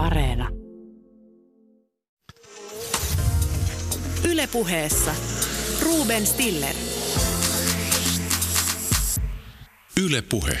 Areena. 0.00 0.48
Ylepuheessa 4.30 5.14
Ruben 5.84 6.26
Stiller. 6.26 6.74
Yle 10.04 10.22
Puhe. 10.22 10.58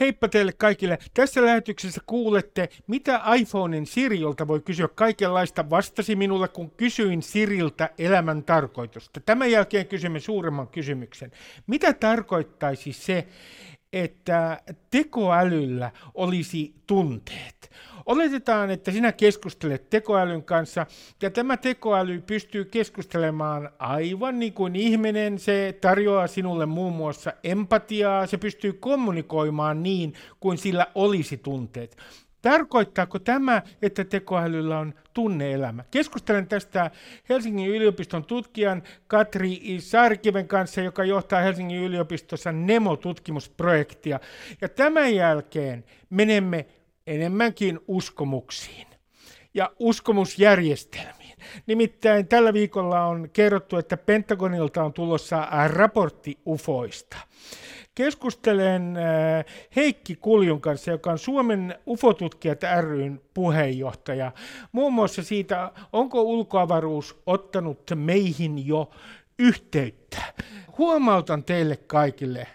Heippa 0.00 0.28
teille 0.28 0.52
kaikille. 0.52 0.98
Tässä 1.14 1.44
lähetyksessä 1.44 2.00
kuulette, 2.06 2.68
mitä 2.86 3.20
iPhonein 3.36 3.86
Siriolta 3.86 4.48
voi 4.48 4.60
kysyä 4.60 4.88
kaikenlaista. 4.88 5.70
Vastasi 5.70 6.16
minulle, 6.16 6.48
kun 6.48 6.70
kysyin 6.70 7.22
Siriltä 7.22 7.90
elämän 7.98 8.44
tarkoitusta. 8.44 9.20
Tämän 9.20 9.50
jälkeen 9.50 9.86
kysymme 9.86 10.20
suuremman 10.20 10.68
kysymyksen. 10.68 11.32
Mitä 11.66 11.92
tarkoittaisi 11.92 12.92
se, 12.92 13.26
että 13.92 14.60
tekoälyllä 14.90 15.90
olisi 16.14 16.74
tunteet. 16.86 17.70
Oletetaan, 18.06 18.70
että 18.70 18.90
sinä 18.90 19.12
keskustelet 19.12 19.90
tekoälyn 19.90 20.44
kanssa, 20.44 20.86
ja 21.22 21.30
tämä 21.30 21.56
tekoäly 21.56 22.20
pystyy 22.20 22.64
keskustelemaan 22.64 23.70
aivan 23.78 24.38
niin 24.38 24.52
kuin 24.52 24.76
ihminen. 24.76 25.38
Se 25.38 25.78
tarjoaa 25.80 26.26
sinulle 26.26 26.66
muun 26.66 26.92
muassa 26.92 27.32
empatiaa, 27.44 28.26
se 28.26 28.38
pystyy 28.38 28.72
kommunikoimaan 28.72 29.82
niin 29.82 30.14
kuin 30.40 30.58
sillä 30.58 30.86
olisi 30.94 31.36
tunteet. 31.36 31.96
Tarkoittaako 32.46 33.18
tämä, 33.18 33.62
että 33.82 34.04
tekoälyllä 34.04 34.78
on 34.78 34.94
tunneelämä? 35.14 35.84
Keskustelen 35.90 36.46
tästä 36.46 36.90
Helsingin 37.28 37.70
yliopiston 37.70 38.24
tutkijan 38.24 38.82
Katri 39.06 39.60
Saarikiven 39.78 40.48
kanssa, 40.48 40.80
joka 40.80 41.04
johtaa 41.04 41.40
Helsingin 41.40 41.82
yliopistossa 41.82 42.52
Nemo-tutkimusprojektia. 42.52 44.20
Ja 44.60 44.68
tämän 44.68 45.14
jälkeen 45.14 45.84
menemme 46.10 46.66
enemmänkin 47.06 47.80
uskomuksiin 47.88 48.86
ja 49.54 49.70
uskomusjärjestelmiin. 49.78 51.36
Nimittäin 51.66 52.28
tällä 52.28 52.52
viikolla 52.52 53.04
on 53.04 53.30
kerrottu, 53.32 53.76
että 53.76 53.96
Pentagonilta 53.96 54.84
on 54.84 54.92
tulossa 54.92 55.48
raportti 55.66 56.38
UFOista. 56.46 57.16
Keskustelen 57.96 58.96
äh, 58.96 59.44
Heikki 59.76 60.16
Kuljun 60.16 60.60
kanssa, 60.60 60.90
joka 60.90 61.10
on 61.10 61.18
Suomen 61.18 61.74
UFO-tutkijat 61.86 62.60
ryn 62.80 63.20
puheenjohtaja. 63.34 64.32
Muun 64.72 64.92
muassa 64.92 65.22
siitä, 65.22 65.72
onko 65.92 66.22
ulkoavaruus 66.22 67.16
ottanut 67.26 67.90
meihin 67.94 68.66
jo 68.66 68.90
yhteyttä. 69.38 70.22
Huomautan 70.78 71.44
teille 71.44 71.76
kaikille, 71.76 72.46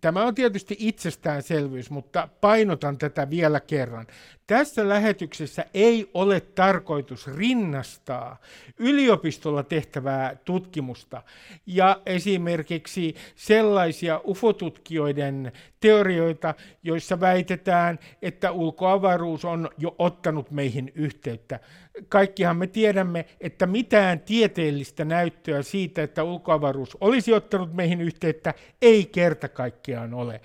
Tämä 0.00 0.24
on 0.24 0.34
tietysti 0.34 0.76
itsestäänselvyys, 0.78 1.90
mutta 1.90 2.28
painotan 2.40 2.98
tätä 2.98 3.30
vielä 3.30 3.60
kerran. 3.60 4.06
Tässä 4.50 4.88
lähetyksessä 4.88 5.64
ei 5.74 6.10
ole 6.14 6.40
tarkoitus 6.40 7.26
rinnastaa 7.26 8.40
yliopistolla 8.78 9.62
tehtävää 9.62 10.36
tutkimusta 10.44 11.22
ja 11.66 12.00
esimerkiksi 12.06 13.14
sellaisia 13.36 14.20
ufotutkijoiden 14.24 15.52
teorioita, 15.80 16.54
joissa 16.82 17.20
väitetään, 17.20 17.98
että 18.22 18.52
ulkoavaruus 18.52 19.44
on 19.44 19.70
jo 19.78 19.94
ottanut 19.98 20.50
meihin 20.50 20.92
yhteyttä. 20.94 21.60
Kaikkihan 22.08 22.56
me 22.56 22.66
tiedämme, 22.66 23.26
että 23.40 23.66
mitään 23.66 24.20
tieteellistä 24.20 25.04
näyttöä 25.04 25.62
siitä, 25.62 26.02
että 26.02 26.24
ulkoavaruus 26.24 26.96
olisi 27.00 27.32
ottanut 27.32 27.74
meihin 27.74 28.00
yhteyttä, 28.00 28.54
ei 28.82 29.06
kerta 29.06 29.48
kaikkiaan 29.48 30.14
ole. 30.14 30.40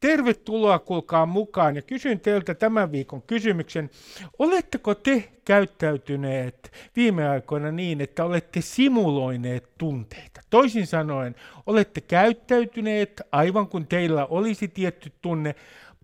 Tervetuloa 0.00 0.78
kuulkaa 0.78 1.26
mukaan 1.26 1.76
ja 1.76 1.82
kysyn 1.82 2.20
teiltä 2.20 2.54
tämän 2.54 2.92
viikon 2.92 3.22
kysymyksen. 3.22 3.90
Oletteko 4.38 4.94
te 4.94 5.32
käyttäytyneet 5.44 6.72
viime 6.96 7.28
aikoina 7.28 7.72
niin, 7.72 8.00
että 8.00 8.24
olette 8.24 8.60
simuloineet 8.60 9.78
tunteita? 9.78 10.40
Toisin 10.50 10.86
sanoen, 10.86 11.34
olette 11.66 12.00
käyttäytyneet 12.00 13.22
aivan 13.32 13.68
kuin 13.68 13.86
teillä 13.86 14.26
olisi 14.26 14.68
tietty 14.68 15.12
tunne, 15.22 15.54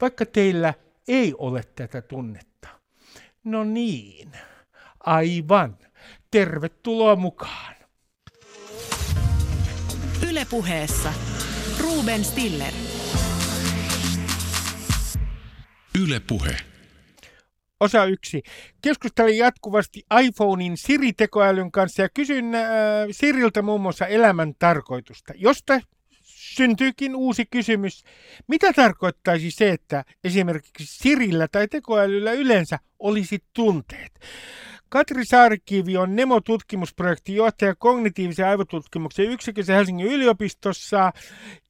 vaikka 0.00 0.26
teillä 0.26 0.74
ei 1.08 1.34
ole 1.38 1.62
tätä 1.76 2.02
tunnetta. 2.02 2.68
No 3.44 3.64
niin, 3.64 4.32
aivan. 5.00 5.78
Tervetuloa 6.30 7.16
mukaan. 7.16 7.74
Ylepuheessa 10.30 11.12
Ruben 11.80 12.24
Stiller. 12.24 12.72
Yle 16.00 16.20
Puhe. 16.20 16.56
Osa 17.80 18.04
yksi. 18.04 18.42
Keskustelin 18.82 19.38
jatkuvasti 19.38 20.02
iPhonein 20.22 20.76
Siri-tekoälyn 20.76 21.72
kanssa 21.72 22.02
ja 22.02 22.08
kysyn 22.14 22.54
äh, 22.54 22.62
Siriltä 23.10 23.62
muun 23.62 23.80
muassa 23.80 24.06
elämän 24.06 24.54
tarkoitusta, 24.58 25.32
josta 25.36 25.80
syntyykin 26.22 27.16
uusi 27.16 27.46
kysymys. 27.50 28.04
Mitä 28.48 28.72
tarkoittaisi 28.72 29.50
se, 29.50 29.70
että 29.70 30.04
esimerkiksi 30.24 30.86
Sirillä 30.86 31.48
tai 31.48 31.68
tekoälyllä 31.68 32.32
yleensä 32.32 32.78
olisi 32.98 33.38
tunteet? 33.52 34.12
Katri 34.88 35.24
Saarikivi 35.24 35.96
on 35.96 36.16
Nemo-tutkimusprojektin 36.16 37.36
johtaja 37.36 37.74
kognitiivisen 37.74 38.46
aivotutkimuksen 38.46 39.26
yksikössä 39.26 39.74
Helsingin 39.74 40.06
yliopistossa 40.06 41.12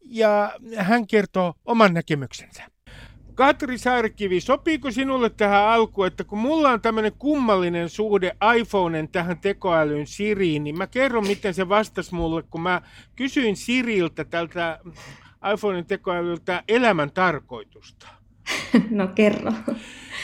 ja 0.05 0.53
hän 0.77 1.07
kertoo 1.07 1.55
oman 1.65 1.95
näkemyksensä. 1.95 2.73
Katri 3.35 3.79
Saarikivi, 3.79 4.41
sopiiko 4.41 4.91
sinulle 4.91 5.31
tähän 5.31 5.69
alkuun, 5.69 6.07
että 6.07 6.25
kun 6.25 6.39
mulla 6.39 6.71
on 6.71 6.81
tämmöinen 6.81 7.13
kummallinen 7.19 7.89
suhde 7.89 8.37
iPhoneen 8.59 9.09
tähän 9.09 9.39
tekoälyyn 9.39 10.07
Siriin, 10.07 10.65
niin 10.65 10.79
mä 10.79 10.87
kerron, 10.87 11.27
miten 11.27 11.55
se 11.55 11.69
vastasi 11.69 12.15
mulle, 12.15 12.43
kun 12.43 12.61
mä 12.61 12.83
kysyin 13.17 13.57
Siriltä 13.57 14.25
tältä 14.25 14.79
iPhoneen 15.55 15.87
tekoälyltä 15.87 16.63
elämän 16.69 17.11
tarkoitusta. 17.11 18.09
No 18.91 19.09
kerro. 19.09 19.53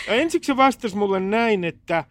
Ja 0.07 0.15
ensiksi 0.15 0.47
se 0.47 0.57
vastasi 0.57 0.97
mulle 0.97 1.21
näin, 1.21 1.65
että 1.65 2.05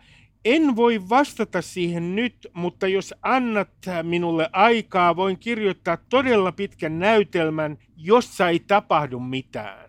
en 0.45 0.75
voi 0.75 1.09
vastata 1.09 1.61
siihen 1.61 2.15
nyt, 2.15 2.47
mutta 2.53 2.87
jos 2.87 3.13
annat 3.21 3.69
minulle 4.03 4.49
aikaa, 4.51 5.15
voin 5.15 5.39
kirjoittaa 5.39 5.97
todella 6.09 6.51
pitkän 6.51 6.99
näytelmän, 6.99 7.77
jossa 7.97 8.49
ei 8.49 8.59
tapahdu 8.59 9.19
mitään. 9.19 9.86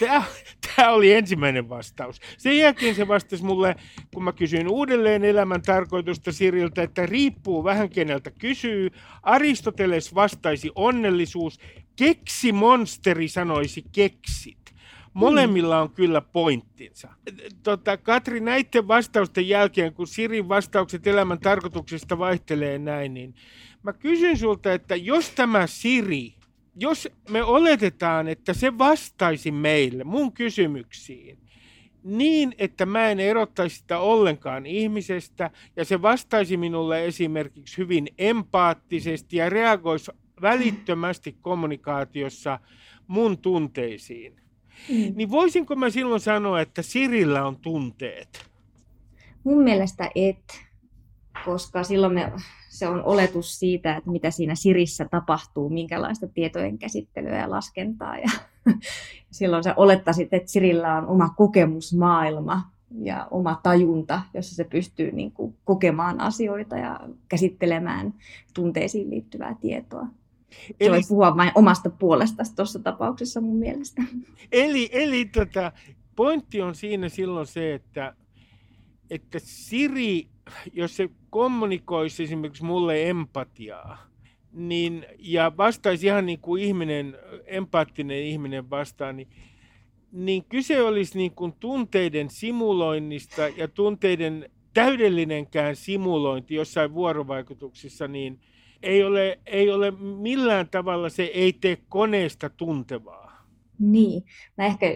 Tämä, 0.00 0.24
tämä 0.76 0.90
oli 0.90 1.12
ensimmäinen 1.12 1.68
vastaus. 1.68 2.20
Sen 2.38 2.58
jälkeen 2.58 2.94
se 2.94 3.08
vastasi 3.08 3.44
mulle, 3.44 3.76
kun 4.14 4.24
mä 4.24 4.32
kysyin 4.32 4.68
uudelleen 4.68 5.24
elämän 5.24 5.62
tarkoitusta 5.62 6.32
Siriltä, 6.32 6.82
että 6.82 7.06
riippuu 7.06 7.64
vähän 7.64 7.90
keneltä 7.90 8.30
kysyy. 8.30 8.90
Aristoteles 9.22 10.14
vastaisi 10.14 10.70
onnellisuus, 10.74 11.58
keksi 11.96 12.52
monsteri 12.52 13.28
sanoisi 13.28 13.84
keksit. 13.92 14.58
Molemmilla 15.14 15.80
on 15.82 15.90
kyllä 15.90 16.20
pointtinsa. 16.20 17.08
Tota, 17.62 17.96
Katri, 17.96 18.40
näiden 18.40 18.88
vastausten 18.88 19.48
jälkeen, 19.48 19.94
kun 19.94 20.06
Sirin 20.06 20.48
vastaukset 20.48 21.06
elämän 21.06 21.40
tarkoituksesta 21.40 22.18
vaihtelee 22.18 22.78
näin, 22.78 23.14
niin 23.14 23.34
mä 23.82 23.92
kysyn 23.92 24.38
sulta, 24.38 24.72
että 24.72 24.96
jos 24.96 25.30
tämä 25.30 25.66
Siri 25.66 26.37
jos 26.80 27.08
me 27.30 27.42
oletetaan, 27.42 28.28
että 28.28 28.52
se 28.54 28.78
vastaisi 28.78 29.50
meille, 29.50 30.04
mun 30.04 30.32
kysymyksiin, 30.32 31.38
niin, 32.04 32.54
että 32.58 32.86
mä 32.86 33.08
en 33.08 33.20
erottaisi 33.20 33.76
sitä 33.76 33.98
ollenkaan 33.98 34.66
ihmisestä, 34.66 35.50
ja 35.76 35.84
se 35.84 36.02
vastaisi 36.02 36.56
minulle 36.56 37.06
esimerkiksi 37.06 37.78
hyvin 37.78 38.08
empaattisesti 38.18 39.36
ja 39.36 39.50
reagoisi 39.50 40.10
välittömästi 40.42 41.36
kommunikaatiossa 41.40 42.58
mun 43.06 43.38
tunteisiin. 43.38 44.36
Mm. 44.88 45.12
Niin 45.14 45.30
voisinko 45.30 45.76
mä 45.76 45.90
silloin 45.90 46.20
sanoa, 46.20 46.60
että 46.60 46.82
Sirillä 46.82 47.46
on 47.46 47.56
tunteet? 47.56 48.50
Mun 49.44 49.62
mielestä 49.62 50.10
et, 50.14 50.60
koska 51.44 51.84
silloin 51.84 52.14
me 52.14 52.32
se 52.78 52.88
on 52.88 53.04
oletus 53.04 53.58
siitä, 53.58 53.96
että 53.96 54.10
mitä 54.10 54.30
siinä 54.30 54.54
Sirissä 54.54 55.06
tapahtuu, 55.10 55.68
minkälaista 55.68 56.28
tietojen 56.28 56.78
käsittelyä 56.78 57.38
ja 57.38 57.50
laskentaa. 57.50 58.18
Ja 58.18 58.30
silloin 59.30 59.64
sä 59.64 59.74
olettaisit, 59.76 60.28
että 60.32 60.50
Sirillä 60.50 60.96
on 60.96 61.06
oma 61.06 61.28
kokemusmaailma 61.28 62.70
ja 63.02 63.28
oma 63.30 63.60
tajunta, 63.62 64.22
jossa 64.34 64.54
se 64.54 64.64
pystyy 64.64 65.12
niin 65.12 65.32
kuin 65.32 65.56
kokemaan 65.64 66.20
asioita 66.20 66.76
ja 66.76 67.00
käsittelemään 67.28 68.14
tunteisiin 68.54 69.10
liittyvää 69.10 69.56
tietoa. 69.60 70.06
Eli... 70.80 70.90
voi 70.90 71.00
puhua 71.08 71.36
vain 71.36 71.52
omasta 71.54 71.90
puolesta 71.90 72.42
tuossa 72.56 72.78
tapauksessa 72.78 73.40
mun 73.40 73.56
mielestä. 73.56 74.02
Eli, 74.52 74.88
eli 74.92 75.24
tota, 75.24 75.72
pointti 76.16 76.62
on 76.62 76.74
siinä 76.74 77.08
silloin 77.08 77.46
se, 77.46 77.74
että, 77.74 78.14
että 79.10 79.38
Siri 79.38 80.28
jos 80.72 80.96
se 80.96 81.10
kommunikoisi 81.30 82.22
esimerkiksi 82.22 82.64
mulle 82.64 83.08
empatiaa, 83.08 83.98
niin, 84.52 85.06
ja 85.18 85.52
vastaisi 85.56 86.06
ihan 86.06 86.26
niin 86.26 86.38
kuin 86.38 86.62
ihminen, 86.62 87.16
empaattinen 87.46 88.22
ihminen 88.22 88.70
vastaan, 88.70 89.16
niin 89.16 89.28
niin 90.12 90.44
kyse 90.44 90.82
olisi 90.82 91.18
niin 91.18 91.34
kuin 91.34 91.52
tunteiden 91.52 92.30
simuloinnista 92.30 93.48
ja 93.48 93.68
tunteiden 93.68 94.50
täydellinenkään 94.74 95.76
simulointi 95.76 96.54
jossain 96.54 96.94
vuorovaikutuksissa, 96.94 98.08
niin 98.08 98.40
ei 98.82 99.04
ole, 99.04 99.38
ei 99.46 99.70
ole 99.70 99.90
millään 100.00 100.68
tavalla, 100.68 101.08
se 101.08 101.22
ei 101.22 101.52
tee 101.52 101.78
koneesta 101.88 102.50
tuntevaa. 102.50 103.46
Niin. 103.78 104.22
Mä 104.58 104.66
ehkä, 104.66 104.86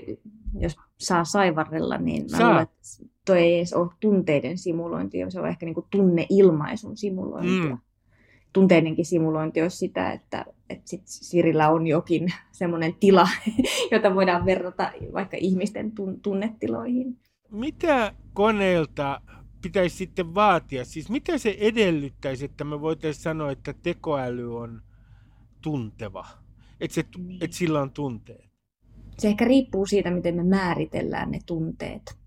jos 0.58 0.76
saa 0.98 1.24
saivarrella, 1.24 1.98
niin 1.98 2.22
mä 2.22 2.38
Saa. 2.38 2.48
luulen, 2.48 2.62
että 2.62 3.11
toi 3.26 3.38
ei 3.38 3.56
edes 3.56 3.72
ole 3.74 3.90
tunteiden 4.00 4.58
simulointi, 4.58 5.18
se 5.28 5.40
on 5.40 5.48
ehkä 5.48 5.66
niin 5.66 5.74
kuin 5.74 5.86
tunneilmaisun 5.90 6.96
simulointia. 6.96 7.70
Mm. 7.70 7.78
Tunteidenkin 8.52 9.06
simulointi 9.06 9.62
olisi 9.62 9.76
sitä, 9.76 10.12
että, 10.12 10.44
että 10.70 10.90
sit 10.90 11.02
Sirillä 11.04 11.70
on 11.70 11.86
jokin 11.86 12.32
semmoinen 12.52 12.94
tila, 13.00 13.28
jota 13.92 14.14
voidaan 14.14 14.46
verrata 14.46 14.92
vaikka 15.12 15.36
ihmisten 15.40 15.92
tun- 15.92 16.18
tunnetiloihin. 16.22 17.18
Mitä 17.50 18.12
koneelta 18.34 19.20
pitäisi 19.62 19.96
sitten 19.96 20.34
vaatia? 20.34 20.84
Siis 20.84 21.10
mitä 21.10 21.38
se 21.38 21.56
edellyttäisi, 21.60 22.44
että 22.44 22.64
me 22.64 22.80
voitaisiin 22.80 23.22
sanoa, 23.22 23.50
että 23.50 23.74
tekoäly 23.82 24.56
on 24.56 24.82
tunteva? 25.62 26.26
Että, 26.80 26.94
se, 26.94 27.04
että 27.40 27.56
sillä 27.56 27.80
on 27.80 27.90
tunteet? 27.90 28.52
Se 29.18 29.28
ehkä 29.28 29.44
riippuu 29.44 29.86
siitä, 29.86 30.10
miten 30.10 30.36
me 30.36 30.44
määritellään 30.44 31.30
ne 31.30 31.38
tunteet. 31.46 32.21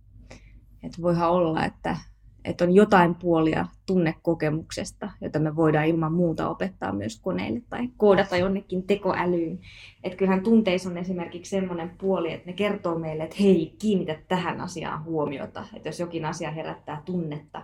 Että 0.85 1.01
voihan 1.01 1.31
olla, 1.31 1.65
että, 1.65 1.97
että 2.45 2.63
on 2.63 2.75
jotain 2.75 3.15
puolia 3.15 3.65
tunnekokemuksesta, 3.85 5.09
jota 5.21 5.39
me 5.39 5.55
voidaan 5.55 5.85
ilman 5.85 6.13
muuta 6.13 6.49
opettaa 6.49 6.91
myös 6.91 7.19
koneille 7.21 7.61
tai 7.69 7.89
koodata 7.97 8.37
jonnekin 8.37 8.83
tekoälyyn. 8.83 9.59
Että 10.03 10.17
kyllähän 10.17 10.43
tunteissa 10.43 10.89
on 10.89 10.97
esimerkiksi 10.97 11.49
sellainen 11.49 11.91
puoli, 11.97 12.33
että 12.33 12.47
ne 12.47 12.53
kertoo 12.53 12.99
meille, 12.99 13.23
että 13.23 13.35
hei, 13.39 13.75
kiinnitä 13.79 14.15
tähän 14.27 14.61
asiaan 14.61 15.03
huomiota. 15.03 15.65
Että 15.75 15.89
jos 15.89 15.99
jokin 15.99 16.25
asia 16.25 16.51
herättää 16.51 17.01
tunnetta, 17.05 17.61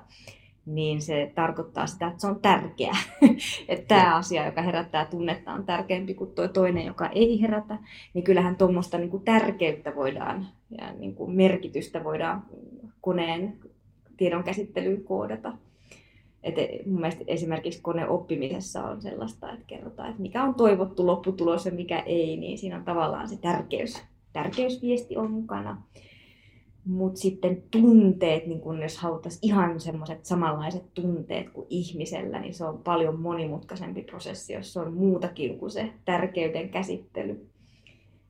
niin 0.66 1.02
se 1.02 1.32
tarkoittaa 1.36 1.88
sitä, 1.88 2.08
että 2.08 2.22
se 2.22 2.28
on 2.28 2.40
tärkeä. 2.42 2.96
että 3.68 3.88
tämä 3.88 4.16
asia, 4.16 4.46
joka 4.46 4.62
herättää 4.62 5.06
tunnetta, 5.06 5.54
on 5.54 5.66
tärkeämpi 5.66 6.14
kuin 6.14 6.32
tuo 6.32 6.48
toinen, 6.48 6.86
joka 6.86 7.08
ei 7.08 7.42
herätä. 7.42 7.78
Niin 8.14 8.24
kyllähän 8.24 8.56
tuommoista 8.56 8.98
niin 8.98 9.10
kuin 9.10 9.24
tärkeyttä 9.24 9.96
voidaan 9.96 10.48
ja 10.78 10.94
niin 10.94 11.16
kuin 11.16 11.32
merkitystä 11.32 12.04
voidaan 12.04 12.44
koneen 13.02 13.60
tiedon 14.18 14.44
käsittelyyn 14.44 15.04
koodata. 15.04 15.54
Et 16.44 16.56
mun 16.86 17.02
mielestä 17.02 17.24
esimerkiksi 17.28 17.82
koneoppimisessa 17.82 18.84
on 18.84 19.02
sellaista, 19.02 19.52
että 19.52 19.66
kerrotaan, 19.68 20.10
että 20.10 20.22
mikä 20.22 20.44
on 20.44 20.56
toivottu 20.56 21.08
lopputulos 21.08 21.66
ja 21.66 21.72
mikä 21.72 22.00
ei, 22.00 22.38
niin 22.38 22.58
siinä 22.58 22.78
on 22.78 22.84
tavallaan 22.84 23.30
se 23.30 23.38
tärkeys, 23.38 24.02
tärkeysviesti 24.34 25.18
on 25.18 25.32
mukana. 25.32 25.82
Mutta 26.86 27.20
sitten 27.20 27.64
tunteet, 27.72 28.48
niin 28.48 28.62
kun 28.62 28.82
jos 28.82 28.98
haluttaisiin 28.98 29.40
ihan 29.44 29.80
semmoiset 29.80 30.26
samanlaiset 30.26 30.94
tunteet 30.94 31.50
kuin 31.50 31.68
ihmisellä, 31.70 32.40
niin 32.40 32.54
se 32.54 32.66
on 32.66 32.78
paljon 32.78 33.20
monimutkaisempi 33.20 34.02
prosessi, 34.02 34.54
jos 34.54 34.74
se 34.74 34.80
on 34.80 34.94
muutakin 34.94 35.60
kuin 35.60 35.72
se 35.72 35.94
tärkeyden 36.06 36.70
käsittely. 36.70 37.48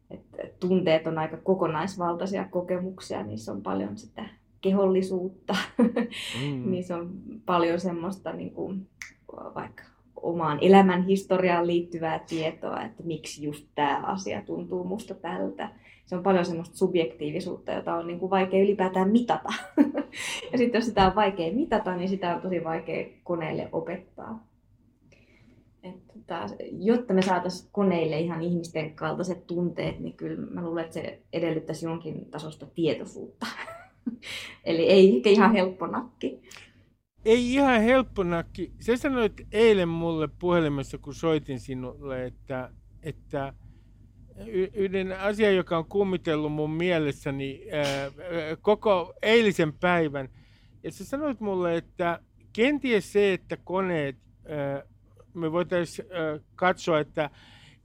Et 0.10 0.22
et 0.38 0.60
tunteet 0.60 1.08
on 1.08 1.18
aika 1.18 1.38
kokonaisvaltaisia 1.38 2.48
kokemuksia, 2.48 3.24
niissä 3.24 3.52
on 3.52 3.62
paljon 3.62 3.98
sitä 3.98 4.41
kehollisuutta, 4.62 5.56
Mm. 6.42 6.72
niissä 6.72 6.98
on 6.98 7.12
paljon 7.46 7.80
semmoista 7.80 8.34
niin 8.34 8.52
kuin, 8.52 8.88
vaikka 9.56 9.84
omaan 10.16 10.58
elämän 10.62 11.04
historiaan 11.04 11.68
liittyvää 11.68 12.19
tietoa, 12.30 12.81
että 12.81 13.04
miksi 13.04 13.44
just 13.44 13.68
tämä 13.75 14.02
asia 14.04 14.42
tuntuu 14.42 14.84
musta 14.84 15.13
tältä. 15.16 15.69
Se 16.06 16.16
on 16.16 16.24
paljon 16.24 16.46
semmoista 16.46 16.78
subjektiivisuutta, 16.78 17.72
jota 17.72 17.96
on 17.96 18.08
niin 18.08 18.19
kuin 18.19 18.30
vaikea 18.30 18.63
ylipäätään 18.63 19.12
mitata. 19.12 19.50
ja 20.52 20.58
sitten 20.58 20.80
jos 20.80 20.86
sitä 20.86 21.08
on 21.08 21.16
vaikea 21.16 21.54
mitata, 21.54 21.96
niin 21.96 22.10
sitä 22.10 22.36
on 22.36 22.42
tosi 22.42 22.63
vaikea 22.63 23.08
koneelle 23.24 23.69
opettaa. 23.72 24.48
Että 25.84 26.13
taas, 26.28 26.56
jotta 26.72 27.13
me 27.13 27.22
saataisiin 27.22 27.69
koneille 27.72 28.19
ihan 28.19 28.42
ihmisten 28.42 28.96
kaltaiset 28.96 29.48
tunteet, 29.48 30.00
niin 30.00 30.13
kyllä 30.13 30.48
mä 30.52 30.62
luulen, 30.63 30.84
että 30.84 30.94
se 30.94 31.19
edellyttäisi 31.34 31.86
jonkin 31.86 32.25
tasosta 32.25 32.66
tietoisuutta. 32.75 33.46
Eli 34.63 34.89
ei 34.89 35.18
ehkä 35.18 35.30
ihan 35.30 35.53
helppo 35.53 35.88
nakki. 35.88 36.42
Ei 37.25 37.53
ihan 37.53 37.81
helppo 37.81 38.24
nakki. 38.24 38.71
Sä 38.80 38.98
sanoit 38.98 39.33
eilen 39.51 39.89
mulle 39.89 40.30
puhelimessa, 40.39 40.98
kun 40.98 41.15
soitin 41.15 41.59
sinulle, 41.59 42.25
että, 42.25 42.71
että 43.03 43.53
yhden 44.74 45.19
asian, 45.19 45.56
joka 45.56 45.77
on 45.77 45.86
kummitellut 45.86 46.53
mun 46.53 46.71
mielessäni 46.71 47.62
ää, 47.71 48.12
koko 48.62 49.13
eilisen 49.21 49.74
päivän. 49.74 50.30
Ja 50.83 50.92
sä 50.92 51.06
sanoit 51.06 51.39
mulle, 51.39 51.77
että 51.77 52.19
kenties 52.53 53.13
se, 53.13 53.33
että 53.33 53.57
koneet, 53.57 54.15
ää, 54.50 54.83
me 55.33 55.51
voitaisiin 55.51 56.07
katsoa, 56.56 57.00
että, 57.00 57.30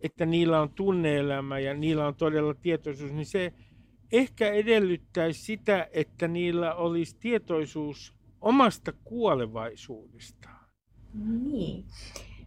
että 0.00 0.26
niillä 0.26 0.60
on 0.60 0.70
tunneelämä 0.70 1.58
ja 1.58 1.74
niillä 1.74 2.06
on 2.06 2.14
todella 2.14 2.54
tietoisuus, 2.54 3.12
niin 3.12 3.26
se 3.26 3.52
ehkä 4.12 4.52
edellyttäisi 4.52 5.42
sitä, 5.44 5.88
että 5.92 6.28
niillä 6.28 6.74
olisi 6.74 7.16
tietoisuus 7.20 8.14
omasta 8.40 8.92
kuolevaisuudestaan. 9.04 10.66
Niin. 11.24 11.84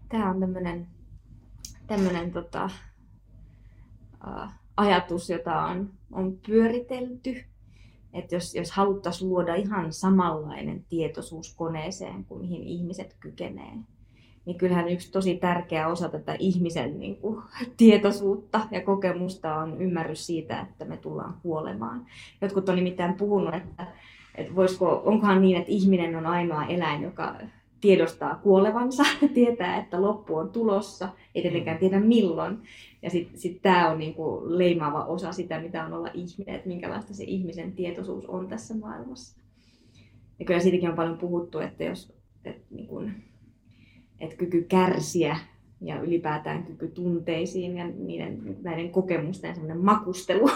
Tämä 0.10 0.30
on 0.30 0.40
tämmöinen 0.40 0.88
tämmönen, 1.90 2.32
tota, 2.32 2.70
uh, 4.28 4.50
ajatus, 4.78 5.30
jota 5.30 5.62
on, 5.62 5.94
on 6.12 6.40
pyöritelty. 6.46 7.44
Että 8.14 8.36
jos, 8.36 8.56
jos 8.56 8.72
haluttaisiin 8.72 9.30
luoda 9.30 9.56
ihan 9.56 9.94
samanlainen 9.94 10.86
tietoisuus 10.90 11.56
koneeseen 11.56 12.26
kuin 12.26 12.42
mihin 12.42 12.64
ihmiset 12.64 13.16
kykenee, 13.20 13.74
niin 14.50 14.58
kyllähän 14.58 14.90
yksi 14.90 15.12
tosi 15.12 15.38
tärkeä 15.38 15.88
osa 15.88 16.10
tätä 16.10 16.36
ihmisen 16.40 17.00
niin 17.00 17.16
kuin, 17.16 17.42
tietoisuutta 17.78 18.62
ja 18.72 18.82
kokemusta 18.82 19.56
on 19.56 19.82
ymmärrys 19.82 20.28
siitä, 20.28 20.62
että 20.62 20.86
me 20.86 20.98
tullaan 20.98 21.38
kuolemaan. 21.44 22.06
Jotkut 22.42 22.70
on 22.70 22.76
nimittäin 22.76 23.14
puhunut, 23.14 23.56
että, 23.56 23.88
että 24.36 24.56
voisiko, 24.56 25.02
onkohan 25.06 25.42
niin, 25.42 25.58
että 25.58 25.72
ihminen 25.72 26.16
on 26.16 26.26
ainoa 26.26 26.66
eläin, 26.66 27.02
joka 27.02 27.36
tiedostaa 27.82 28.36
kuolevansa, 28.36 29.04
tietää, 29.34 29.78
että 29.78 30.02
loppu 30.02 30.36
on 30.36 30.50
tulossa, 30.50 31.10
ei 31.36 31.42
tietenkään 31.42 31.78
tiedä 31.78 32.00
milloin. 32.00 32.58
Ja 33.02 33.10
sitten 33.10 33.40
sit 33.40 33.62
tämä 33.62 33.90
on 33.90 34.00
niinku 34.00 34.42
leimaava 34.46 35.06
osa 35.06 35.32
sitä, 35.32 35.60
mitä 35.62 35.86
on 35.86 35.94
olla 35.94 36.10
ihminen, 36.14 36.56
että 36.56 36.68
minkälaista 36.68 37.14
se 37.14 37.24
ihmisen 37.24 37.72
tietoisuus 37.72 38.26
on 38.26 38.48
tässä 38.48 38.76
maailmassa. 38.76 39.40
Ja 40.40 40.46
kyllä 40.46 40.60
siitäkin 40.60 40.90
on 40.90 40.96
paljon 40.96 41.18
puhuttu, 41.18 41.60
että 41.60 41.84
jos 41.84 42.20
että 42.46 42.66
niinku, 42.72 43.02
että 44.20 44.36
kyky 44.36 44.62
kärsiä 44.62 45.38
ja 45.82 46.02
ylipäätään 46.02 46.64
kyky 46.64 46.88
tunteisiin 46.88 47.78
ja 47.78 47.88
niiden, 47.88 48.58
näiden 48.62 48.92
kokemusten 48.92 49.56
semmoinen 49.56 49.86
makustelu 49.86 50.50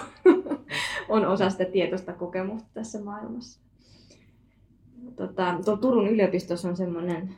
on 1.09 1.25
osa 1.25 1.49
sitä 1.49 1.65
tietoista 1.65 2.13
kokemusta 2.13 2.69
tässä 2.73 3.03
maailmassa. 3.03 3.59
Tota, 5.15 5.59
tuolla 5.65 5.81
Turun 5.81 6.07
yliopistossa 6.07 6.69
on 6.69 6.77
semmoinen 6.77 7.35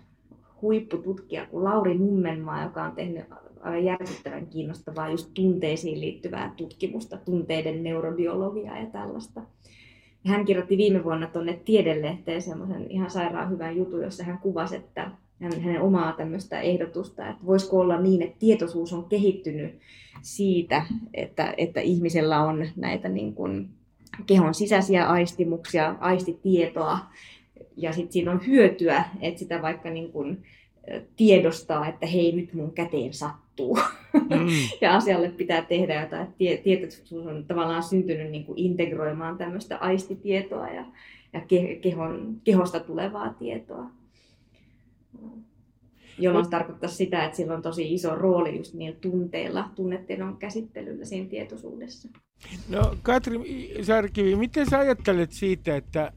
huippututkija 0.62 1.46
kuin 1.46 1.64
Lauri 1.64 1.98
Nummenmaa, 1.98 2.64
joka 2.64 2.84
on 2.84 2.92
tehnyt 2.92 3.26
aivan 3.62 3.86
järkyttävän 3.86 4.48
kiinnostavaa 4.48 5.10
just 5.10 5.30
tunteisiin 5.34 6.00
liittyvää 6.00 6.54
tutkimusta, 6.58 7.18
tunteiden 7.18 7.84
neurobiologiaa 7.84 8.80
ja 8.80 8.86
tällaista. 8.86 9.42
Hän 10.26 10.46
kirjoitti 10.46 10.78
viime 10.78 11.04
vuonna 11.04 11.28
tuonne 11.28 11.62
Tiedelehteen 11.66 12.42
semmoisen 12.42 12.92
ihan 12.92 13.10
sairaan 13.10 13.50
hyvän 13.50 13.78
jutun, 13.78 14.04
jossa 14.04 14.24
hän 14.24 14.40
kuvasi, 14.40 14.76
että 14.76 15.12
hänen 15.40 15.82
omaa 15.82 16.14
tämmöistä 16.14 16.62
ehdotusta, 16.62 17.30
että 17.30 17.46
voisiko 17.46 17.80
olla 17.80 18.02
niin, 18.02 18.22
että 18.22 18.40
tietoisuus 18.40 18.94
on 18.94 19.06
kehittynyt 19.06 19.80
siitä, 20.22 20.86
että, 21.14 21.54
että 21.58 21.82
ihmisellä 21.82 22.42
on 22.42 22.68
näitä 22.76 23.10
niin 23.10 23.34
kuin 23.34 23.70
kehon 24.26 24.54
sisäisiä 24.54 25.08
aistimuksia, 25.08 25.96
aistitietoa, 26.00 27.00
ja 27.78 27.94
sitten 27.94 28.12
siinä 28.14 28.32
on 28.32 28.48
hyötyä, 28.48 29.06
että 29.22 29.40
sitä 29.40 29.62
vaikka 29.62 29.90
niin 29.90 30.12
kuin 30.12 30.44
tiedostaa, 31.16 31.88
että 31.88 32.06
hei 32.06 32.32
nyt 32.32 32.54
mun 32.54 32.72
käteen 32.72 33.14
sattuu 33.14 33.80
Mm. 34.14 34.48
ja 34.82 34.96
asialle 34.96 35.30
pitää 35.30 35.62
tehdä 35.62 36.02
jotain. 36.02 36.28
Tietoisuus 36.64 37.28
on 37.28 37.46
tavallaan 37.48 37.84
syntynyt 37.84 38.32
niin 38.32 38.46
kuin 38.46 38.60
integroimaan 38.60 39.38
tämmöistä 39.38 39.78
aistitietoa 39.78 40.68
ja, 40.68 40.86
ja 41.34 41.40
ke- 41.40 41.80
kehon, 41.82 42.36
kehosta 42.44 42.80
tulevaa 42.80 43.34
tietoa. 43.34 43.90
Jolloin 46.20 46.46
se 46.46 46.52
tarkoittaa 46.52 46.90
sitä, 46.90 47.26
että 47.26 47.38
sillä 47.38 47.54
on 47.54 47.62
tosi 47.62 47.94
iso 47.94 48.16
rooli 48.16 48.58
just 48.58 48.74
niillä 48.74 48.98
tunteilla, 49.02 49.70
tunnetiedon 49.76 50.38
käsittelyllä 50.38 51.06
siinä 51.06 51.30
tietoisuudessa. 51.30 52.10
No 52.70 52.96
Katri 53.04 53.40
Sarkivi, 53.84 54.36
miten 54.36 54.70
sä 54.70 54.80
ajattelet 54.80 55.32
siitä, 55.32 55.76
että, 55.76 56.12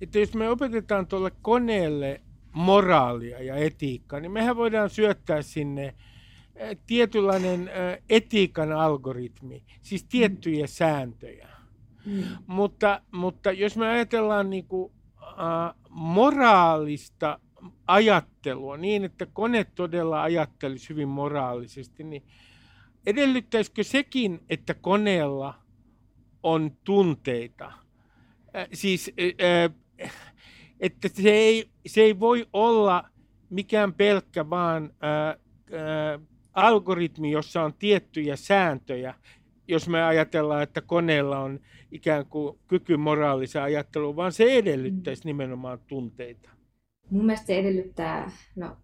että 0.00 0.18
jos 0.18 0.34
me 0.34 0.48
opetetaan 0.48 1.06
tuolle 1.06 1.30
koneelle 1.42 2.20
moraalia 2.52 3.42
ja 3.42 3.56
etiikkaa, 3.56 4.20
niin 4.20 4.32
mehän 4.32 4.56
voidaan 4.56 4.90
syöttää 4.90 5.42
sinne 5.42 5.94
tietynlainen 6.86 7.70
etiikan 8.10 8.72
algoritmi, 8.72 9.64
siis 9.82 10.04
tiettyjä 10.04 10.66
sääntöjä. 10.66 11.48
Mm. 12.06 12.22
Mutta, 12.46 13.00
mutta 13.12 13.52
jos 13.52 13.76
me 13.76 13.88
ajatellaan 13.88 14.50
niin 14.50 14.66
kuin, 14.66 14.92
äh, 15.22 15.74
moraalista 15.90 17.40
ajattelua 17.86 18.76
niin, 18.76 19.04
että 19.04 19.26
kone 19.26 19.64
todella 19.64 20.22
ajattelisi 20.22 20.88
hyvin 20.88 21.08
moraalisesti, 21.08 22.04
niin 22.04 22.22
edellyttäisikö 23.06 23.84
sekin, 23.84 24.40
että 24.50 24.74
koneella 24.74 25.54
on 26.42 26.76
tunteita? 26.84 27.64
Äh, 28.56 28.68
siis, 28.72 29.12
äh, 29.42 29.74
että 30.80 31.08
se 31.08 31.30
ei, 31.30 31.70
se 31.86 32.00
ei 32.00 32.20
voi 32.20 32.46
olla 32.52 33.04
mikään 33.50 33.94
pelkkä 33.94 34.50
vaan 34.50 34.84
äh, 34.84 35.28
äh, 35.28 36.20
algoritmi, 36.52 37.30
jossa 37.30 37.62
on 37.62 37.74
tiettyjä 37.74 38.36
sääntöjä, 38.36 39.14
jos 39.68 39.88
me 39.88 40.02
ajatellaan, 40.02 40.62
että 40.62 40.80
koneella 40.80 41.38
on 41.38 41.60
ikään 41.92 42.26
kuin 42.26 42.58
kyky 42.66 42.96
moraaliseen 42.96 43.64
ajatteluun, 43.64 44.16
vaan 44.16 44.32
se 44.32 44.52
edellyttäisi 44.52 45.22
nimenomaan 45.24 45.78
tunteita. 45.86 46.53
Mun 47.10 47.26
mielestä 47.26 47.46
se 47.46 47.58
edellyttää 47.58 48.30
no, 48.56 48.76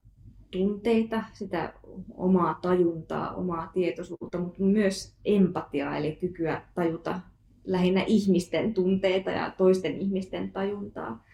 tunteita, 0.51 1.23
sitä 1.33 1.73
omaa 2.15 2.59
tajuntaa, 2.63 3.35
omaa 3.35 3.71
tietoisuutta, 3.75 4.39
mutta 4.39 4.63
myös 4.63 5.17
empatiaa, 5.25 5.97
eli 5.97 6.13
kykyä 6.13 6.63
tajuta 6.75 7.21
lähinnä 7.65 8.05
ihmisten 8.07 8.75
tunteita 8.75 9.31
ja 9.31 9.53
toisten 9.59 9.99
ihmisten 9.99 10.53
tajuntaa. 10.53 11.25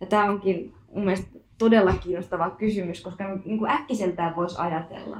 Ja 0.00 0.06
tämä 0.06 0.30
onkin 0.30 0.72
mun 0.94 1.04
mielestä 1.04 1.38
todella 1.58 1.92
kiinnostava 1.92 2.50
kysymys, 2.50 3.00
koska 3.00 3.24
niin 3.44 3.58
kuin 3.58 3.70
äkkiseltään 3.70 4.36
voisi 4.36 4.56
ajatella, 4.58 5.18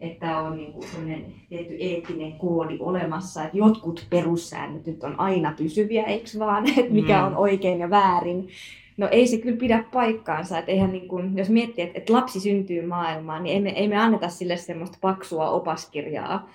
että 0.00 0.38
on 0.38 0.56
niin 0.56 0.72
kuin 0.72 1.34
tietty 1.48 1.76
eettinen 1.80 2.32
koodi 2.32 2.76
olemassa, 2.80 3.44
että 3.44 3.56
jotkut 3.56 4.06
perussäännöt 4.10 4.86
nyt 4.86 5.04
on 5.04 5.20
aina 5.20 5.54
pysyviä, 5.56 6.02
eikö 6.02 6.28
vaan, 6.38 6.68
että 6.78 6.92
mikä 6.92 7.20
mm. 7.20 7.26
on 7.26 7.36
oikein 7.36 7.78
ja 7.78 7.90
väärin. 7.90 8.48
No 8.96 9.08
ei 9.10 9.26
se 9.26 9.38
kyllä 9.38 9.56
pidä 9.56 9.84
paikkaansa, 9.92 10.58
että 10.58 10.72
eihän 10.72 10.92
niin 10.92 11.08
kuin, 11.08 11.38
jos 11.38 11.48
miettii, 11.48 11.84
että, 11.84 11.98
että 11.98 12.12
lapsi 12.12 12.40
syntyy 12.40 12.86
maailmaan, 12.86 13.42
niin 13.42 13.54
ei 13.54 13.60
me, 13.60 13.70
ei 13.70 13.88
me 13.88 13.96
anneta 13.96 14.28
sille 14.28 14.56
semmoista 14.56 14.98
paksua 15.00 15.50
opaskirjaa, 15.50 16.50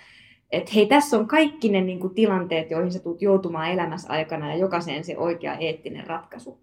että 0.52 0.72
hei, 0.76 0.86
tässä 0.86 1.18
on 1.18 1.28
kaikki 1.28 1.70
ne 1.70 1.82
niin 1.82 2.00
kuin, 2.00 2.14
tilanteet, 2.14 2.72
joihin 2.72 2.92
sä 2.92 3.00
tulet 3.00 3.22
joutumaan 3.22 3.72
elämässä 3.72 4.14
aikana 4.14 4.52
ja 4.52 4.58
jokaiseen 4.58 5.04
se 5.04 5.18
oikea 5.18 5.56
eettinen 5.56 6.08
ratkaisu. 6.08 6.60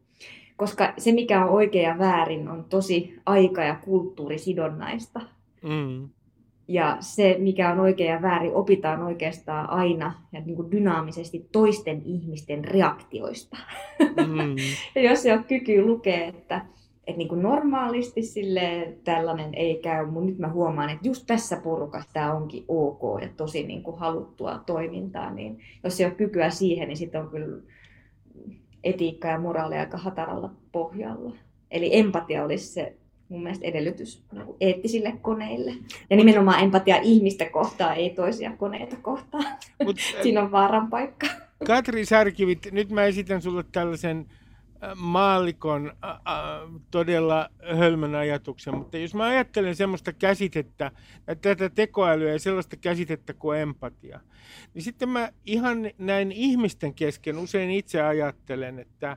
Koska 0.56 0.92
se, 0.98 1.12
mikä 1.12 1.44
on 1.44 1.50
oikea 1.50 1.88
ja 1.88 1.98
väärin, 1.98 2.48
on 2.48 2.64
tosi 2.64 3.14
aika- 3.26 3.64
ja 3.64 3.76
kulttuurisidonnaista. 3.84 5.20
Mm. 5.62 6.08
Ja 6.68 6.96
se, 7.00 7.36
mikä 7.38 7.72
on 7.72 7.80
oikea 7.80 8.14
ja 8.14 8.22
väärin, 8.22 8.54
opitaan 8.54 9.02
oikeastaan 9.02 9.70
aina 9.70 10.22
ja 10.32 10.40
niin 10.40 10.56
kuin 10.56 10.70
dynaamisesti 10.70 11.48
toisten 11.52 12.02
ihmisten 12.04 12.64
reaktioista. 12.64 13.56
Mm. 14.00 14.56
ja 14.94 15.10
jos 15.10 15.26
ei 15.26 15.32
ole 15.32 15.42
kyky 15.48 15.86
lukea, 15.86 16.26
että, 16.26 16.66
että 17.06 17.18
niin 17.18 17.28
kuin 17.28 17.42
normaalisti 17.42 18.22
sille 18.22 18.96
tällainen 19.04 19.54
ei 19.54 19.80
käy, 19.82 20.06
mutta 20.06 20.30
nyt 20.30 20.38
mä 20.38 20.48
huomaan, 20.48 20.90
että 20.90 21.08
just 21.08 21.24
tässä 21.26 21.56
porukassa 21.56 22.10
tämä 22.12 22.34
onkin 22.34 22.64
ok 22.68 23.22
ja 23.22 23.28
tosi 23.36 23.66
niin 23.66 23.82
kuin 23.82 23.98
haluttua 23.98 24.62
toimintaa, 24.66 25.30
niin 25.30 25.58
jos 25.84 26.00
ei 26.00 26.06
ole 26.06 26.14
kykyä 26.14 26.50
siihen, 26.50 26.88
niin 26.88 26.96
sitten 26.96 27.20
on 27.20 27.30
kyllä 27.30 27.62
etiikka 28.84 29.28
ja 29.28 29.38
moraali 29.38 29.74
aika 29.74 29.98
hataralla 29.98 30.50
pohjalla. 30.72 31.36
Eli 31.70 31.98
empatia 31.98 32.44
olisi 32.44 32.66
se 32.66 32.96
mun 33.28 33.42
mielestä 33.42 33.66
edellytys 33.66 34.22
niin 34.32 34.46
eettisille 34.60 35.12
koneille. 35.22 35.74
Ja 36.10 36.16
nimenomaan 36.16 36.60
empatia 36.60 36.96
ihmistä 36.96 37.44
kohtaan, 37.50 37.96
ei 37.96 38.10
toisia 38.10 38.52
koneita 38.56 38.96
kohtaan. 38.96 39.44
Mut, 39.84 39.96
Siinä 40.22 40.42
on 40.42 40.52
vaaran 40.52 40.90
paikka. 40.90 41.26
Katri 41.66 42.04
Särkivit, 42.04 42.68
nyt 42.72 42.90
mä 42.90 43.04
esitän 43.04 43.42
sulle 43.42 43.64
tällaisen 43.72 44.26
maallikon 44.96 45.92
äh, 46.04 46.10
äh, 46.10 46.18
todella 46.90 47.50
hölmön 47.76 48.14
ajatuksen, 48.14 48.76
mutta 48.76 48.98
jos 48.98 49.14
mä 49.14 49.24
ajattelen 49.24 49.76
semmoista 49.76 50.12
käsitettä, 50.12 50.90
tätä 51.40 51.68
tekoälyä 51.68 52.32
ja 52.32 52.38
sellaista 52.38 52.76
käsitettä 52.76 53.34
kuin 53.34 53.58
empatia, 53.58 54.20
niin 54.74 54.82
sitten 54.82 55.08
mä 55.08 55.28
ihan 55.46 55.90
näin 55.98 56.32
ihmisten 56.32 56.94
kesken 56.94 57.38
usein 57.38 57.70
itse 57.70 58.02
ajattelen, 58.02 58.78
että 58.78 59.16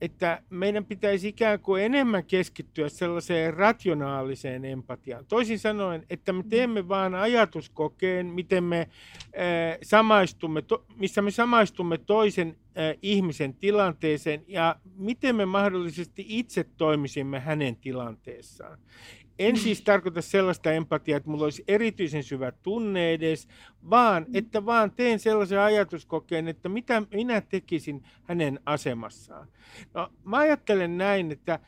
että 0.00 0.42
meidän 0.50 0.84
pitäisi 0.84 1.28
ikään 1.28 1.60
kuin 1.60 1.82
enemmän 1.82 2.24
keskittyä 2.24 2.88
sellaiseen 2.88 3.54
rationaaliseen 3.54 4.64
empatiaan. 4.64 5.26
Toisin 5.26 5.58
sanoen, 5.58 6.06
että 6.10 6.32
me 6.32 6.44
teemme 6.48 6.88
vain 6.88 7.14
ajatuskokeen, 7.14 8.26
miten 8.26 8.64
me 8.64 8.80
äh, 8.80 9.78
samaistumme, 9.82 10.62
to, 10.62 10.84
missä 10.96 11.22
me 11.22 11.30
samaistumme 11.30 11.98
toisen 11.98 12.48
äh, 12.48 12.98
ihmisen 13.02 13.54
tilanteeseen 13.54 14.44
ja 14.48 14.76
miten 14.96 15.36
me 15.36 15.46
mahdollisesti 15.46 16.24
itse 16.28 16.64
toimisimme 16.76 17.40
hänen 17.40 17.76
tilanteessaan. 17.76 18.78
En 19.40 19.56
siis 19.56 19.82
tarkoita 19.82 20.22
sellaista 20.22 20.72
empatiaa, 20.72 21.16
että 21.16 21.30
mulla 21.30 21.44
olisi 21.44 21.64
erityisen 21.68 22.22
syvä 22.22 22.52
tunne 22.52 23.12
edes, 23.12 23.48
vaan 23.90 24.26
että 24.34 24.66
vaan 24.66 24.90
teen 24.90 25.18
sellaisen 25.18 25.60
ajatuskokeen, 25.60 26.48
että 26.48 26.68
mitä 26.68 27.02
minä 27.14 27.40
tekisin 27.40 28.02
hänen 28.22 28.60
asemassaan. 28.66 29.48
No, 29.94 30.12
mä 30.24 30.36
ajattelen 30.38 30.98
näin, 30.98 31.32
että, 31.32 31.60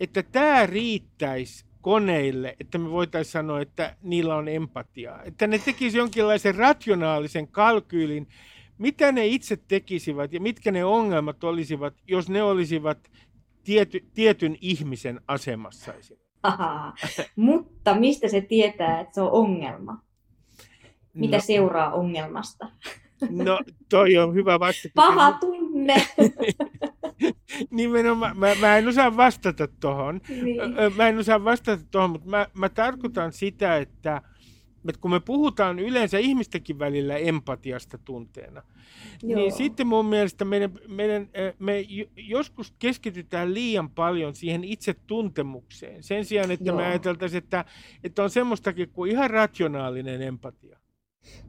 että 0.00 0.22
tämä 0.22 0.66
riittäisi 0.66 1.64
koneille, 1.80 2.56
että 2.60 2.78
me 2.78 2.90
voitaisiin 2.90 3.32
sanoa, 3.32 3.60
että 3.60 3.96
niillä 4.02 4.36
on 4.36 4.48
empatiaa. 4.48 5.22
Että 5.22 5.46
ne 5.46 5.58
tekisivät 5.58 6.02
jonkinlaisen 6.02 6.54
rationaalisen 6.54 7.48
kalkyylin, 7.48 8.28
mitä 8.78 9.12
ne 9.12 9.26
itse 9.26 9.56
tekisivät 9.56 10.32
ja 10.32 10.40
mitkä 10.40 10.72
ne 10.72 10.84
ongelmat 10.84 11.44
olisivat, 11.44 11.94
jos 12.06 12.28
ne 12.28 12.42
olisivat 12.42 13.10
tiety, 13.64 14.04
tietyn 14.14 14.56
ihmisen 14.60 15.20
asemassa 15.26 15.94
esimerkiksi. 15.94 16.27
Mutta 17.36 17.94
mistä 17.94 18.28
se 18.28 18.40
tietää, 18.40 19.00
että 19.00 19.14
se 19.14 19.20
on 19.20 19.32
ongelma? 19.32 20.02
Mitä 21.14 21.36
no. 21.36 21.42
seuraa 21.42 21.92
ongelmasta? 21.92 22.70
No, 23.30 23.60
toi 23.90 24.18
on 24.18 24.34
hyvä 24.34 24.60
vastata. 24.60 24.92
Paha 24.94 25.32
tunne. 25.32 25.94
Nimenomaan, 27.70 28.38
mä, 28.38 28.46
mä 28.60 28.78
en 28.78 28.88
osaa 28.88 29.16
vastata 29.16 29.68
tuohon. 29.80 30.20
Niin. 30.28 30.60
Mä 30.96 31.08
en 31.08 31.18
osaa 31.18 31.44
vastata 31.44 31.82
tuohon, 31.90 32.10
mutta 32.10 32.28
mä, 32.28 32.46
mä 32.54 32.68
tarkoitan 32.68 33.32
sitä, 33.32 33.76
että 33.76 34.22
että 34.88 35.00
kun 35.00 35.10
me 35.10 35.20
puhutaan 35.20 35.78
yleensä 35.78 36.18
ihmistenkin 36.18 36.78
välillä 36.78 37.16
empatiasta 37.16 37.98
tunteena, 37.98 38.62
niin 39.22 39.30
Joo. 39.30 39.40
niin 39.40 39.52
sitten 39.52 39.86
mun 39.86 40.06
mielestä 40.06 40.44
meidän, 40.44 40.70
meidän, 40.88 41.28
me 41.58 41.84
joskus 42.16 42.74
keskitytään 42.78 43.54
liian 43.54 43.90
paljon 43.90 44.34
siihen 44.34 44.64
itse 44.64 44.94
tuntemukseen. 45.06 46.02
Sen 46.02 46.24
sijaan, 46.24 46.50
että 46.50 46.64
Joo. 46.64 46.76
me 46.76 46.86
ajateltaisiin, 46.86 47.42
että, 47.42 47.64
että 48.04 48.22
on 48.22 48.30
semmoistakin 48.30 48.88
kuin 48.88 49.10
ihan 49.10 49.30
rationaalinen 49.30 50.22
empatia. 50.22 50.78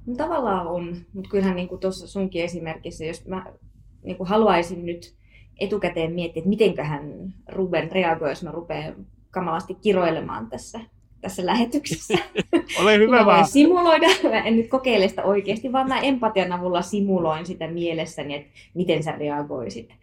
No, 0.06 0.16
tavallaan 0.16 0.68
on, 0.68 0.96
mutta 1.14 1.30
kyllähän 1.30 1.56
niin 1.56 1.68
kuin 1.68 1.82
tuossa 1.82 2.08
sunkin 2.08 2.44
esimerkissä, 2.44 3.06
jos 3.06 3.26
mä 3.26 3.46
niin 4.04 4.18
kuin 4.18 4.30
haluaisin 4.30 4.86
nyt 4.86 5.16
etukäteen 5.60 6.14
miettiä, 6.14 6.40
että 6.40 6.50
mitenköhän 6.50 7.34
Ruben 7.48 7.92
reagoi, 7.92 8.30
jos 8.30 8.44
mä 8.44 8.52
rupean 8.52 9.08
kamalasti 9.32 9.76
kiroilemaan 9.76 10.50
tässä 10.50 10.80
tässä 11.22 11.46
lähetyksessä. 11.46 12.14
Ole 12.82 12.98
hyvä 12.98 13.26
vaan. 13.26 13.48
simuloida, 13.48 14.08
mä 14.24 14.44
en 14.44 14.56
nyt 14.56 14.68
kokeile 14.68 15.08
sitä 15.08 15.24
oikeasti, 15.24 15.72
vaan 15.72 15.88
mä 15.88 16.00
empatian 16.00 16.52
avulla 16.52 16.82
simuloin 16.82 17.46
sitä 17.46 17.68
mielessäni, 17.68 18.36
että 18.36 18.50
miten 18.74 19.04
sä 19.04 19.12
reagoisit. 19.12 19.94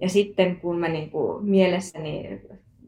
Ja 0.00 0.08
sitten 0.08 0.56
kun 0.56 0.78
mä 0.78 0.88
niin 0.88 1.10
kuin 1.10 1.44
mielessäni 1.44 2.40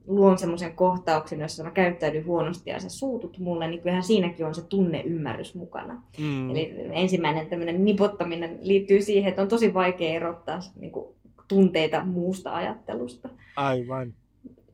luon 0.06 0.38
semmoisen 0.38 0.72
kohtauksen, 0.72 1.40
jossa 1.40 1.64
mä 1.64 1.70
käyttäydyn 1.70 2.26
huonosti 2.26 2.70
ja 2.70 2.80
sä 2.80 2.88
suutut 2.88 3.38
mulle, 3.38 3.68
niin 3.68 3.80
kyllähän 3.80 4.02
siinäkin 4.02 4.46
on 4.46 4.54
se 4.54 4.62
tunneymmärrys 4.62 5.54
mukana. 5.54 6.02
Mm. 6.18 6.50
Eli 6.50 6.74
ensimmäinen 6.92 7.46
tämmöinen 7.46 7.84
nipottaminen 7.84 8.58
liittyy 8.62 9.02
siihen, 9.02 9.28
että 9.28 9.42
on 9.42 9.48
tosi 9.48 9.74
vaikea 9.74 10.14
erottaa 10.14 10.60
niin 10.76 10.92
kuin, 10.92 11.06
tunteita 11.48 12.04
muusta 12.04 12.54
ajattelusta. 12.54 13.28
Aivan. 13.56 14.14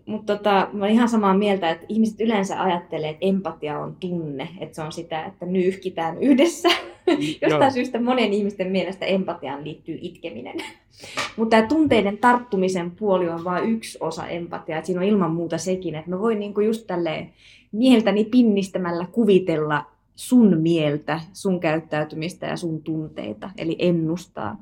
Mutta 0.08 0.36
tota, 0.36 0.68
mä 0.72 0.84
olen 0.84 0.94
ihan 0.94 1.08
samaa 1.08 1.36
mieltä, 1.36 1.70
että 1.70 1.86
ihmiset 1.88 2.20
yleensä 2.20 2.62
ajattelee, 2.62 3.10
että 3.10 3.26
empatia 3.26 3.78
on 3.78 3.96
tunne, 4.00 4.48
että 4.60 4.76
se 4.76 4.82
on 4.82 4.92
sitä, 4.92 5.24
että 5.24 5.46
nyyhkitään 5.46 6.22
yhdessä. 6.22 6.68
Jostain 7.42 7.72
syystä 7.72 8.00
monen 8.00 8.32
ihmisten 8.32 8.70
mielestä 8.72 9.06
empatiaan 9.06 9.64
liittyy 9.64 9.98
itkeminen. 10.00 10.56
Mutta 11.36 11.56
tämä 11.56 11.68
tunteiden 11.68 12.18
tarttumisen 12.18 12.90
puoli 12.90 13.28
on 13.28 13.44
vain 13.44 13.70
yksi 13.70 13.98
osa 14.00 14.26
empatiaa. 14.26 14.82
Siinä 14.82 15.00
on 15.00 15.06
ilman 15.06 15.30
muuta 15.30 15.58
sekin, 15.58 15.94
että 15.94 16.10
mä 16.10 16.18
voin 16.18 16.40
niinku 16.40 16.60
just 16.60 16.86
tälleen 16.86 17.32
mieltäni 17.72 18.24
pinnistämällä 18.24 19.06
kuvitella 19.12 19.84
sun 20.16 20.58
mieltä, 20.58 21.20
sun 21.32 21.60
käyttäytymistä 21.60 22.46
ja 22.46 22.56
sun 22.56 22.82
tunteita, 22.82 23.50
eli 23.58 23.76
ennustaa. 23.78 24.56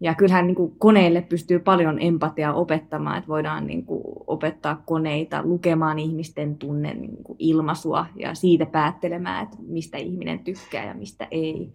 Ja 0.00 0.14
kyllähän 0.14 0.46
niin 0.46 0.54
kuin 0.54 0.74
koneille 0.78 1.22
pystyy 1.22 1.58
paljon 1.58 1.98
empatiaa 2.00 2.54
opettamaan, 2.54 3.18
että 3.18 3.28
voidaan 3.28 3.66
niin 3.66 3.84
kuin 3.84 4.02
opettaa 4.26 4.82
koneita 4.86 5.42
lukemaan 5.44 5.98
ihmisten 5.98 6.56
tunne 6.56 6.94
niin 6.94 7.24
kuin 7.24 7.36
ilmaisua 7.38 8.06
ja 8.16 8.34
siitä 8.34 8.66
päättelemään, 8.66 9.44
että 9.44 9.56
mistä 9.66 9.98
ihminen 9.98 10.38
tykkää 10.38 10.84
ja 10.84 10.94
mistä 10.94 11.26
ei. 11.30 11.72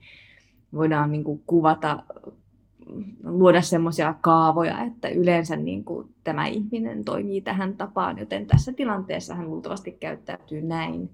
Voidaan 0.74 1.12
niin 1.12 1.24
kuin 1.24 1.44
kuvata 1.48 2.04
luoda 3.24 3.62
semmoisia 3.62 4.16
kaavoja, 4.22 4.84
että 4.84 5.10
yleensä 5.10 5.56
niin 5.56 5.84
kuin 5.84 6.08
tämä 6.24 6.48
ihminen 6.48 7.04
toimii 7.06 7.42
tähän 7.42 7.78
tapaan, 7.78 8.20
joten 8.20 8.46
tässä 8.46 8.74
tilanteessa 8.74 9.36
hän 9.36 9.50
luultavasti 9.50 9.92
käyttäytyy 9.92 10.62
näin. 10.62 11.10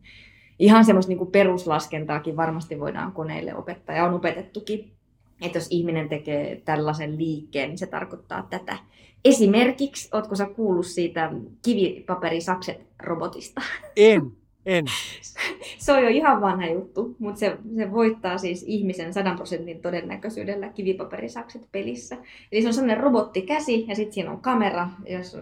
Ihan 0.60 0.86
semmoista 0.86 1.10
niin 1.10 1.18
kuin 1.18 1.32
peruslaskentaakin 1.32 2.38
varmasti 2.38 2.80
voidaan 2.80 3.12
koneille 3.12 3.56
opettaa 3.56 3.96
ja 3.96 4.06
on 4.06 4.13
opetettukin, 4.13 4.99
että 5.41 5.58
jos 5.58 5.67
ihminen 5.69 6.10
tekee 6.10 6.62
tällaisen 6.65 7.17
liikkeen, 7.17 7.69
niin 7.69 7.77
se 7.77 7.88
tarkoittaa 7.88 8.48
tätä. 8.50 8.77
Esimerkiksi, 9.25 10.10
ootko 10.13 10.36
sä 10.36 10.46
kuullut 10.46 10.86
siitä 10.86 11.31
kivipaperisakset 11.65 12.81
robotista? 13.03 13.62
En, 13.96 14.31
en. 14.65 14.86
se 15.77 15.93
on 15.93 16.03
jo 16.03 16.10
ihan 16.10 16.41
vanha 16.41 16.67
juttu, 16.67 17.15
mutta 17.19 17.39
se, 17.39 17.58
se 17.75 17.91
voittaa 17.91 18.38
siis 18.38 18.63
ihmisen 18.67 19.13
100 19.13 19.36
prosentin 19.36 19.81
todennäköisyydellä 19.81 20.69
kivipaperisakset 20.69 21.62
pelissä. 21.72 22.17
Eli 22.51 22.62
se 22.62 22.67
on 22.67 22.74
sellainen 22.74 23.03
robottikäsi 23.03 23.86
ja 23.88 23.96
sitten 23.96 24.13
siinä 24.13 24.31
on 24.31 24.41
kamera, 24.41 24.89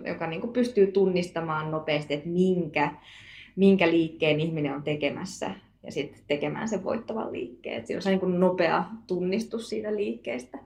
joka 0.08 0.27
niinku 0.27 0.48
pystyy 0.48 0.88
tunnistamaan 0.88 1.72
nopeasti, 1.72 2.13
että 2.13 2.30
minkä, 2.30 2.92
minkä 3.56 3.88
liikkeen 3.88 4.39
ihminen 4.39 4.75
on 4.75 4.84
tekemässä 4.84 5.51
ja 5.88 5.91
sitten 5.91 6.22
tekemään 6.27 6.70
sen 6.70 6.84
voittavan 6.84 7.32
liikkeen. 7.32 7.79
Et 7.79 7.88
se 7.88 8.10
niin 8.10 8.39
nopea 8.39 8.86
tunnistus 9.08 9.70
siitä 9.70 9.96
liikkeestä. 9.96 10.58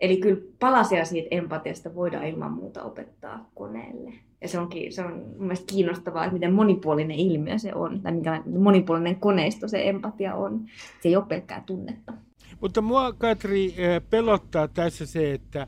Eli 0.00 0.16
kyllä 0.16 0.40
palasia 0.58 1.04
siitä 1.04 1.28
empatiasta 1.30 1.94
voidaan 1.94 2.26
ilman 2.26 2.52
muuta 2.52 2.82
opettaa 2.82 3.50
koneelle. 3.54 4.12
Ja 4.40 4.48
se, 4.48 4.58
onkin, 4.58 4.92
se 4.92 5.04
on 5.04 5.12
mun 5.12 5.38
mielestä 5.38 5.72
kiinnostavaa, 5.72 6.24
että 6.24 6.34
miten 6.34 6.52
monipuolinen 6.52 7.16
ilmiö 7.16 7.58
se 7.58 7.74
on, 7.74 8.00
tai 8.00 8.12
mikä 8.12 8.42
monipuolinen 8.58 9.16
koneisto 9.16 9.68
se 9.68 9.88
empatia 9.88 10.34
on. 10.34 10.66
Se 11.02 11.08
ei 11.08 11.16
ole 11.16 11.24
pelkkää 11.28 11.62
tunnetta. 11.66 12.12
Mutta 12.60 12.80
mua, 12.80 13.12
Katri, 13.12 13.74
eh, 13.76 14.02
pelottaa 14.10 14.68
tässä 14.68 15.06
se, 15.06 15.32
että, 15.32 15.66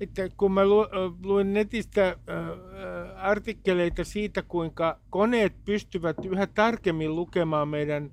että 0.00 0.28
kun 0.36 0.52
mä 0.52 0.62
luin 1.22 1.52
netistä 1.52 2.16
artikkeleita 3.16 4.04
siitä, 4.04 4.42
kuinka 4.42 5.00
koneet 5.10 5.52
pystyvät 5.64 6.16
yhä 6.24 6.46
tarkemmin 6.46 7.16
lukemaan 7.16 7.68
meidän 7.68 8.10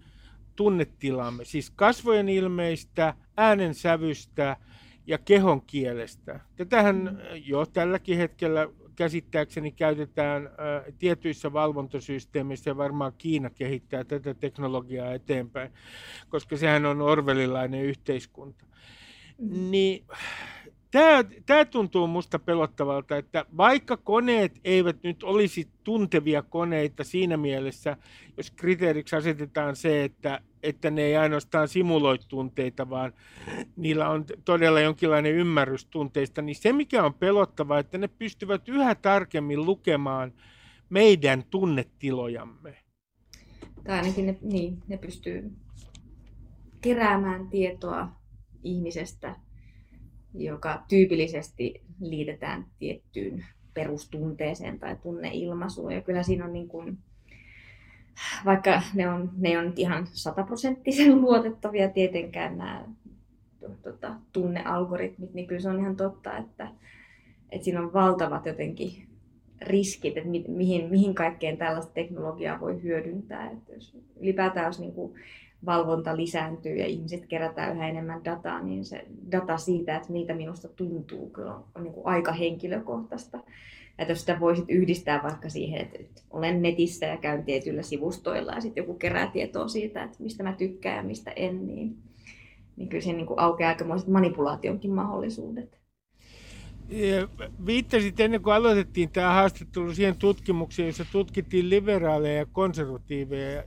tunnetilamme, 0.56 1.46
siis 1.46 1.70
kasvojen 1.70 2.30
ilmeistä, 2.30 3.14
äänensävystä 3.38 4.58
ja 5.08 5.18
kehon 5.18 5.62
kielestä. 5.62 6.40
Tätähän 6.56 6.96
mm. 6.96 7.18
jo 7.46 7.66
tälläkin 7.66 8.18
hetkellä 8.18 8.70
käsittääkseni 8.96 9.72
käytetään 9.72 10.50
tietyissä 11.00 11.54
valvontasysteemissä 11.54 12.70
ja 12.70 12.78
varmaan 12.78 13.14
Kiina 13.18 13.50
kehittää 13.50 14.04
tätä 14.04 14.34
teknologiaa 14.34 15.14
eteenpäin, 15.14 15.72
koska 16.30 16.58
sehän 16.58 16.86
on 16.86 17.02
orvelilainen 17.02 17.82
yhteiskunta. 17.82 18.66
Mm. 19.38 19.72
Niin 19.72 20.06
Tämä, 20.92 21.24
tämä 21.46 21.66
tuntuu 21.66 22.08
minusta 22.08 22.40
pelottavalta, 22.40 23.18
että 23.18 23.46
vaikka 23.58 23.98
koneet 23.98 24.60
eivät 24.64 24.98
nyt 25.04 25.24
olisi 25.24 25.68
tuntevia 25.84 26.42
koneita 26.42 27.04
siinä 27.04 27.38
mielessä, 27.38 27.98
jos 28.38 28.52
kriteeriksi 28.52 29.16
asetetaan 29.16 29.76
se, 29.76 30.04
että, 30.04 30.42
että 30.64 30.92
ne 30.92 31.02
ei 31.02 31.16
ainoastaan 31.16 31.68
simuloi 31.68 32.18
tunteita, 32.28 32.90
vaan 32.90 33.14
niillä 33.76 34.10
on 34.10 34.26
todella 34.46 34.80
jonkinlainen 34.80 35.34
ymmärrys 35.34 35.86
tunteista, 35.86 36.42
niin 36.42 36.56
se 36.56 36.74
mikä 36.74 37.04
on 37.04 37.14
pelottavaa, 37.14 37.80
että 37.80 37.98
ne 37.98 38.08
pystyvät 38.08 38.70
yhä 38.70 38.96
tarkemmin 38.96 39.66
lukemaan 39.66 40.34
meidän 40.90 41.44
tunnetilojamme. 41.50 42.78
Tai 43.84 43.98
ainakin 43.98 44.26
ne, 44.26 44.38
niin, 44.42 44.78
ne 44.88 44.98
pystyy 44.98 45.52
keräämään 46.82 47.50
tietoa 47.50 48.10
ihmisestä 48.64 49.36
joka 50.38 50.84
tyypillisesti 50.88 51.82
liitetään 52.00 52.66
tiettyyn 52.80 53.46
perustunteeseen 53.74 54.80
tai 54.80 54.96
tunneilmaisuun. 54.96 55.92
Ja 55.92 56.02
kyllä 56.02 56.24
siinä 56.24 56.46
on 56.46 56.54
niin 56.54 56.68
kuin, 56.68 56.98
vaikka 58.46 58.82
ne 58.94 59.10
on, 59.10 59.32
ne 59.38 59.60
on 59.60 59.74
ihan 59.76 60.08
sataprosenttisen 60.12 61.16
luotettavia 61.22 61.90
tietenkään 61.90 62.58
nämä 62.58 62.86
tota, 63.82 64.16
tunnealgoritmit, 64.34 65.34
niin 65.34 65.48
kyllä 65.48 65.62
se 65.62 65.70
on 65.70 65.80
ihan 65.80 65.96
totta, 65.96 66.38
että, 66.38 66.68
että 67.52 67.66
siinä 67.66 67.82
on 67.82 67.94
valtavat 67.94 68.46
jotenkin 68.46 69.08
riskit, 69.62 70.18
että 70.18 70.30
mi, 70.30 70.46
mihin, 70.48 70.90
mihin 70.90 71.16
kaikkeen 71.16 71.58
tällaista 71.58 71.94
teknologiaa 71.94 72.60
voi 72.60 72.84
hyödyntää. 72.84 73.52
Että 73.52 73.74
jos 73.74 73.98
ylipäätään 74.20 74.66
jos 74.66 74.80
niin 74.80 74.94
kuin 74.94 75.14
valvonta 75.66 76.18
lisääntyy 76.18 76.76
ja 76.76 76.86
ihmiset 76.86 77.26
kerätään 77.26 77.76
yhä 77.76 77.90
enemmän 77.90 78.26
dataa, 78.26 78.62
niin 78.62 78.86
se 78.86 79.06
data 79.32 79.58
siitä, 79.58 79.96
että 79.96 80.12
miltä 80.12 80.34
minusta 80.34 80.68
tuntuu, 80.68 81.30
kyllä 81.30 81.56
on, 81.56 81.64
on 81.76 81.84
niin 81.84 81.94
kuin 81.94 82.08
aika 82.08 82.32
henkilökohtaista. 82.32 83.40
Että 84.00 84.12
jos 84.12 84.20
sitä 84.20 84.40
voisit 84.40 84.66
yhdistää 84.68 85.24
vaikka 85.24 85.50
siihen, 85.50 85.82
että 85.82 86.22
olen 86.30 86.62
netissä 86.62 87.06
ja 87.06 87.18
käyn 87.18 87.44
tietyillä 87.44 87.82
sivustoilla 87.82 88.52
ja 88.52 88.62
sitten 88.62 88.82
joku 88.82 88.94
kerää 88.94 89.28
tietoa 89.28 89.68
siitä, 89.68 90.04
että 90.04 90.24
mistä 90.24 90.44
mä 90.44 90.54
tykkään 90.54 90.98
ja 90.98 91.04
mistä 91.04 91.32
en, 91.36 91.68
niin, 91.68 91.98
niin 92.76 92.90
kyllä 92.90 93.04
siinä 93.04 93.18
niin 93.18 93.28
aukeaa 93.38 93.70
aikamoiset 93.70 94.08
manipulaationkin 94.08 94.92
mahdollisuudet. 94.92 95.85
Viittasit 97.66 98.20
ennen 98.20 98.42
kuin 98.42 98.54
aloitettiin 98.54 99.10
tämä 99.10 99.34
haastattelu 99.34 99.94
siihen 99.94 100.16
tutkimukseen, 100.16 100.88
jossa 100.88 101.06
tutkittiin 101.12 101.70
liberaaleja 101.70 102.38
ja 102.38 102.46
konservatiiveja. 102.46 103.64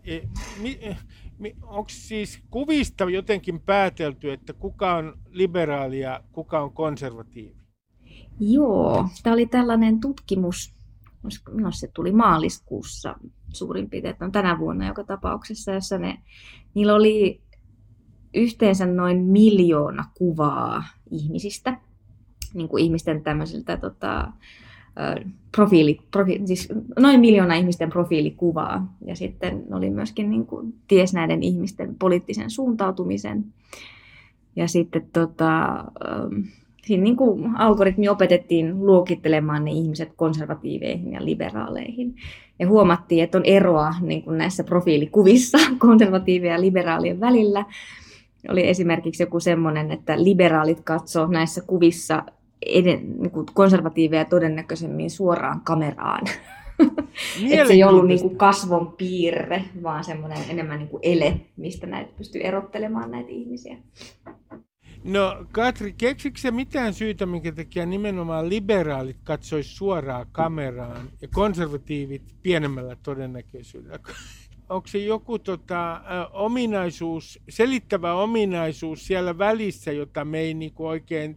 Onko 1.62 1.88
siis 1.88 2.40
kuvista 2.50 3.04
jotenkin 3.04 3.60
päätelty, 3.60 4.32
että 4.32 4.52
kuka 4.52 4.94
on 4.94 5.18
liberaali 5.30 6.00
ja 6.00 6.20
kuka 6.32 6.60
on 6.60 6.72
konservatiivi? 6.72 7.56
Joo, 8.40 9.08
tämä 9.22 9.34
oli 9.34 9.46
tällainen 9.46 10.00
tutkimus, 10.00 10.74
no 11.52 11.70
se 11.70 11.88
tuli 11.94 12.12
maaliskuussa 12.12 13.14
suurin 13.52 13.90
piirtein, 13.90 14.16
on 14.20 14.32
tänä 14.32 14.58
vuonna 14.58 14.86
joka 14.86 15.04
tapauksessa, 15.04 15.72
jossa 15.72 15.98
ne, 15.98 16.22
niillä 16.74 16.94
oli 16.94 17.40
yhteensä 18.34 18.86
noin 18.86 19.24
miljoona 19.24 20.04
kuvaa 20.14 20.84
ihmisistä, 21.10 21.80
niin 22.54 22.68
kuin 22.68 22.84
ihmisten 22.84 23.22
tämmöisiltä 23.22 23.76
tota, 23.76 24.32
profiili, 25.56 26.00
profiili, 26.10 26.46
siis 26.46 26.68
noin 26.98 27.20
miljoona 27.20 27.54
ihmisten 27.54 27.90
profiilikuvaa. 27.90 28.94
Ja 29.06 29.16
sitten 29.16 29.64
oli 29.72 29.90
myöskin 29.90 30.30
niin 30.30 30.46
kuin, 30.46 30.74
ties 30.88 31.14
näiden 31.14 31.42
ihmisten 31.42 31.94
poliittisen 31.98 32.50
suuntautumisen. 32.50 33.44
Ja 34.56 34.68
sitten 34.68 35.08
tota, 35.12 35.84
siinä 36.82 37.02
niin 37.02 37.16
kuin 37.16 37.56
algoritmi 37.56 38.08
opetettiin 38.08 38.86
luokittelemaan 38.86 39.64
ne 39.64 39.70
ihmiset 39.70 40.12
konservatiiveihin 40.16 41.12
ja 41.12 41.24
liberaaleihin. 41.24 42.14
Ja 42.58 42.68
huomattiin, 42.68 43.24
että 43.24 43.38
on 43.38 43.44
eroa 43.44 43.94
niin 44.00 44.22
kuin 44.22 44.38
näissä 44.38 44.64
profiilikuvissa 44.64 45.58
konservatiivien 45.78 46.52
ja 46.52 46.60
liberaalien 46.60 47.20
välillä. 47.20 47.64
Oli 48.48 48.68
esimerkiksi 48.68 49.22
joku 49.22 49.40
semmoinen, 49.40 49.92
että 49.92 50.24
liberaalit 50.24 50.80
katsoo 50.80 51.26
näissä 51.26 51.62
kuvissa 51.66 52.22
eden, 52.66 53.20
niin 53.20 53.30
kuin 53.30 53.46
konservatiiveja 53.54 54.24
todennäköisemmin 54.24 55.10
suoraan 55.10 55.60
kameraan. 55.60 56.26
että 57.50 57.66
se 57.66 57.72
ei 57.72 57.84
ollut 57.84 58.06
niin 58.06 58.20
kuin 58.20 58.36
kasvon 58.36 58.92
piirre, 58.92 59.64
vaan 59.82 60.04
semmoinen 60.04 60.38
enemmän 60.48 60.78
niin 60.78 60.88
kuin 60.88 61.00
ele, 61.02 61.40
mistä 61.56 61.86
näitä 61.86 62.12
pystyy 62.16 62.40
erottelemaan 62.40 63.10
näitä 63.10 63.30
ihmisiä. 63.30 63.76
No 65.04 65.46
Katri, 65.52 65.92
keksikö 65.92 66.38
se 66.38 66.50
mitään 66.50 66.94
syytä, 66.94 67.26
minkä 67.26 67.52
takia 67.52 67.86
nimenomaan 67.86 68.48
liberaalit 68.48 69.16
katsois 69.24 69.76
suoraan 69.76 70.26
kameraan 70.32 71.08
ja 71.22 71.28
konservatiivit 71.28 72.22
pienemmällä 72.42 72.96
todennäköisyydellä? 73.02 73.98
Onko 74.68 74.88
se 74.88 74.98
joku 74.98 75.38
tota, 75.38 76.00
ominaisuus, 76.32 77.40
selittävä 77.48 78.14
ominaisuus 78.14 79.06
siellä 79.06 79.38
välissä, 79.38 79.92
jota 79.92 80.24
me 80.24 80.38
ei 80.38 80.54
niinku 80.54 80.86
oikein 80.86 81.36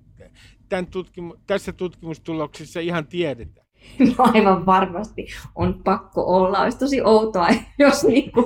tämän 0.71 0.88
tutkimu- 0.88 1.38
tässä 1.47 1.73
tutkimustuloksessa 1.73 2.79
ihan 2.79 3.07
tiedetä? 3.07 3.62
No 3.99 4.13
aivan 4.17 4.65
varmasti 4.65 5.27
on 5.55 5.81
pakko 5.84 6.23
olla. 6.25 6.60
Olisi 6.60 6.79
tosi 6.79 7.01
outoa, 7.01 7.47
jos 7.79 8.03
niin 8.03 8.31
kuin, 8.31 8.45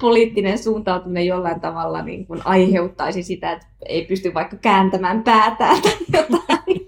poliittinen 0.00 0.58
suuntautuminen 0.58 1.26
jollain 1.26 1.60
tavalla 1.60 2.02
niin 2.02 2.26
kuin, 2.26 2.40
aiheuttaisi 2.44 3.22
sitä, 3.22 3.52
että 3.52 3.66
ei 3.86 4.04
pysty 4.04 4.34
vaikka 4.34 4.56
kääntämään 4.56 5.22
päätään 5.22 5.82
tai 5.82 5.92
jotain. 6.12 6.80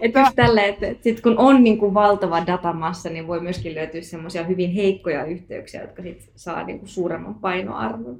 Että 0.00 0.32
tälle, 0.36 0.68
että, 0.68 0.86
että 0.86 1.02
sit 1.04 1.20
kun 1.20 1.38
on 1.38 1.64
niin 1.64 1.78
kuin 1.78 1.94
valtava 1.94 2.46
datamassa, 2.46 3.10
niin 3.10 3.26
voi 3.26 3.40
myöskin 3.40 3.74
löytyä 3.74 4.00
semmoisia 4.00 4.44
hyvin 4.44 4.72
heikkoja 4.72 5.24
yhteyksiä, 5.24 5.80
jotka 5.80 6.02
sit 6.02 6.30
saa 6.34 6.62
niin 6.62 6.78
kuin 6.78 6.88
suuremman 6.88 7.34
painoarvon. 7.34 8.18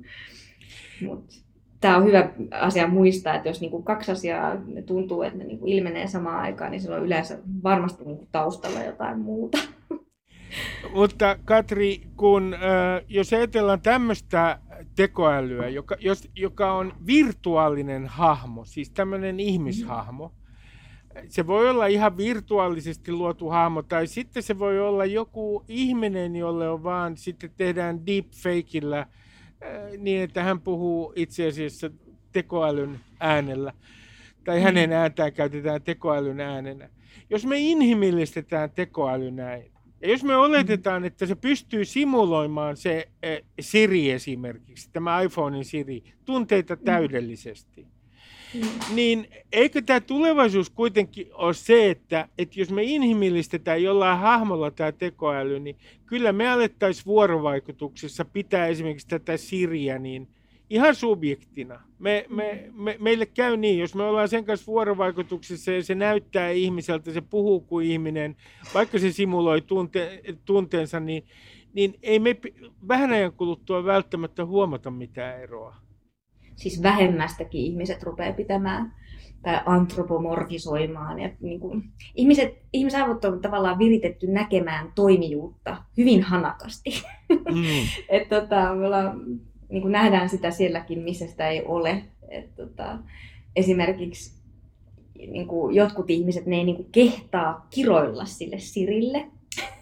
Mut 1.03 1.46
tämä 1.81 1.97
on 1.97 2.05
hyvä 2.05 2.31
asia 2.51 2.89
muistaa, 2.89 3.35
että 3.35 3.49
jos 3.49 3.61
niinku 3.61 3.83
kaksi 3.83 4.13
asiaa 4.13 4.57
tuntuu, 4.87 5.23
että 5.23 5.39
ne 5.39 5.45
niinku 5.45 5.67
ilmenee 5.67 6.07
samaan 6.07 6.41
aikaan, 6.41 6.71
niin 6.71 6.81
silloin 6.81 7.05
yleensä 7.05 7.39
varmasti 7.63 8.05
niinku 8.05 8.29
taustalla 8.33 8.83
jotain 8.83 9.19
muuta. 9.19 9.59
Mutta 10.95 11.39
Katri, 11.45 12.03
kun, 12.17 12.55
äh, 12.55 12.61
jos 13.09 13.33
ajatellaan 13.33 13.81
tämmöistä 13.81 14.59
tekoälyä, 14.97 15.69
joka, 15.69 15.97
jos, 16.01 16.29
joka 16.37 16.73
on 16.73 16.93
virtuaalinen 17.07 18.07
hahmo, 18.07 18.65
siis 18.65 18.91
tämmöinen 18.91 19.41
ihmishahmo. 19.41 20.33
Se 21.29 21.47
voi 21.47 21.71
olla 21.71 21.87
ihan 21.87 22.17
virtuaalisesti 22.17 23.13
luotu 23.13 23.49
hahmo, 23.51 23.83
tai 23.83 24.07
sitten 24.07 24.43
se 24.43 24.59
voi 24.59 24.81
olla 24.81 25.05
joku 25.05 25.65
ihminen, 25.69 26.37
jolle 26.37 26.69
on 26.69 26.83
vaan 26.83 27.17
sitten 27.17 27.51
tehdään 27.57 28.07
deepfakeillä 28.07 29.07
niin, 29.99 30.23
että 30.23 30.43
hän 30.43 30.61
puhuu 30.61 31.13
itse 31.17 31.49
asiassa 31.49 31.91
tekoälyn 32.33 33.01
äänellä, 33.21 33.73
tai 34.45 34.63
hänen 34.63 34.93
ääntään 34.93 35.33
käytetään 35.33 35.83
tekoälyn 35.83 36.41
äänenä. 36.41 36.89
Jos 37.31 37.47
me 37.47 37.59
inhimillistetään 37.59 38.71
tekoäly 38.71 39.31
näin, 39.31 39.71
ja 40.01 40.09
jos 40.09 40.25
me 40.25 40.37
oletetaan, 40.37 41.05
että 41.05 41.27
se 41.27 41.35
pystyy 41.35 41.85
simuloimaan 41.85 42.77
se 42.77 43.09
eh, 43.23 43.43
Siri 43.61 44.11
esimerkiksi, 44.11 44.91
tämä 44.93 45.21
iPhonein 45.21 45.65
Siri, 45.65 46.03
tunteita 46.25 46.77
täydellisesti, 46.77 47.87
niin 48.95 49.29
eikö 49.53 49.83
tämä 49.83 50.01
tulevaisuus 50.01 50.71
kuitenkin 50.71 51.31
ole 51.33 51.55
se, 51.55 51.91
että, 51.91 52.29
että 52.39 52.61
jos 52.61 52.71
me 52.71 52.83
inhimillistetään 52.83 53.83
jollain 53.83 54.19
hahmolla 54.19 54.71
tämä 54.71 54.93
tekoäly, 54.93 55.61
niin 55.61 55.77
kyllä 56.07 56.33
me 56.33 56.49
alettaisiin 56.51 57.07
vuorovaikutuksessa 57.07 58.25
pitää 58.25 58.67
esimerkiksi 58.67 59.09
tätä 59.09 59.37
Siriä 59.37 59.99
niin 59.99 60.29
ihan 60.71 60.95
subjektina. 60.95 61.81
Me, 61.99 62.27
me, 62.29 62.71
me, 62.73 62.97
meille 63.01 63.27
käy 63.27 63.57
niin, 63.57 63.79
jos 63.79 63.95
me 63.95 64.03
ollaan 64.03 64.29
sen 64.29 64.45
kanssa 64.45 64.67
vuorovaikutuksessa 64.67 65.73
ja 65.73 65.83
se 65.83 65.95
näyttää 65.95 66.51
ihmiseltä, 66.51 67.13
se 67.13 67.21
puhuu 67.21 67.61
kuin 67.61 67.87
ihminen, 67.87 68.37
vaikka 68.75 68.99
se 68.99 69.13
simuloi 69.13 69.61
tunte, 69.61 70.23
tunteensa, 70.45 71.01
niin, 71.01 71.25
niin 71.75 71.95
ei 72.03 72.19
me 72.19 72.37
vähän 72.89 73.11
ajan 73.11 73.33
kuluttua 73.33 73.85
välttämättä 73.85 74.45
huomata 74.45 74.91
mitään 74.91 75.41
eroa. 75.41 75.86
Siis 76.57 76.83
vähemmästäkin 76.83 77.61
ihmiset 77.61 78.03
rupeaa 78.03 78.33
pitämään 78.33 78.93
tai 79.43 79.61
antropomorfisoimaan. 79.67 81.19
Ja 81.19 81.31
niin 81.41 81.61
kuin, 81.61 81.85
ihmiset, 82.15 82.59
ihmisaivot 82.73 83.25
on 83.25 83.41
tavallaan 83.41 83.79
viritetty 83.79 84.27
näkemään 84.27 84.93
toimijuutta 84.95 85.77
hyvin 85.97 86.23
hanakasti. 86.23 86.91
Mm. 87.29 87.65
Et, 88.17 88.29
tota, 88.29 88.75
me 88.75 88.87
ollaan 88.87 89.21
niin 89.69 89.83
kuin 89.83 89.93
nähdään 89.93 90.29
sitä 90.29 90.51
sielläkin, 90.51 90.99
missä 90.99 91.27
sitä 91.27 91.49
ei 91.49 91.63
ole. 91.65 92.03
Et, 92.29 92.55
tota, 92.55 92.99
esimerkiksi 93.57 94.37
niin 95.19 95.47
kuin 95.47 95.75
jotkut 95.75 96.11
ihmiset, 96.11 96.47
ne 96.47 96.57
ei 96.57 96.65
niin 96.65 96.77
kuin 96.77 96.93
kehtaa 96.93 97.67
kiroilla 97.71 98.25
sille 98.25 98.59
Sirille. 98.59 99.27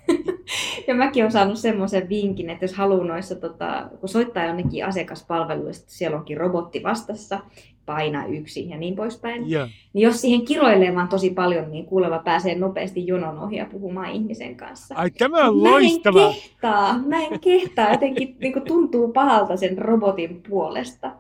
ja 0.89 0.95
mäkin 0.95 1.23
olen 1.23 1.33
saanut 1.33 1.59
semmoisen 1.59 2.09
vinkin, 2.09 2.51
että 2.51 2.65
jos 2.65 2.75
haluaa 2.75 3.07
noissa, 3.07 3.35
tota, 3.35 3.91
kun 4.01 4.09
soittaa 4.09 4.45
jonnekin 4.45 4.87
asiakaspalveluista, 4.87 5.85
siellä 5.87 6.17
onkin 6.17 6.37
robotti 6.37 6.83
vastassa, 6.83 7.41
paina 7.87 8.27
yksi 8.27 8.69
ja 8.69 8.77
niin 8.77 8.97
poispäin. 8.97 9.53
Yeah. 9.53 9.71
Niin 9.93 10.03
jos 10.03 10.21
siihen 10.21 10.45
kiroilee 10.45 10.95
vaan 10.95 11.09
tosi 11.09 11.31
paljon, 11.31 11.71
niin 11.71 11.87
kuuleva 11.87 12.19
pääsee 12.19 12.55
nopeasti 12.55 13.07
jonon 13.07 13.39
ohi 13.39 13.57
ja 13.57 13.67
puhumaan 13.67 14.11
ihmisen 14.13 14.57
kanssa. 14.57 14.95
Ai 14.95 15.11
tämä 15.11 15.49
on 15.49 15.65
loistava. 15.65 16.21
Mä 16.21 16.27
en 16.27 16.35
kehtaa, 16.35 16.99
mä 16.99 17.23
en 17.25 17.41
kehtaa. 17.41 17.91
Jotenkin 17.91 18.37
niin 18.41 18.53
kuin 18.53 18.65
tuntuu 18.65 19.13
pahalta 19.13 19.57
sen 19.57 19.79
robotin 19.79 20.43
puolesta. 20.49 21.13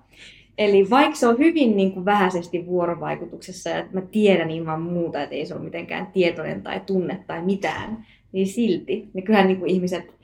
Eli 0.58 0.90
vaikka 0.90 1.16
se 1.16 1.28
on 1.28 1.38
hyvin 1.38 1.76
niin 1.76 1.92
kuin 1.92 2.04
vähäisesti 2.04 2.66
vuorovaikutuksessa 2.66 3.70
ja 3.70 3.84
mä 3.92 4.00
tiedän 4.00 4.50
ilman 4.50 4.82
muuta, 4.82 5.22
että 5.22 5.34
ei 5.34 5.46
se 5.46 5.54
ole 5.54 5.62
mitenkään 5.62 6.06
tietoinen 6.06 6.62
tai 6.62 6.80
tunne 6.86 7.24
tai 7.26 7.42
mitään, 7.42 8.06
niin 8.34 8.46
silti. 8.46 9.08
Niin 9.14 9.24
kyllähän 9.24 9.48
niin 9.48 9.58
kuin 9.58 9.70
ihmiset 9.70 10.14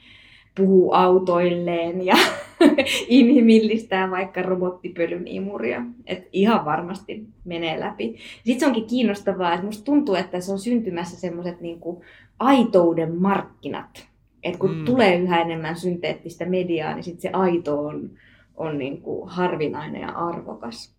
puhuu 0.57 0.93
autoilleen 0.93 2.07
ja 2.07 2.15
inhimillistää 3.09 4.11
vaikka 4.11 4.43
robottipölyn 4.43 5.29
imuria. 5.29 5.83
Et 6.07 6.29
ihan 6.33 6.65
varmasti 6.65 7.25
menee 7.45 7.81
läpi. 7.81 8.17
Sitten 8.45 8.61
se 8.61 8.67
onkin 8.67 8.87
kiinnostavaa, 8.87 9.55
että 9.55 9.67
musta 9.67 9.85
tuntuu, 9.85 10.15
että 10.15 10.41
se 10.41 10.53
on 10.53 10.59
syntymässä 10.59 11.21
semmoiset 11.21 11.61
niinku 11.61 12.05
aitouden 12.39 13.21
markkinat. 13.21 14.09
Et 14.43 14.57
kun 14.57 14.77
mm. 14.77 14.85
tulee 14.85 15.17
yhä 15.17 15.41
enemmän 15.41 15.77
synteettistä 15.77 16.45
mediaa, 16.45 16.95
niin 16.95 17.05
sitten 17.05 17.23
se 17.23 17.31
aito 17.33 17.87
on, 17.87 18.11
on 18.57 18.79
niinku 18.79 19.27
harvinainen 19.27 20.01
ja 20.01 20.09
arvokas. 20.09 20.97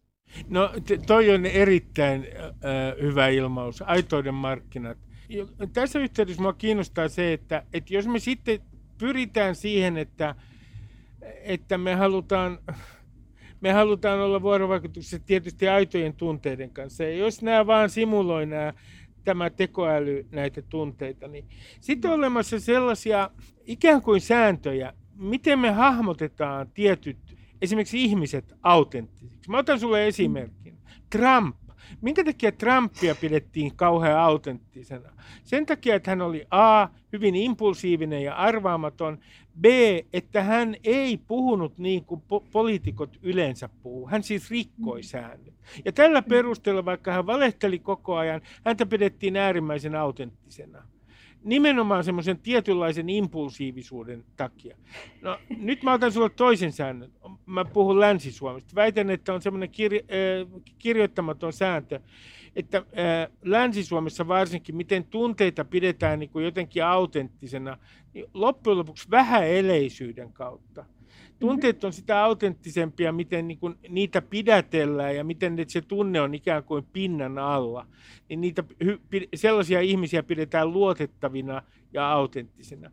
No 0.49 0.69
toi 1.07 1.29
on 1.29 1.45
erittäin 1.45 2.27
äh, 2.35 3.01
hyvä 3.01 3.27
ilmaus, 3.27 3.81
aitouden 3.81 4.33
markkinat. 4.33 4.97
Tässä 5.73 5.99
yhteydessä 5.99 6.41
minua 6.41 6.53
kiinnostaa 6.53 7.09
se, 7.09 7.33
että, 7.33 7.63
että 7.73 7.93
jos 7.93 8.07
me 8.07 8.19
sitten 8.19 8.59
pyritään 8.97 9.55
siihen, 9.55 9.97
että, 9.97 10.35
että 11.43 11.77
me 11.77 11.95
halutaan, 11.95 12.59
me 13.61 13.71
halutaan 13.71 14.19
olla 14.19 14.41
vuorovaikutuksessa 14.41 15.19
tietysti 15.19 15.67
aitojen 15.67 16.13
tunteiden 16.13 16.69
kanssa. 16.69 17.03
Ja 17.03 17.15
jos 17.15 17.41
nämä 17.41 17.67
vaan 17.67 17.89
simuloi 17.89 18.45
nämä, 18.45 18.73
tämä 19.23 19.49
tekoäly 19.49 20.25
näitä 20.31 20.61
tunteita, 20.61 21.27
niin 21.27 21.45
sitten 21.81 22.11
on 22.11 22.17
olemassa 22.17 22.59
sellaisia 22.59 23.29
ikään 23.65 24.01
kuin 24.01 24.21
sääntöjä, 24.21 24.93
miten 25.15 25.59
me 25.59 25.71
hahmotetaan 25.71 26.71
tietyt, 26.73 27.17
esimerkiksi 27.61 28.03
ihmiset 28.03 28.53
autenttisiksi. 28.63 29.49
Mä 29.49 29.57
otan 29.57 29.79
sulle 29.79 30.07
esimerkin. 30.07 30.77
Trump 31.09 31.55
Minkä 32.01 32.23
takia 32.23 32.51
Trumpia 32.51 33.15
pidettiin 33.15 33.75
kauhean 33.75 34.19
autenttisena? 34.19 35.09
Sen 35.43 35.65
takia, 35.65 35.95
että 35.95 36.11
hän 36.11 36.21
oli 36.21 36.45
A, 36.51 36.87
hyvin 37.13 37.35
impulsiivinen 37.35 38.23
ja 38.23 38.35
arvaamaton, 38.35 39.19
B, 39.61 39.65
että 40.13 40.43
hän 40.43 40.75
ei 40.83 41.17
puhunut 41.17 41.77
niin 41.77 42.05
kuin 42.05 42.21
po- 42.21 42.45
poliitikot 42.51 43.19
yleensä 43.23 43.69
puhuu. 43.83 44.07
Hän 44.07 44.23
siis 44.23 44.51
rikkoi 44.51 45.03
säännöt. 45.03 45.53
Ja 45.85 45.91
tällä 45.91 46.21
perusteella, 46.21 46.85
vaikka 46.85 47.11
hän 47.11 47.25
valehteli 47.25 47.79
koko 47.79 48.15
ajan, 48.15 48.41
häntä 48.65 48.85
pidettiin 48.85 49.37
äärimmäisen 49.37 49.95
autenttisena 49.95 50.83
nimenomaan 51.43 52.03
semmoisen 52.03 52.39
tietynlaisen 52.39 53.09
impulsiivisuuden 53.09 54.23
takia. 54.37 54.77
No, 55.21 55.39
nyt 55.57 55.83
mä 55.83 55.93
otan 55.93 56.11
sulle 56.11 56.29
toisen 56.29 56.71
säännön. 56.71 57.11
Mä 57.45 57.65
puhun 57.65 57.99
Länsi-Suomesta. 57.99 58.75
Väitän, 58.75 59.09
että 59.09 59.33
on 59.33 59.41
semmoinen 59.41 59.69
kir- 59.69 60.03
äh, 60.03 60.61
kirjoittamaton 60.79 61.53
sääntö, 61.53 61.99
että 62.55 62.77
äh, 62.77 62.83
Länsi-Suomessa 63.43 64.27
varsinkin, 64.27 64.75
miten 64.75 65.03
tunteita 65.03 65.65
pidetään 65.65 66.19
niin 66.19 66.29
kuin 66.29 66.45
jotenkin 66.45 66.85
autenttisena, 66.85 67.77
niin 68.13 68.25
loppujen 68.33 68.77
lopuksi 68.77 69.09
vähäeleisyyden 69.11 70.33
kautta– 70.33 70.85
tunteet 71.41 71.83
on 71.83 71.93
sitä 71.93 72.23
autenttisempia, 72.23 73.11
miten 73.11 73.47
niin 73.47 73.57
kuin 73.57 73.75
niitä 73.89 74.21
pidätellään 74.21 75.15
ja 75.15 75.23
miten 75.23 75.57
se 75.67 75.81
tunne 75.81 76.21
on 76.21 76.33
ikään 76.35 76.63
kuin 76.63 76.85
pinnan 76.93 77.37
alla. 77.37 77.87
Niin 78.29 78.41
niitä, 78.41 78.63
sellaisia 79.35 79.81
ihmisiä 79.81 80.23
pidetään 80.23 80.73
luotettavina 80.73 81.61
ja 81.93 82.11
autenttisina. 82.11 82.91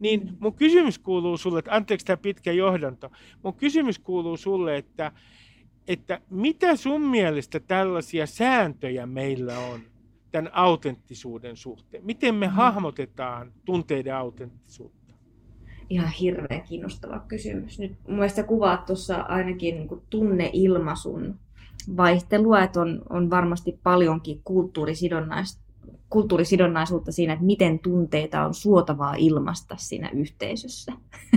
Niin 0.00 0.36
mun 0.40 0.54
kysymys 0.54 0.98
kuuluu 0.98 1.36
sulle, 1.36 1.58
että 1.58 1.74
anteeksi 1.74 2.06
tämä 2.06 2.16
pitkä 2.16 2.52
johdanto, 2.52 3.10
mun 3.42 3.54
kysymys 3.54 3.98
kuuluu 3.98 4.36
sulle, 4.36 4.76
että, 4.76 5.12
että 5.88 6.20
mitä 6.30 6.76
sun 6.76 7.02
mielestä 7.02 7.60
tällaisia 7.60 8.26
sääntöjä 8.26 9.06
meillä 9.06 9.58
on 9.58 9.80
tämän 10.32 10.50
autenttisuuden 10.54 11.56
suhteen? 11.56 12.04
Miten 12.04 12.34
me 12.34 12.46
mm. 12.46 12.52
hahmotetaan 12.52 13.52
tunteiden 13.64 14.16
autenttisuutta? 14.16 14.95
Ihan 15.90 16.08
hirveän 16.08 16.62
kiinnostava 16.62 17.18
kysymys. 17.28 17.78
Nyt 17.78 17.92
mun 18.08 18.16
mielestä 18.16 18.42
kuvaat 18.42 18.86
tuossa 18.86 19.16
ainakin 19.16 19.74
niin 19.74 19.88
kuin 19.88 20.02
tunneilmaisun 20.10 21.34
vaihtelua, 21.96 22.62
että 22.62 22.80
on, 22.80 23.02
on 23.10 23.30
varmasti 23.30 23.78
paljonkin 23.82 24.40
kulttuurisidonnaista 24.44 25.66
kulttuurisidonnaisuutta 26.10 27.12
siinä, 27.12 27.32
että 27.32 27.44
miten 27.44 27.78
tunteita 27.78 28.46
on 28.46 28.54
suotavaa 28.54 29.14
ilmasta 29.14 29.76
siinä 29.78 30.10
yhteisössä. 30.10 30.92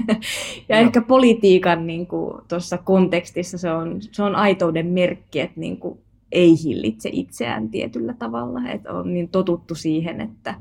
ja 0.70 0.76
no. 0.76 0.82
ehkä 0.82 1.02
politiikan 1.02 1.88
niin 1.88 2.08
kuin, 2.08 2.42
tuossa 2.48 2.78
kontekstissa 2.78 3.58
se 3.58 3.72
on, 3.72 4.02
se 4.12 4.24
on 4.24 4.36
aitouden 4.36 4.88
merkki, 4.88 5.40
että 5.40 5.60
niin 5.60 5.78
kuin, 5.78 6.00
ei 6.32 6.56
hillitse 6.64 7.10
itseään 7.14 7.70
tietyllä 7.70 8.14
tavalla. 8.14 8.70
Että 8.70 8.94
on 8.94 9.14
niin 9.14 9.30
totuttu 9.30 9.76
siihen, 9.76 10.22
että 10.22 10.56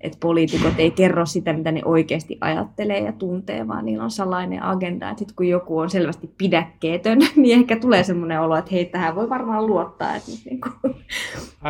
että 0.00 0.18
poliitikot 0.20 0.74
ei 0.78 0.90
kerro 0.90 1.26
sitä, 1.26 1.52
mitä 1.52 1.72
ne 1.72 1.82
oikeasti 1.84 2.38
ajattelee 2.40 3.00
ja 3.00 3.12
tuntee, 3.12 3.68
vaan 3.68 3.84
niillä 3.84 4.04
on 4.04 4.10
salainen 4.10 4.62
agenda. 4.62 5.10
Että 5.10 5.18
sitten 5.18 5.36
kun 5.36 5.48
joku 5.48 5.78
on 5.78 5.90
selvästi 5.90 6.34
pidäkkeetön, 6.38 7.18
niin 7.36 7.58
ehkä 7.58 7.76
tulee 7.76 8.04
semmoinen 8.04 8.40
olo, 8.40 8.56
että 8.56 8.70
hei, 8.70 8.84
tähän 8.84 9.14
voi 9.14 9.28
varmaan 9.28 9.66
luottaa, 9.66 10.16
että 10.16 10.30
niin 10.44 10.60
kuin, 10.60 10.94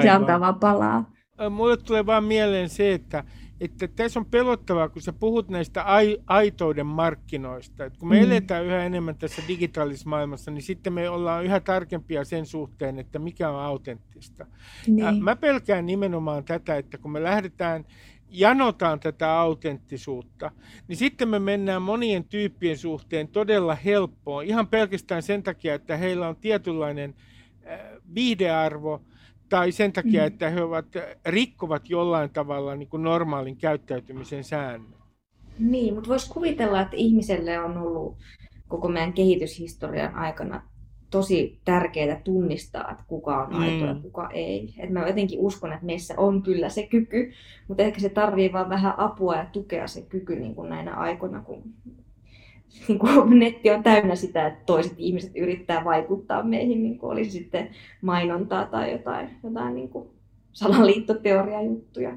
se 0.02 0.10
antaa 0.10 0.40
vaan 0.40 0.54
palaa. 0.54 1.10
Mulle 1.50 1.76
tulee 1.76 2.06
vaan 2.06 2.24
mieleen 2.24 2.68
se, 2.68 2.92
että, 2.92 3.24
että 3.60 3.88
tässä 3.88 4.20
on 4.20 4.26
pelottavaa, 4.26 4.88
kun 4.88 5.02
sä 5.02 5.12
puhut 5.12 5.48
näistä 5.48 5.82
ai, 5.82 6.18
aitouden 6.26 6.86
markkinoista. 6.86 7.84
Että 7.84 7.98
kun 7.98 8.08
me 8.08 8.16
mm. 8.16 8.24
eletään 8.24 8.64
yhä 8.64 8.84
enemmän 8.84 9.16
tässä 9.16 9.42
digitaalisessa 9.48 10.08
maailmassa, 10.08 10.50
niin 10.50 10.62
sitten 10.62 10.92
me 10.92 11.10
ollaan 11.10 11.44
yhä 11.44 11.60
tarkempia 11.60 12.24
sen 12.24 12.46
suhteen, 12.46 12.98
että 12.98 13.18
mikä 13.18 13.50
on 13.50 13.60
autenttista. 13.60 14.46
Niin. 14.86 15.24
Mä 15.24 15.36
pelkään 15.36 15.86
nimenomaan 15.86 16.44
tätä, 16.44 16.76
että 16.76 16.98
kun 16.98 17.12
me 17.12 17.22
lähdetään 17.22 17.84
janotaan 18.30 19.00
tätä 19.00 19.40
autenttisuutta, 19.40 20.50
niin 20.88 20.96
sitten 20.96 21.28
me 21.28 21.38
mennään 21.38 21.82
monien 21.82 22.24
tyyppien 22.24 22.78
suhteen 22.78 23.28
todella 23.28 23.74
helppoon. 23.74 24.44
Ihan 24.44 24.66
pelkästään 24.66 25.22
sen 25.22 25.42
takia, 25.42 25.74
että 25.74 25.96
heillä 25.96 26.28
on 26.28 26.36
tietynlainen 26.36 27.14
äh, 27.66 27.80
viidearvo 28.14 29.02
tai 29.48 29.72
sen 29.72 29.92
takia, 29.92 30.20
mm. 30.20 30.26
että 30.26 30.50
he 30.50 30.62
ovat, 30.62 30.86
rikkovat 31.26 31.90
jollain 31.90 32.30
tavalla 32.30 32.76
niin 32.76 32.88
kuin 32.88 33.02
normaalin 33.02 33.56
käyttäytymisen 33.56 34.44
säännöt. 34.44 34.98
Niin, 35.58 35.94
mutta 35.94 36.08
voisi 36.08 36.30
kuvitella, 36.30 36.80
että 36.80 36.96
ihmiselle 36.96 37.60
on 37.60 37.78
ollut 37.78 38.16
koko 38.68 38.88
meidän 38.88 39.12
kehityshistorian 39.12 40.14
aikana 40.14 40.62
tosi 41.10 41.58
tärkeää 41.64 42.20
tunnistaa, 42.24 42.90
että 42.90 43.04
kuka 43.06 43.42
on 43.42 43.54
aito 43.54 43.84
mm. 43.84 43.88
ja 43.88 43.94
kuka 44.02 44.30
ei. 44.30 44.74
Et 44.78 44.90
mä 44.90 45.06
jotenkin 45.06 45.38
uskon, 45.40 45.72
että 45.72 45.86
meissä 45.86 46.14
on 46.16 46.42
kyllä 46.42 46.68
se 46.68 46.86
kyky, 46.86 47.32
mutta 47.68 47.82
ehkä 47.82 48.00
se 48.00 48.08
tarvii 48.08 48.52
vaan 48.52 48.68
vähän 48.68 48.94
apua 48.98 49.36
ja 49.36 49.46
tukea 49.52 49.86
se 49.86 50.02
kyky 50.02 50.36
niin 50.36 50.54
kuin 50.54 50.68
näinä 50.68 50.94
aikoina, 50.94 51.40
kun 51.40 51.62
niin 52.88 52.98
kuin 52.98 53.38
netti 53.38 53.70
on 53.70 53.82
täynnä 53.82 54.14
sitä, 54.14 54.46
että 54.46 54.64
toiset 54.66 54.94
ihmiset 54.96 55.32
yrittää 55.36 55.84
vaikuttaa 55.84 56.42
meihin, 56.42 56.82
niin 56.82 56.98
kuin 56.98 57.10
olisi 57.10 57.30
sitten 57.30 57.68
mainontaa 58.02 58.64
tai 58.64 58.92
jotain, 58.92 59.30
jotain 59.44 59.74
niin 59.74 59.88
kuin 59.88 60.08
salaliittoteoriajuttuja. 60.52 62.16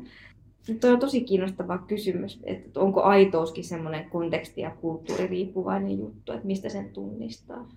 Tuo 0.81 0.89
on 0.89 0.99
tosi 0.99 1.21
kiinnostava 1.21 1.77
kysymys, 1.77 2.39
että 2.43 2.79
onko 2.79 3.01
aitouskin 3.01 3.63
semmoinen 3.63 4.09
konteksti- 4.09 4.61
ja 4.61 4.71
kulttuuririippuvainen 4.81 5.99
juttu, 5.99 6.31
että 6.31 6.47
mistä 6.47 6.69
sen 6.69 6.89
tunnistaa. 6.89 7.67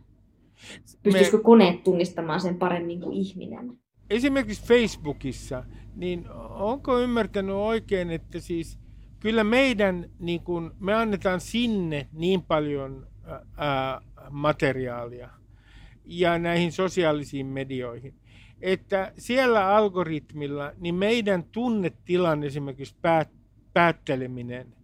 Pystyisikö 1.02 1.36
Me... 1.36 1.42
koneet 1.42 1.84
tunnistamaan 1.84 2.40
sen 2.40 2.54
paremmin 2.54 3.00
kuin 3.00 3.16
ihminen? 3.16 3.78
Esimerkiksi 4.10 4.66
Facebookissa, 4.66 5.64
niin 5.96 6.24
onko 6.50 7.00
ymmärtänyt 7.00 7.54
oikein, 7.54 8.10
että 8.10 8.40
siis 8.40 8.78
kyllä 9.20 9.44
meidän, 9.44 10.10
niin 10.18 10.40
kun, 10.40 10.74
me 10.80 10.94
annetaan 10.94 11.40
sinne 11.40 12.08
niin 12.12 12.42
paljon 12.42 13.06
ää, 13.56 14.00
materiaalia 14.30 15.30
ja 16.04 16.38
näihin 16.38 16.72
sosiaalisiin 16.72 17.46
medioihin, 17.46 18.14
että 18.60 19.12
siellä 19.18 19.76
algoritmilla 19.76 20.72
niin 20.78 20.94
meidän 20.94 21.44
tunnetilan 21.44 22.44
esimerkiksi 22.44 22.96
päät, 23.02 23.30
päätteleminen 23.72 24.74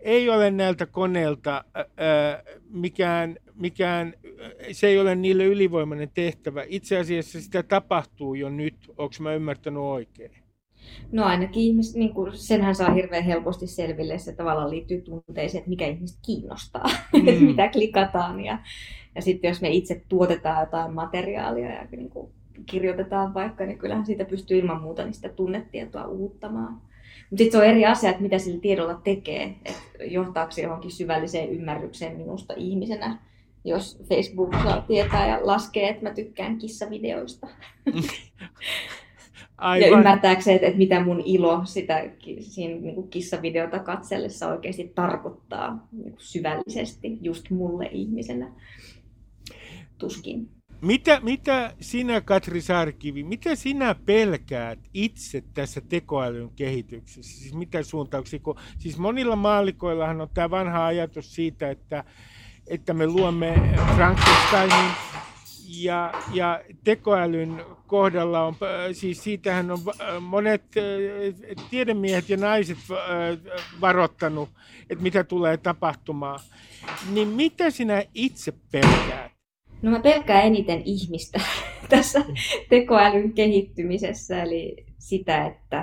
ei 0.00 0.30
ole 0.30 0.50
näiltä 0.50 0.86
koneilta 0.86 1.64
ää, 1.74 2.42
mikään, 2.70 3.36
mikään, 3.58 4.14
se 4.72 4.86
ei 4.86 4.98
ole 4.98 5.14
niille 5.14 5.44
ylivoimainen 5.44 6.10
tehtävä. 6.14 6.64
Itse 6.68 6.98
asiassa 6.98 7.40
sitä 7.40 7.62
tapahtuu 7.62 8.34
jo 8.34 8.48
nyt, 8.48 8.76
onko 8.88 9.14
mä 9.20 9.34
ymmärtänyt 9.34 9.82
oikein? 9.82 10.30
No 11.12 11.24
ainakin 11.24 11.62
ihmis, 11.62 11.94
niin 11.94 12.14
kuin, 12.14 12.32
senhän 12.36 12.74
saa 12.74 12.94
hirveän 12.94 13.24
helposti 13.24 13.66
selville, 13.66 14.18
se 14.18 14.32
tavallaan 14.32 14.70
liittyy 14.70 15.02
tunteeseen, 15.02 15.58
että 15.58 15.70
mikä 15.70 15.86
ihmistä 15.86 16.18
kiinnostaa, 16.26 16.86
mm. 17.12 17.28
että 17.28 17.44
mitä 17.44 17.68
klikataan. 17.68 18.44
Ja, 18.44 18.58
ja 19.14 19.22
sitten 19.22 19.48
jos 19.48 19.60
me 19.60 19.68
itse 19.68 20.02
tuotetaan 20.08 20.60
jotain 20.60 20.94
materiaalia 20.94 21.70
ja 21.70 21.86
niin 21.90 22.10
kuin, 22.10 22.32
kirjoitetaan 22.66 23.34
vaikka, 23.34 23.66
niin 23.66 23.78
kyllähän 23.78 24.06
siitä 24.06 24.24
pystyy 24.24 24.58
ilman 24.58 24.82
muuta 24.82 25.04
niin 25.04 25.14
sitä 25.14 25.28
tunnetietoa 25.28 26.06
uuttamaan. 26.06 26.72
Mutta 27.30 27.42
sitten 27.42 27.60
se 27.60 27.66
on 27.66 27.70
eri 27.70 27.86
asia, 27.86 28.10
että 28.10 28.22
mitä 28.22 28.38
sillä 28.38 28.60
tiedolla 28.60 28.94
tekee, 28.94 29.54
että 29.64 30.04
johtaako 30.04 30.50
se 30.50 30.62
johonkin 30.62 30.90
syvälliseen 30.90 31.48
ymmärrykseen 31.48 32.16
minusta 32.16 32.54
ihmisenä, 32.56 33.18
jos 33.68 33.98
Facebook 34.08 34.52
saa 34.52 34.80
tietää 34.80 35.28
ja 35.28 35.38
laskee, 35.42 35.88
että 35.88 36.02
mä 36.02 36.14
tykkään 36.14 36.58
kissavideoista. 36.58 37.46
Aivan. 39.58 39.90
Ja 39.90 39.96
ymmärtääkseen, 39.98 40.54
että, 40.54 40.66
että 40.66 40.78
mitä 40.78 41.04
mun 41.04 41.22
ilo 41.24 41.60
sitä 41.64 42.04
siinä 42.40 42.80
niin 42.80 42.94
kuin 42.94 43.08
kissavideota 43.08 43.78
katsellessa 43.78 44.48
oikeasti 44.48 44.92
tarkoittaa 44.94 45.88
niin 45.92 46.12
kuin 46.12 46.22
syvällisesti 46.22 47.18
just 47.22 47.50
mulle 47.50 47.88
ihmisenä. 47.92 48.52
Tuskin. 49.98 50.48
Mitä, 50.80 51.20
mitä 51.22 51.74
sinä, 51.80 52.20
Katri 52.20 52.60
Sarkivi, 52.60 53.22
mitä 53.22 53.54
sinä 53.54 53.94
pelkäät 54.06 54.78
itse 54.94 55.42
tässä 55.54 55.80
tekoälyn 55.80 56.50
kehityksessä? 56.56 57.38
Siis 57.38 57.54
mitä 57.54 57.82
suuntauksia? 57.82 58.38
Kun, 58.38 58.56
siis 58.78 58.98
monilla 58.98 59.36
maalikoillahan 59.36 60.20
on 60.20 60.28
tämä 60.34 60.50
vanha 60.50 60.86
ajatus 60.86 61.34
siitä, 61.34 61.70
että, 61.70 62.04
että 62.68 62.94
me 62.94 63.06
luomme 63.06 63.54
Frankensteinin 63.96 64.90
ja, 65.68 66.12
ja 66.32 66.60
tekoälyn 66.84 67.64
kohdalla 67.86 68.44
on, 68.44 68.54
siis 68.92 69.24
siitähän 69.24 69.70
on 69.70 69.78
monet 70.20 70.62
tiedemiehet 71.70 72.28
ja 72.28 72.36
naiset 72.36 72.78
varoittanut, 73.80 74.48
että 74.90 75.02
mitä 75.02 75.24
tulee 75.24 75.56
tapahtumaan. 75.56 76.40
Niin 77.12 77.28
mitä 77.28 77.70
sinä 77.70 78.02
itse 78.14 78.52
pelkäät? 78.72 79.32
No 79.82 79.90
mä 79.90 80.00
pelkään 80.00 80.44
eniten 80.44 80.82
ihmistä 80.84 81.40
tässä 81.88 82.24
tekoälyn 82.68 83.32
kehittymisessä, 83.32 84.42
eli 84.42 84.86
sitä, 84.98 85.46
että 85.46 85.80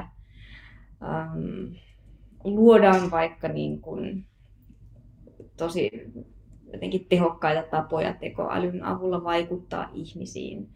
ähm, 1.04 1.74
luodaan 2.44 3.12
vaikka 3.12 3.48
niin 3.48 3.82
kuin 3.82 4.26
tosi 5.58 5.92
jotenkin 6.74 7.06
tehokkaita 7.10 7.64
tapoja 7.72 8.14
tekoälyn 8.14 8.84
avulla 8.84 9.24
vaikuttaa 9.24 9.90
ihmisiin, 9.94 10.70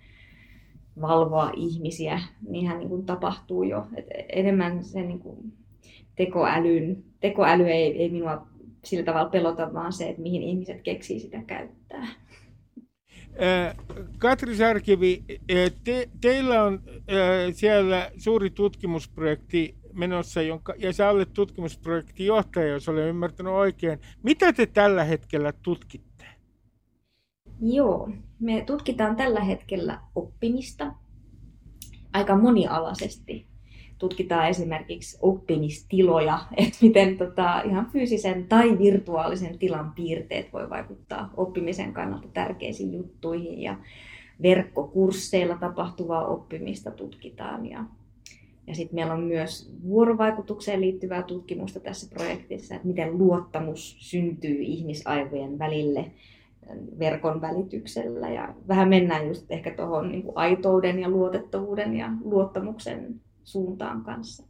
valvoa 1.02 1.52
ihmisiä, 1.56 2.22
niinhän 2.48 2.80
niin 2.80 2.90
kuin 2.90 3.06
tapahtuu 3.06 3.64
jo. 3.64 3.88
Et 3.96 4.06
enemmän 4.30 4.84
se 4.84 5.02
niin 5.02 5.20
kuin 5.20 5.54
tekoälyn, 6.16 7.04
tekoäly 7.20 7.68
ei, 7.68 8.02
ei 8.02 8.10
minua 8.10 8.48
sillä 8.84 9.04
tavalla 9.04 9.30
pelota, 9.30 9.74
vaan 9.74 9.94
se, 9.94 10.10
että 10.10 10.22
mihin 10.22 10.44
ihmiset 10.44 10.82
keksii 10.82 11.20
sitä 11.20 11.44
käyttää. 11.48 12.08
Katri 14.18 14.56
Sarkivi, 14.56 15.24
te, 15.84 16.10
teillä 16.22 16.64
on 16.64 16.82
siellä 17.52 18.12
suuri 18.18 18.50
tutkimusprojekti 18.50 19.76
menossa, 19.94 20.42
jonka, 20.42 20.74
ja 20.78 20.94
sä 20.94 21.10
olet 21.10 21.34
tutkimusprojektin 21.34 22.26
johtaja, 22.26 22.68
jos 22.68 22.90
olen 22.90 23.08
ymmärtänyt 23.08 23.54
oikein. 23.54 24.00
Mitä 24.24 24.54
te 24.54 24.66
tällä 24.66 25.04
hetkellä 25.04 25.52
tutkitte? 25.52 26.26
Joo, 27.62 28.10
me 28.40 28.64
tutkitaan 28.66 29.16
tällä 29.16 29.44
hetkellä 29.44 30.02
oppimista 30.16 30.94
aika 32.14 32.38
monialaisesti 32.38 33.50
tutkitaan 34.00 34.50
esimerkiksi 34.50 35.18
oppimistiloja, 35.22 36.40
että 36.58 36.78
miten 36.82 37.18
tota, 37.18 37.62
ihan 37.62 37.90
fyysisen 37.92 38.48
tai 38.48 38.78
virtuaalisen 38.78 39.60
tilan 39.60 39.92
piirteet 39.92 40.54
voi 40.54 40.70
vaikuttaa 40.70 41.34
oppimisen 41.38 41.94
kannalta 41.94 42.28
tärkeisiin 42.34 42.94
juttuihin 42.94 43.62
ja 43.62 43.78
verkkokursseilla 44.42 45.58
tapahtuvaa 45.58 46.26
oppimista 46.26 46.92
tutkitaan 46.92 47.66
ja 47.66 47.86
ja 48.70 48.76
sitten 48.76 48.96
meillä 48.96 49.14
on 49.14 49.24
myös 49.24 49.74
vuorovaikutukseen 49.84 50.82
liittyvää 50.82 51.24
tutkimusta 51.24 51.80
tässä 51.80 52.08
projektissa, 52.10 52.76
että 52.76 52.88
miten 52.88 53.18
luottamus 53.18 53.96
syntyy 54.00 54.62
ihmisaivojen 54.62 55.60
välille 55.60 56.12
verkon 57.00 57.42
välityksellä. 57.42 58.30
Ja 58.30 58.54
vähän 58.68 58.90
mennään 58.90 59.28
just 59.28 59.52
ehkä 59.52 59.72
tuohon 59.72 60.12
niin 60.12 60.24
aitouden 60.36 61.00
ja 61.00 61.10
luotettavuuden 61.10 61.98
ja 61.98 62.10
luottamuksen 62.24 63.22
suuntaan 63.44 64.04
kanssa. 64.04 64.44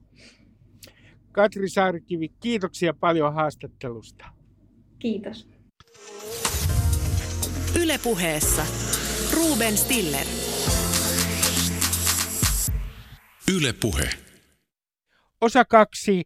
Katri 1.31 1.69
Saarikivi, 1.69 2.29
kiitoksia 2.39 2.93
paljon 2.93 3.33
haastattelusta. 3.33 4.25
Kiitos. 4.99 5.49
Ylepuheessa 7.83 8.61
Ruben 9.35 9.77
Stiller. 9.77 10.38
Ylepuhe. 13.57 14.09
Osa 15.41 15.65
kaksi. 15.65 16.23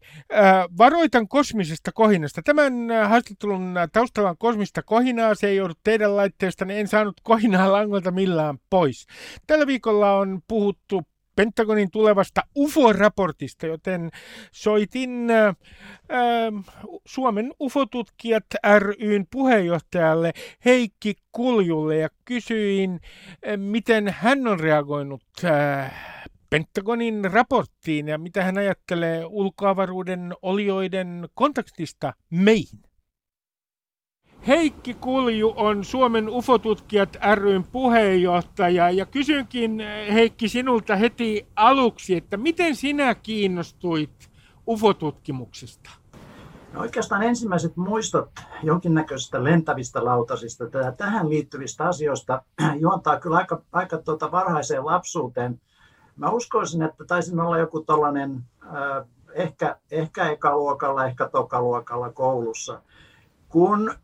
Varoitan 0.78 1.28
kosmisesta 1.28 1.92
kohinasta. 1.92 2.42
Tämän 2.42 2.72
haastattelun 3.08 3.74
taustalla 3.92 4.30
on 4.30 4.38
kosmista 4.38 4.82
kohinaa. 4.82 5.34
Se 5.34 5.48
ei 5.48 5.56
joudu 5.56 5.74
teidän 5.84 6.16
laitteesta, 6.16 6.64
niin 6.64 6.80
en 6.80 6.88
saanut 6.88 7.20
kohinaa 7.22 7.72
langolta 7.72 8.10
millään 8.10 8.58
pois. 8.70 9.06
Tällä 9.46 9.66
viikolla 9.66 10.12
on 10.12 10.42
puhuttu 10.48 11.02
Pentagonin 11.36 11.90
tulevasta 11.90 12.42
UFO-raportista, 12.56 13.66
joten 13.66 14.10
soitin 14.52 15.28
Suomen 17.06 17.52
UFO-tutkijat 17.60 18.44
ryn 18.78 19.26
puheenjohtajalle 19.30 20.32
Heikki 20.64 21.14
Kuljulle 21.32 21.96
ja 21.96 22.08
kysyin, 22.24 23.00
miten 23.56 24.14
hän 24.18 24.46
on 24.46 24.60
reagoinut 24.60 25.22
Pentagonin 26.54 27.32
raporttiin 27.32 28.08
ja 28.08 28.18
mitä 28.18 28.44
hän 28.44 28.58
ajattelee 28.58 29.24
ulkoavaruuden 29.24 30.34
olioiden 30.42 31.28
kontaktista 31.34 32.12
meihin. 32.30 32.82
Heikki 34.46 34.94
Kulju 34.94 35.54
on 35.56 35.84
Suomen 35.84 36.28
UFO-tutkijat 36.28 37.16
ryn 37.34 37.64
puheenjohtaja 37.64 38.90
ja 38.90 39.06
kysynkin 39.06 39.82
Heikki 40.12 40.48
sinulta 40.48 40.96
heti 40.96 41.46
aluksi, 41.56 42.16
että 42.16 42.36
miten 42.36 42.76
sinä 42.76 43.14
kiinnostuit 43.14 44.30
UFO-tutkimuksesta? 44.68 45.90
No 46.72 46.80
oikeastaan 46.80 47.22
ensimmäiset 47.22 47.76
muistot 47.76 48.30
jonkinnäköisistä 48.62 49.44
lentävistä 49.44 50.04
lautasista 50.04 50.64
tähän 50.96 51.30
liittyvistä 51.30 51.84
asioista 51.84 52.42
juontaa 52.80 53.20
kyllä 53.20 53.36
aika, 53.36 53.62
aika 53.72 53.98
tuota 53.98 54.32
varhaiseen 54.32 54.86
lapsuuteen. 54.86 55.60
Mä 56.16 56.30
uskoisin, 56.30 56.82
että 56.82 57.04
taisin 57.04 57.40
olla 57.40 57.58
joku 57.58 57.80
tällainen 57.80 58.44
ehkä, 59.34 59.76
ehkä 59.90 60.30
ekaluokalla, 60.30 61.06
ehkä 61.06 61.28
tokaluokalla 61.28 62.10
koulussa, 62.10 62.80
kun 63.48 63.94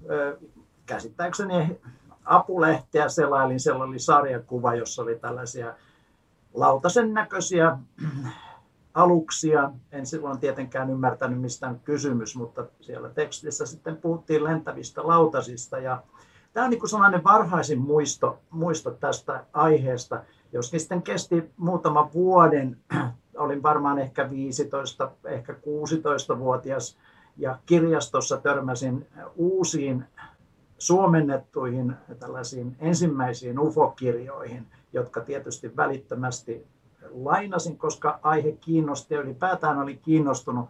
käsittääkseni 0.86 1.80
apulehteä 2.24 3.08
selailin, 3.08 3.60
siellä 3.60 3.84
oli 3.84 3.98
sarjakuva, 3.98 4.74
jossa 4.74 5.02
oli 5.02 5.18
tällaisia 5.18 5.74
lautasen 6.54 7.14
näköisiä 7.14 7.78
aluksia. 8.94 9.70
En 9.92 10.06
silloin 10.06 10.38
tietenkään 10.38 10.90
ymmärtänyt 10.90 11.40
mistä 11.40 11.68
on 11.68 11.80
kysymys, 11.80 12.36
mutta 12.36 12.66
siellä 12.80 13.08
tekstissä 13.08 13.66
sitten 13.66 13.96
puhuttiin 13.96 14.44
lentävistä 14.44 15.06
lautasista. 15.06 15.78
Ja 15.78 16.02
tämä 16.52 16.64
on 16.64 16.70
niin 16.70 16.88
sellainen 16.88 17.24
varhaisin 17.24 17.78
muisto, 17.78 18.38
muisto 18.50 18.90
tästä 18.90 19.44
aiheesta, 19.52 20.22
joskin 20.54 20.80
sitten 20.80 21.02
kesti 21.02 21.50
muutama 21.56 22.10
vuoden. 22.14 22.76
Olin 23.36 23.62
varmaan 23.62 23.98
ehkä 23.98 24.30
15, 24.30 25.10
ehkä 25.24 25.52
16-vuotias 25.52 26.98
ja 27.36 27.58
kirjastossa 27.66 28.36
törmäsin 28.36 29.06
uusiin 29.36 30.04
suomennettuihin 30.78 31.94
tällaisiin 32.18 32.76
ensimmäisiin 32.80 33.58
UFO-kirjoihin, 33.58 34.66
jotka 34.92 35.20
tietysti 35.20 35.76
välittömästi 35.76 36.66
lainasin, 37.10 37.78
koska 37.78 38.18
aihe 38.22 38.52
kiinnosti 38.52 39.14
ja 39.14 39.20
ylipäätään 39.20 39.78
oli 39.78 39.96
kiinnostunut 39.96 40.68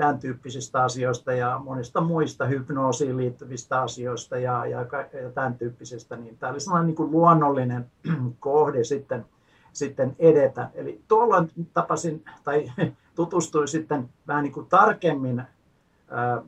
tämän 0.00 0.18
tyyppisistä 0.18 0.82
asioista 0.82 1.32
ja 1.32 1.60
monista 1.64 2.00
muista 2.00 2.44
hypnoosiin 2.44 3.16
liittyvistä 3.16 3.80
asioista 3.80 4.38
ja, 4.38 4.66
ja, 4.66 4.80
ja 5.22 5.30
tämän 5.34 5.54
tyyppisistä, 5.54 6.16
niin 6.16 6.38
tämä 6.38 6.52
oli 6.52 6.60
sellainen 6.60 6.86
niin 6.86 6.96
kuin 6.96 7.10
luonnollinen 7.10 7.86
kohde 8.40 8.84
sitten, 8.84 9.26
sitten 9.72 10.16
edetä. 10.18 10.70
Eli 10.74 11.00
tuolloin 11.08 11.50
tapasin 11.72 12.24
tai 12.44 12.72
tutustuin 13.14 13.68
sitten 13.68 14.08
vähän 14.26 14.42
niin 14.42 14.52
kuin 14.52 14.66
tarkemmin 14.66 15.42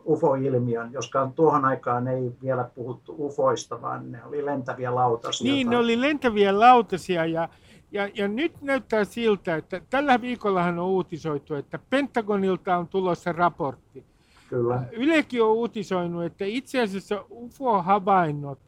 UFO-ilmiön, 0.06 0.92
joskaan 0.92 1.32
tuohon 1.32 1.64
aikaan 1.64 2.08
ei 2.08 2.32
vielä 2.42 2.70
puhuttu 2.74 3.14
UFOista, 3.18 3.82
vaan 3.82 4.12
ne 4.12 4.24
oli 4.24 4.44
lentäviä 4.44 4.94
lautasia. 4.94 5.52
Niin, 5.52 5.70
ne 5.70 5.76
oli 5.76 6.00
lentäviä 6.00 6.60
lautasia 6.60 7.26
ja, 7.26 7.48
ja, 7.92 8.08
ja 8.14 8.28
nyt 8.28 8.62
näyttää 8.62 9.04
siltä, 9.04 9.56
että 9.56 9.80
tällä 9.90 10.20
viikollahan 10.20 10.78
on 10.78 10.86
uutisoitu, 10.86 11.54
että 11.54 11.78
Pentagonilta 11.90 12.76
on 12.76 12.88
tulossa 12.88 13.32
raportti. 13.32 14.04
Kyllä. 14.48 14.82
Ylekin 14.92 15.42
on 15.42 15.50
uutisoinut, 15.50 16.24
että 16.24 16.44
itse 16.44 16.80
asiassa 16.80 17.24
UFO-havainnot, 17.30 18.58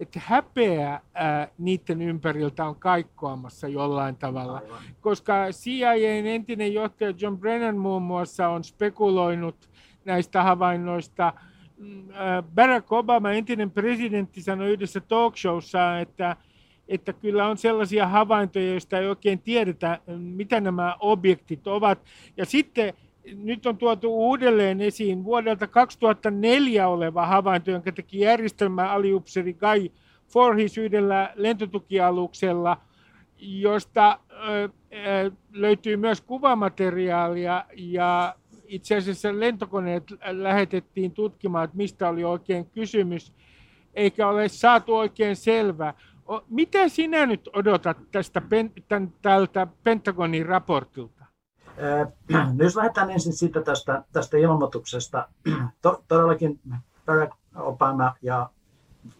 että 0.00 0.20
häpeä 0.24 1.00
ää, 1.14 1.48
niiden 1.58 2.02
ympäriltä 2.02 2.66
on 2.66 2.76
kaikkoamassa 2.76 3.68
jollain 3.68 4.16
tavalla. 4.16 4.58
Aivan. 4.58 4.78
Koska 5.00 5.34
CIAn 5.50 6.26
entinen 6.26 6.74
johtaja 6.74 7.14
John 7.18 7.38
Brennan 7.38 7.76
muun 7.76 8.02
muassa 8.02 8.48
on 8.48 8.64
spekuloinut 8.64 9.70
näistä 10.04 10.42
havainnoista. 10.42 11.32
Mm, 11.78 12.08
Barack 12.54 12.92
Obama, 12.92 13.32
entinen 13.32 13.70
presidentti, 13.70 14.42
sanoi 14.42 14.70
yhdessä 14.70 15.00
talkshowssa, 15.00 15.98
että 15.98 16.36
että 16.88 17.12
kyllä 17.12 17.46
on 17.46 17.58
sellaisia 17.58 18.06
havaintoja, 18.06 18.70
joista 18.70 18.98
ei 18.98 19.08
oikein 19.08 19.38
tiedetä, 19.38 19.98
mitä 20.18 20.60
nämä 20.60 20.96
objektit 21.00 21.66
ovat. 21.66 21.98
Ja 22.36 22.44
sitten 22.44 22.94
nyt 23.34 23.66
on 23.66 23.76
tuotu 23.76 24.14
uudelleen 24.14 24.80
esiin 24.80 25.24
vuodelta 25.24 25.66
2004 25.66 26.88
oleva 26.88 27.26
havainto, 27.26 27.70
jonka 27.70 27.92
teki 27.92 28.20
järjestelmä 28.20 28.90
aliupseri 28.90 29.54
Guy 29.54 29.90
Forhis 30.28 30.78
yhdellä 30.78 31.32
lentotukialuksella, 31.34 32.76
josta 33.38 34.18
löytyy 35.52 35.96
myös 35.96 36.20
kuvamateriaalia 36.20 37.64
ja 37.74 38.34
itse 38.66 38.96
asiassa 38.96 39.40
lentokoneet 39.40 40.04
lähetettiin 40.30 41.12
tutkimaan, 41.12 41.64
että 41.64 41.76
mistä 41.76 42.08
oli 42.08 42.24
oikein 42.24 42.66
kysymys, 42.66 43.32
eikä 43.94 44.28
ole 44.28 44.48
saatu 44.48 44.94
oikein 44.94 45.36
selvää. 45.36 45.94
Mitä 46.48 46.88
sinä 46.88 47.26
nyt 47.26 47.48
odotat 47.52 47.96
tästä 48.12 48.42
tämän, 48.88 49.12
tältä 49.22 49.66
Pentagonin 49.84 50.46
raportilta? 50.46 51.24
Äh, 52.34 52.52
jos 52.58 52.76
lähdetään 52.76 53.10
ensin 53.10 53.32
siitä 53.32 53.62
tästä, 53.62 54.04
tästä 54.12 54.36
ilmoituksesta. 54.36 55.28
To, 55.82 56.04
todellakin 56.08 56.60
Barack 57.06 57.32
Obama 57.56 58.14
ja 58.22 58.50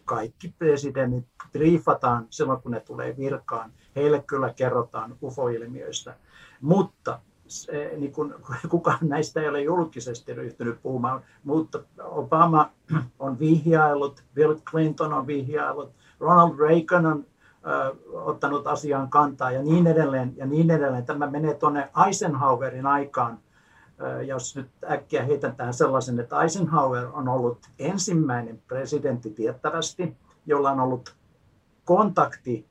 kaikki 0.05 0.53
presidentit 0.59 1.25
briefataan 1.51 2.27
silloin, 2.29 2.61
kun 2.61 2.71
ne 2.71 2.79
tulee 2.79 3.17
virkaan. 3.17 3.71
Heille 3.95 4.23
kyllä 4.27 4.53
kerrotaan 4.53 5.15
UFO-ilmiöistä. 5.23 6.15
Mutta 6.61 7.19
se, 7.47 7.93
niin 7.97 8.11
kun, 8.11 8.35
kukaan 8.69 8.99
näistä 9.01 9.41
ei 9.41 9.49
ole 9.49 9.61
julkisesti 9.61 10.33
ryhtynyt 10.33 10.81
puhumaan, 10.81 11.21
mutta 11.43 11.79
Obama 12.03 12.71
on 13.19 13.39
vihjaillut, 13.39 14.23
Bill 14.33 14.55
Clinton 14.55 15.13
on 15.13 15.27
vihjaillut, 15.27 15.91
Ronald 16.19 16.59
Reagan 16.59 17.05
on 17.05 17.25
äh, 17.67 17.97
ottanut 18.11 18.67
asiaan 18.67 19.09
kantaa 19.09 19.51
ja 19.51 19.63
niin 19.63 19.87
edelleen 19.87 20.33
ja 20.37 20.45
niin 20.45 20.71
edelleen. 20.71 21.05
Tämä 21.05 21.29
menee 21.29 21.53
tuonne 21.53 21.89
Eisenhowerin 22.07 22.85
aikaan, 22.85 23.39
äh, 24.03 24.21
jos 24.21 24.55
nyt 24.55 24.69
äkkiä 24.91 25.23
heitän 25.23 25.55
tähän 25.55 25.73
sellaisen, 25.73 26.19
että 26.19 26.41
Eisenhower 26.41 27.07
on 27.13 27.27
ollut 27.27 27.59
ensimmäinen 27.79 28.61
presidentti 28.67 29.29
tiettävästi, 29.29 30.15
jolla 30.45 30.71
on 30.71 30.79
ollut 30.79 31.15
kontakti 31.85 32.65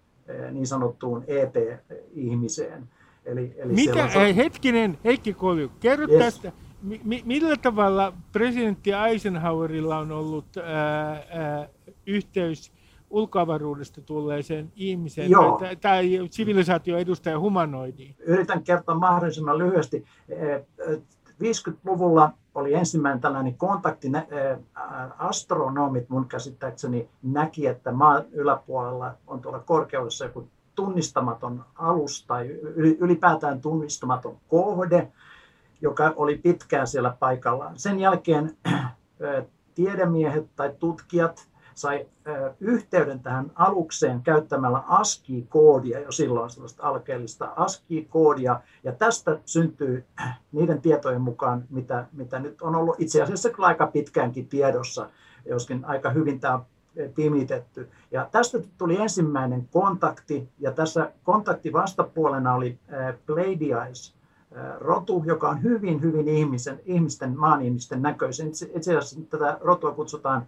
niin 0.50 0.66
sanottuun 0.66 1.24
EP-ihmiseen. 1.26 2.88
Eli, 3.24 3.54
eli 3.56 3.72
Mikä, 3.72 4.04
on... 4.04 4.34
hetkinen, 4.34 4.98
Heikki 5.04 5.34
Kolju, 5.34 5.70
kerro 5.80 6.06
yes. 6.08 6.24
tästä, 6.24 6.52
mi, 6.82 7.22
millä 7.24 7.56
tavalla 7.56 8.12
presidentti 8.32 8.90
Eisenhowerilla 8.92 9.98
on 9.98 10.12
ollut 10.12 10.56
ää, 10.56 11.10
ää, 11.10 11.68
yhteys 12.06 12.72
ulkoavaruudesta 13.10 14.00
tulleeseen 14.00 14.72
ihmiseen 14.76 15.30
Joo. 15.30 15.58
tai, 15.58 15.76
tai 15.76 16.28
sivilisaation 16.30 17.00
edustaja 17.00 17.40
humanoidiin? 17.40 18.16
Yritän 18.18 18.62
kertoa 18.62 18.94
mahdollisimman 18.94 19.58
lyhyesti. 19.58 20.04
50-luvulla 21.42 22.32
oli 22.54 22.74
ensimmäinen 22.74 23.20
tällainen 23.20 23.54
kontakti. 23.54 24.08
Astronomit 25.18 26.08
mun 26.08 26.28
käsittääkseni 26.28 27.08
näki, 27.22 27.66
että 27.66 27.92
maan 27.92 28.24
yläpuolella 28.32 29.14
on 29.26 29.40
tuolla 29.40 29.58
korkeudessa 29.58 30.24
joku 30.24 30.48
tunnistamaton 30.74 31.64
alus 31.74 32.24
tai 32.26 32.46
ylipäätään 32.76 33.60
tunnistamaton 33.60 34.36
kohde, 34.48 35.12
joka 35.80 36.12
oli 36.16 36.38
pitkään 36.38 36.86
siellä 36.86 37.16
paikallaan. 37.18 37.78
Sen 37.78 38.00
jälkeen 38.00 38.56
tiedemiehet 39.74 40.46
tai 40.56 40.72
tutkijat 40.78 41.48
sai 41.76 42.06
yhteyden 42.60 43.20
tähän 43.20 43.50
alukseen 43.54 44.22
käyttämällä 44.22 44.82
ASCII-koodia 44.88 46.00
jo 46.00 46.12
silloin, 46.12 46.50
sellaista 46.50 46.82
alkeellista 46.82 47.52
ASCII-koodia, 47.56 48.60
ja 48.84 48.92
tästä 48.92 49.38
syntyy 49.44 50.04
niiden 50.52 50.80
tietojen 50.80 51.20
mukaan, 51.20 51.64
mitä, 51.70 52.06
mitä 52.12 52.38
nyt 52.38 52.62
on 52.62 52.74
ollut 52.74 52.96
itse 52.98 53.22
asiassa 53.22 53.50
kyllä 53.50 53.68
aika 53.68 53.86
pitkäänkin 53.86 54.48
tiedossa, 54.48 55.10
joskin 55.46 55.84
aika 55.84 56.10
hyvin 56.10 56.40
tämä 56.40 56.60
pimitetty. 57.14 57.90
Ja 58.10 58.28
tästä 58.30 58.58
tuli 58.78 59.00
ensimmäinen 59.00 59.68
kontakti, 59.72 60.48
ja 60.58 60.72
tässä 60.72 61.12
kontakti 61.24 61.72
vastapuolena 61.72 62.54
oli 62.54 62.78
Pleiadies, 63.26 64.14
rotu, 64.78 65.22
joka 65.26 65.48
on 65.48 65.62
hyvin, 65.62 66.02
hyvin 66.02 66.28
ihmisen, 66.28 66.80
ihmisten, 66.84 67.38
maan 67.38 67.62
ihmisten 67.62 68.02
näköisen. 68.02 68.48
Itse 68.48 68.96
asiassa 68.96 69.20
tätä 69.30 69.58
rotua 69.60 69.92
kutsutaan 69.92 70.46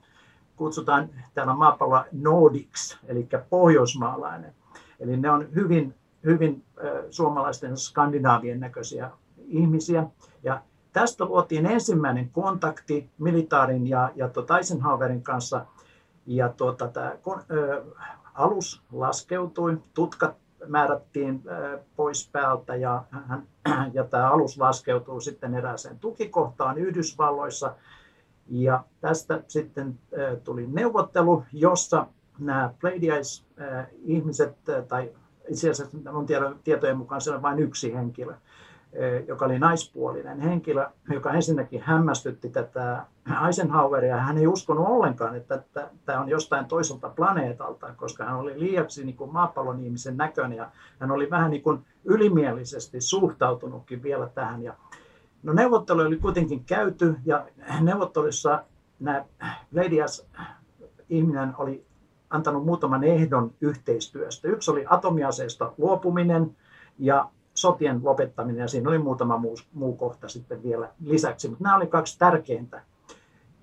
kutsutaan 0.58 1.08
täällä 1.34 1.54
maapallolla 1.54 2.04
Nordics, 2.12 2.98
eli 3.06 3.28
pohjoismaalainen. 3.50 4.54
Eli 5.00 5.16
ne 5.16 5.30
on 5.30 5.48
hyvin, 5.54 5.94
hyvin 6.24 6.64
suomalaisten 7.10 7.76
skandinaavien 7.76 8.60
näköisiä 8.60 9.10
ihmisiä. 9.46 10.06
Ja 10.42 10.62
tästä 10.92 11.24
luotiin 11.24 11.66
ensimmäinen 11.66 12.30
kontakti 12.30 13.10
militaarin 13.18 13.86
ja, 13.86 14.10
ja 14.16 14.28
tuota 14.28 14.58
Eisenhowerin 14.58 15.22
kanssa. 15.22 15.66
Ja 16.26 16.48
tuota, 16.48 16.88
tämä 16.88 17.12
ö, 17.50 17.84
alus 18.34 18.82
laskeutui, 18.92 19.78
tutkat 19.94 20.36
määrättiin 20.66 21.42
ö, 21.46 21.78
pois 21.96 22.28
päältä 22.32 22.76
ja, 22.76 23.04
ja 23.92 24.04
tämä 24.04 24.30
alus 24.30 24.58
laskeutuu 24.58 25.20
sitten 25.20 25.54
erääseen 25.54 25.98
tukikohtaan 25.98 26.78
Yhdysvalloissa– 26.78 27.74
ja 28.48 28.84
tästä 29.00 29.42
sitten 29.48 29.98
tuli 30.44 30.66
neuvottelu, 30.66 31.44
jossa 31.52 32.06
nämä 32.38 32.70
Pleiadies-ihmiset, 32.80 34.56
tai 34.88 35.10
itse 35.48 35.70
asiassa 35.70 35.96
minun 35.96 36.26
tietojen 36.64 36.96
mukaan 36.96 37.20
se 37.20 37.34
on 37.34 37.42
vain 37.42 37.58
yksi 37.58 37.94
henkilö, 37.94 38.34
joka 39.26 39.44
oli 39.44 39.58
naispuolinen 39.58 40.40
henkilö, 40.40 40.86
joka 41.10 41.32
ensinnäkin 41.32 41.82
hämmästytti 41.82 42.48
tätä 42.48 43.06
Eisenhoweria. 43.46 44.16
Hän 44.16 44.38
ei 44.38 44.46
uskonut 44.46 44.86
ollenkaan, 44.88 45.34
että 45.36 45.62
tämä 46.04 46.20
on 46.20 46.28
jostain 46.28 46.66
toiselta 46.66 47.08
planeetalta, 47.08 47.94
koska 47.96 48.24
hän 48.24 48.36
oli 48.36 48.60
liiaksi 48.60 49.04
niin 49.04 49.16
kuin 49.16 49.32
maapallon 49.32 49.80
ihmisen 49.80 50.16
näköinen 50.16 50.58
ja 50.58 50.70
hän 51.00 51.10
oli 51.10 51.30
vähän 51.30 51.50
niin 51.50 51.62
kuin 51.62 51.84
ylimielisesti 52.04 53.00
suhtautunutkin 53.00 54.02
vielä 54.02 54.28
tähän. 54.34 54.62
Ja 54.62 54.74
no 55.42 55.52
neuvottelu 55.52 56.00
oli 56.00 56.16
kuitenkin 56.16 56.64
käyty 56.64 57.16
ja 57.24 57.46
neuvottelussa 57.80 58.64
nämä 59.00 59.24
Ladias 59.74 60.26
ihminen 61.08 61.54
oli 61.58 61.84
antanut 62.30 62.64
muutaman 62.64 63.04
ehdon 63.04 63.52
yhteistyöstä. 63.60 64.48
Yksi 64.48 64.70
oli 64.70 64.84
atomiaseesta 64.88 65.72
luopuminen 65.78 66.56
ja 66.98 67.30
sotien 67.54 68.00
lopettaminen 68.04 68.60
ja 68.60 68.68
siinä 68.68 68.88
oli 68.88 68.98
muutama 68.98 69.38
muu, 69.38 69.56
muu 69.72 69.96
kohta 69.96 70.28
sitten 70.28 70.62
vielä 70.62 70.90
lisäksi, 71.04 71.48
mutta 71.48 71.64
nämä 71.64 71.76
oli 71.76 71.86
kaksi 71.86 72.18
tärkeintä. 72.18 72.82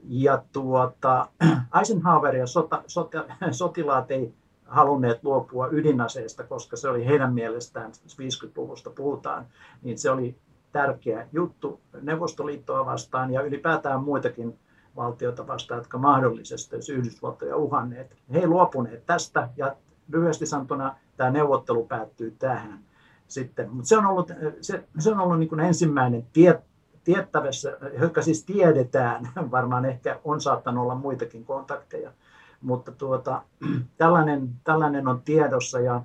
Ja 0.03 0.43
tuota, 0.51 1.27
Eisenhower 1.79 2.35
ja 2.35 2.47
sota, 2.47 2.83
sota, 2.87 3.25
sotilaat 3.51 4.11
ei 4.11 4.33
halunneet 4.65 5.23
luopua 5.23 5.67
ydinaseesta, 5.71 6.43
koska 6.43 6.77
se 6.77 6.89
oli 6.89 7.05
heidän 7.05 7.33
mielestään, 7.33 7.91
50-luvusta 7.91 8.89
puhutaan, 8.89 9.45
niin 9.83 9.97
se 9.97 10.11
oli 10.11 10.35
tärkeä 10.75 11.27
juttu 11.31 11.81
Neuvostoliittoa 12.01 12.85
vastaan 12.85 13.33
ja 13.33 13.41
ylipäätään 13.41 14.03
muitakin 14.03 14.59
valtioita 14.95 15.47
vastaan, 15.47 15.77
jotka 15.77 15.97
mahdollisesti 15.97 16.75
olisi 16.75 16.93
Yhdysvaltoja 16.93 17.55
uhanneet. 17.57 18.15
He 18.33 18.39
ei 18.39 18.47
luopuneet 18.47 19.05
tästä 19.05 19.49
ja 19.57 19.75
lyhyesti 20.07 20.45
sanottuna 20.45 20.95
tämä 21.17 21.29
neuvottelu 21.29 21.85
päättyy 21.85 22.35
tähän 22.39 22.79
sitten. 23.27 23.69
Mutta 23.69 23.87
se 23.87 23.97
on 23.97 24.05
ollut, 24.05 24.31
se, 24.61 24.83
se 24.99 25.11
on 25.11 25.19
ollut 25.19 25.39
niin 25.39 25.49
kuin 25.49 25.59
ensimmäinen 25.59 26.27
tie, 26.33 26.61
tiettävissä, 27.03 27.77
jotka 27.99 28.21
siis 28.21 28.45
tiedetään, 28.45 29.29
varmaan 29.51 29.85
ehkä 29.85 30.19
on 30.23 30.41
saattanut 30.41 30.83
olla 30.83 30.95
muitakin 30.95 31.45
kontakteja, 31.45 32.11
mutta 32.61 32.91
tuota, 32.91 33.41
tällainen, 33.97 34.49
tällainen 34.63 35.07
on 35.07 35.21
tiedossa 35.21 35.79
ja, 35.79 36.01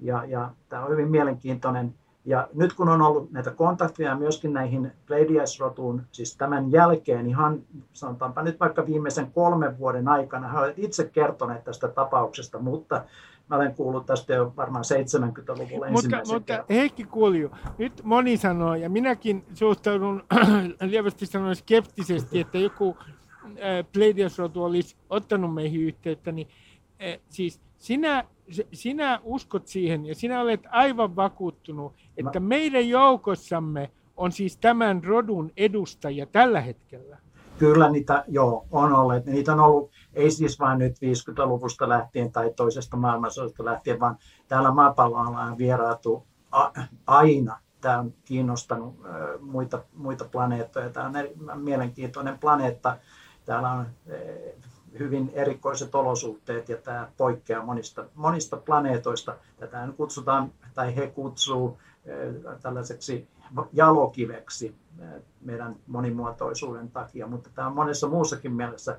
ja, 0.00 0.24
ja 0.24 0.50
tämä 0.68 0.84
on 0.84 0.90
hyvin 0.90 1.10
mielenkiintoinen. 1.10 1.94
Ja 2.26 2.48
nyt 2.54 2.72
kun 2.72 2.88
on 2.88 3.02
ollut 3.02 3.32
näitä 3.32 3.50
kontakteja 3.50 4.16
myöskin 4.16 4.52
näihin 4.52 4.92
Pleiadias-rotuun, 5.06 6.02
siis 6.12 6.36
tämän 6.36 6.72
jälkeen 6.72 7.26
ihan 7.26 7.62
sanotaanpa 7.92 8.42
nyt 8.42 8.60
vaikka 8.60 8.86
viimeisen 8.86 9.32
kolmen 9.32 9.78
vuoden 9.78 10.08
aikana, 10.08 10.48
he 10.48 10.58
ovat 10.58 10.74
itse 10.76 11.04
kertoneet 11.04 11.64
tästä 11.64 11.88
tapauksesta, 11.88 12.58
mutta 12.58 13.04
Mä 13.50 13.56
olen 13.56 13.74
kuullut 13.74 14.06
tästä 14.06 14.34
jo 14.34 14.52
varmaan 14.56 14.84
70-luvulla 14.84 15.90
mutta, 15.90 16.22
mutta 16.32 16.64
Heikki 16.70 17.04
Kulju, 17.04 17.50
nyt 17.78 18.02
moni 18.02 18.36
sanoo, 18.36 18.74
ja 18.74 18.90
minäkin 18.90 19.44
suhtaudun 19.54 20.24
lievästi 20.90 21.26
sanoen 21.26 21.56
skeptisesti, 21.56 22.40
että 22.40 22.58
joku 22.58 22.96
äh, 23.00 23.86
Pleidiasrotu 23.92 24.64
olisi 24.64 24.96
ottanut 25.10 25.54
meihin 25.54 25.80
yhteyttä, 25.80 26.32
niin 26.32 26.48
äh, 27.02 27.20
siis 27.28 27.60
sinä, 27.78 28.24
sinä 28.72 29.20
uskot 29.22 29.66
siihen 29.66 30.06
ja 30.06 30.14
sinä 30.14 30.40
olet 30.40 30.60
aivan 30.70 31.16
vakuuttunut, 31.16 31.94
että 32.16 32.40
Mä... 32.40 32.46
meidän 32.46 32.88
joukossamme 32.88 33.90
on 34.16 34.32
siis 34.32 34.56
tämän 34.56 35.04
rodun 35.04 35.52
edustajia 35.56 36.26
tällä 36.26 36.60
hetkellä. 36.60 37.18
Kyllä 37.58 37.90
niitä 37.90 38.24
joo, 38.28 38.66
on 38.70 38.92
ollut. 38.92 39.26
Niitä 39.26 39.52
on 39.52 39.60
ollut 39.60 39.90
ei 40.14 40.30
siis 40.30 40.60
vain 40.60 40.78
nyt 40.78 40.92
50-luvusta 40.96 41.88
lähtien 41.88 42.32
tai 42.32 42.52
toisesta 42.56 42.96
maailmansodasta 42.96 43.64
lähtien, 43.64 44.00
vaan 44.00 44.18
täällä 44.48 44.70
maapallolla 44.70 45.40
on 45.40 45.58
vieraatu 45.58 46.26
aina. 47.06 47.58
Tämä 47.80 47.98
on 47.98 48.14
kiinnostanut 48.24 48.94
muita, 49.40 49.84
muita 49.92 50.24
planeettoja. 50.24 50.90
Tämä 50.90 51.06
on 51.52 51.62
mielenkiintoinen 51.62 52.38
planeetta. 52.38 52.96
Täällä 53.44 53.70
on 53.70 53.86
hyvin 54.98 55.30
erikoiset 55.34 55.94
olosuhteet 55.94 56.68
ja 56.68 56.76
tämä 56.76 57.08
poikkeaa 57.16 57.64
monista, 57.64 58.04
monista 58.14 58.56
planeetoista. 58.56 59.36
Tätä 59.56 59.88
kutsutaan, 59.96 60.52
tai 60.74 60.96
he 60.96 61.06
kutsuu 61.06 61.78
tällaiseksi 62.62 63.28
jalokiveksi 63.72 64.74
meidän 65.40 65.76
monimuotoisuuden 65.86 66.90
takia, 66.90 67.26
mutta 67.26 67.50
tämä 67.54 67.68
on 67.68 67.74
monessa 67.74 68.08
muussakin 68.08 68.52
mielessä 68.52 68.98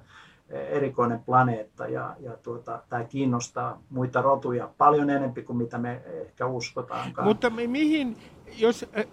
erikoinen 0.50 1.20
planeetta 1.20 1.88
ja, 1.88 2.16
ja 2.20 2.38
tuota, 2.44 2.82
tämä 2.90 3.04
kiinnostaa 3.04 3.82
muita 3.90 4.22
rotuja 4.22 4.70
paljon 4.78 5.10
enemmän 5.10 5.46
kuin 5.46 5.58
mitä 5.58 5.78
me 5.78 6.02
ehkä 6.06 6.46
uskotaankaan. 6.46 7.28
Mutta 7.28 7.50
mihin, 7.50 8.18
jos, 8.58 8.86
äh, 8.98 9.06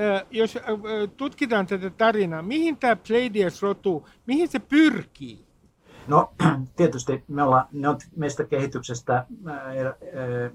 äh, 0.00 0.24
jos 0.30 0.56
äh, 0.56 0.62
tutkitaan 1.16 1.66
tätä 1.66 1.90
tarinaa, 1.90 2.42
mihin 2.42 2.76
tämä 2.76 2.96
Pleiadias-rotu, 2.96 4.08
mihin 4.26 4.48
se 4.48 4.58
pyrkii? 4.58 5.47
No 6.08 6.32
tietysti 6.76 7.24
me 7.28 7.42
ollaan, 7.42 7.66
ne 7.72 7.88
on 7.88 7.98
meistä 8.16 8.44
kehityksestä 8.44 9.26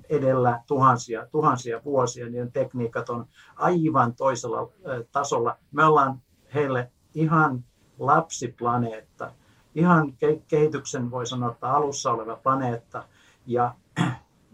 edellä 0.10 0.62
tuhansia, 0.68 1.28
tuhansia 1.32 1.82
vuosia, 1.86 2.30
niin 2.30 2.52
tekniikat 2.52 3.10
on 3.10 3.26
aivan 3.56 4.16
toisella 4.16 4.70
tasolla. 5.12 5.58
Me 5.72 5.86
ollaan 5.86 6.22
heille 6.54 6.92
ihan 7.14 7.64
lapsiplaneetta 8.00 9.32
ihan 9.76 10.14
kehityksen 10.48 11.12
voi 11.12 11.28
sanoa, 11.28 11.52
että 11.52 11.70
alussa 11.70 12.12
oleva 12.12 12.36
planeetta. 12.36 13.04
Ja 13.46 13.76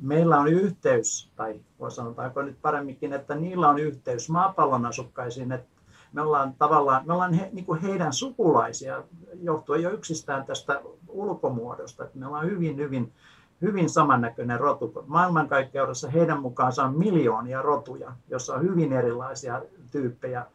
meillä 0.02 0.40
on 0.40 0.48
yhteys, 0.48 1.32
tai 1.36 1.60
voi 1.80 1.92
sanotaanko 1.92 2.42
nyt 2.42 2.62
paremminkin, 2.62 3.14
että 3.14 3.36
niillä 3.36 3.70
on 3.70 3.80
yhteys 3.80 4.30
maapallon 4.30 4.86
asukkaisiin, 4.86 5.52
että 5.52 5.79
me 6.14 6.22
ollaan 6.22 6.54
tavallaan, 6.54 7.08
me 7.08 7.14
ollaan 7.14 7.34
he, 7.34 7.50
niin 7.54 7.66
kuin 7.66 7.82
heidän 7.82 8.14
sukulaisia, 8.14 9.04
johtuen 9.42 9.82
jo 9.82 9.92
yksistään 9.92 10.46
tästä 10.46 10.82
ulkomuodosta, 11.08 12.04
että 12.04 12.20
me 12.20 12.28
ollaan 12.28 12.46
hyvin, 12.46 12.78
hyvin, 12.78 13.14
hyvin 13.62 13.90
samannäköinen 13.90 14.60
rotu. 14.60 15.04
Maailmankaikkeudessa 15.08 16.10
heidän 16.10 16.42
mukaansa 16.42 16.84
on 16.84 16.98
miljoonia 16.98 17.62
rotuja, 17.62 18.12
jossa 18.30 18.54
on 18.56 18.62
hyvin 18.62 18.94
erilaisia 18.94 19.62
tyyppejä 19.92 20.46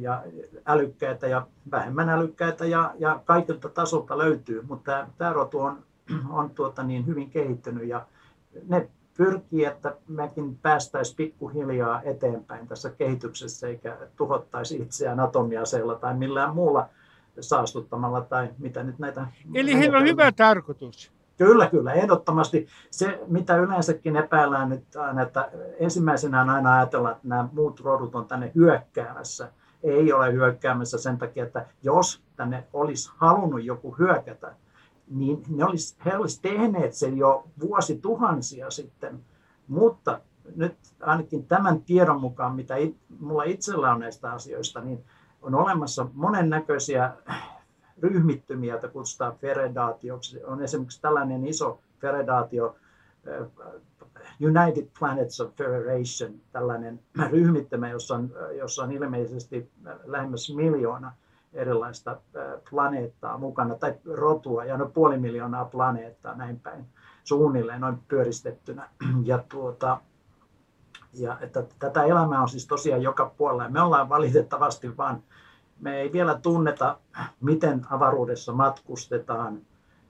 ja 0.00 0.22
älykkäitä 0.66 1.26
ja 1.26 1.46
vähemmän 1.70 2.08
älykkäitä 2.08 2.64
ja, 2.64 2.94
ja 2.98 3.20
kaikilta 3.24 3.68
tasolta 3.68 4.18
löytyy, 4.18 4.62
mutta 4.62 4.92
tämä, 4.92 5.06
tämä 5.18 5.32
rotu 5.32 5.60
on, 5.60 5.82
on 6.30 6.50
tuota 6.50 6.82
niin 6.82 7.06
hyvin 7.06 7.30
kehittynyt 7.30 7.88
ja 7.88 8.06
ne 8.68 8.88
pyrkii, 9.16 9.64
että 9.64 9.96
mekin 10.08 10.58
päästäisiin 10.58 11.16
pikkuhiljaa 11.16 12.02
eteenpäin 12.02 12.68
tässä 12.68 12.90
kehityksessä 12.90 13.68
eikä 13.68 13.96
tuhottaisi 14.16 14.76
itseään 14.76 15.20
atomiaseella 15.20 15.94
tai 15.94 16.14
millään 16.14 16.54
muulla 16.54 16.88
saastuttamalla 17.40 18.20
tai 18.20 18.48
mitä 18.58 18.82
nyt 18.82 18.98
näitä... 18.98 19.26
Eli 19.54 19.78
heillä 19.78 19.98
on 19.98 20.04
hyvä 20.04 20.32
tarkoitus. 20.32 21.12
Kyllä, 21.38 21.66
kyllä, 21.66 21.92
ehdottomasti. 21.92 22.66
Se, 22.90 23.20
mitä 23.26 23.56
yleensäkin 23.56 24.16
epäillään 24.16 24.68
nyt 24.68 24.96
aina, 24.96 25.22
että 25.22 25.50
ensimmäisenä 25.78 26.40
on 26.40 26.50
aina 26.50 26.76
ajatella, 26.76 27.10
että 27.10 27.28
nämä 27.28 27.48
muut 27.52 27.80
rodut 27.80 28.14
on 28.14 28.26
tänne 28.26 28.52
hyökkäämässä– 28.54 29.48
ei 29.82 30.12
ole 30.12 30.32
hyökkäämässä 30.32 30.98
sen 30.98 31.18
takia, 31.18 31.44
että 31.44 31.66
jos 31.82 32.22
tänne 32.36 32.64
olisi 32.72 33.10
halunnut 33.16 33.64
joku 33.64 33.96
hyökätä, 33.98 34.54
niin 35.12 35.42
ne 35.48 35.64
olisi, 35.64 35.96
he 36.04 36.16
olisivat 36.16 36.42
tehneet 36.42 36.94
sen 36.94 37.18
jo 37.18 37.44
vuosituhansia 37.60 38.70
sitten. 38.70 39.20
Mutta 39.68 40.20
nyt 40.56 40.76
ainakin 41.00 41.46
tämän 41.46 41.82
tiedon 41.82 42.20
mukaan, 42.20 42.54
mitä 42.56 42.76
it, 42.76 42.96
mulla 43.20 43.44
itsellä 43.44 43.92
on 43.92 44.00
näistä 44.00 44.32
asioista, 44.32 44.80
niin 44.80 45.04
on 45.42 45.54
olemassa 45.54 46.06
monennäköisiä 46.14 47.12
ryhmittymiä, 48.02 48.72
joita 48.74 48.88
kutsutaan 48.88 49.36
feredaatioksi. 49.36 50.44
On 50.44 50.62
esimerkiksi 50.62 51.00
tällainen 51.00 51.46
iso 51.46 51.80
feredaatio, 52.00 52.76
United 54.40 54.88
Planets 54.98 55.40
of 55.40 55.54
Federation, 55.54 56.40
tällainen 56.52 57.00
ryhmittymä, 57.30 57.90
jossa 57.90 58.14
on, 58.14 58.30
jossa 58.58 58.82
on 58.82 58.92
ilmeisesti 58.92 59.70
lähemmäs 60.04 60.54
miljoona 60.54 61.12
erilaista 61.52 62.20
planeettaa 62.70 63.38
mukana, 63.38 63.74
tai 63.74 63.94
rotua, 64.04 64.64
ja 64.64 64.76
noin 64.76 64.92
puoli 64.92 65.18
miljoonaa 65.18 65.64
planeettaa 65.64 66.34
näin 66.34 66.60
päin 66.60 66.86
suunnilleen 67.24 67.80
noin 67.80 67.98
pyöristettynä. 68.08 68.88
Ja, 69.24 69.44
tuota, 69.48 70.00
ja 71.14 71.38
että 71.40 71.64
tätä 71.78 72.04
elämää 72.04 72.42
on 72.42 72.48
siis 72.48 72.66
tosiaan 72.66 73.02
joka 73.02 73.32
puolella, 73.36 73.62
ja 73.62 73.70
me 73.70 73.82
ollaan 73.82 74.08
valitettavasti 74.08 74.96
vaan, 74.96 75.22
me 75.80 76.00
ei 76.00 76.12
vielä 76.12 76.38
tunneta, 76.42 76.98
miten 77.40 77.86
avaruudessa 77.90 78.52
matkustetaan, 78.52 79.60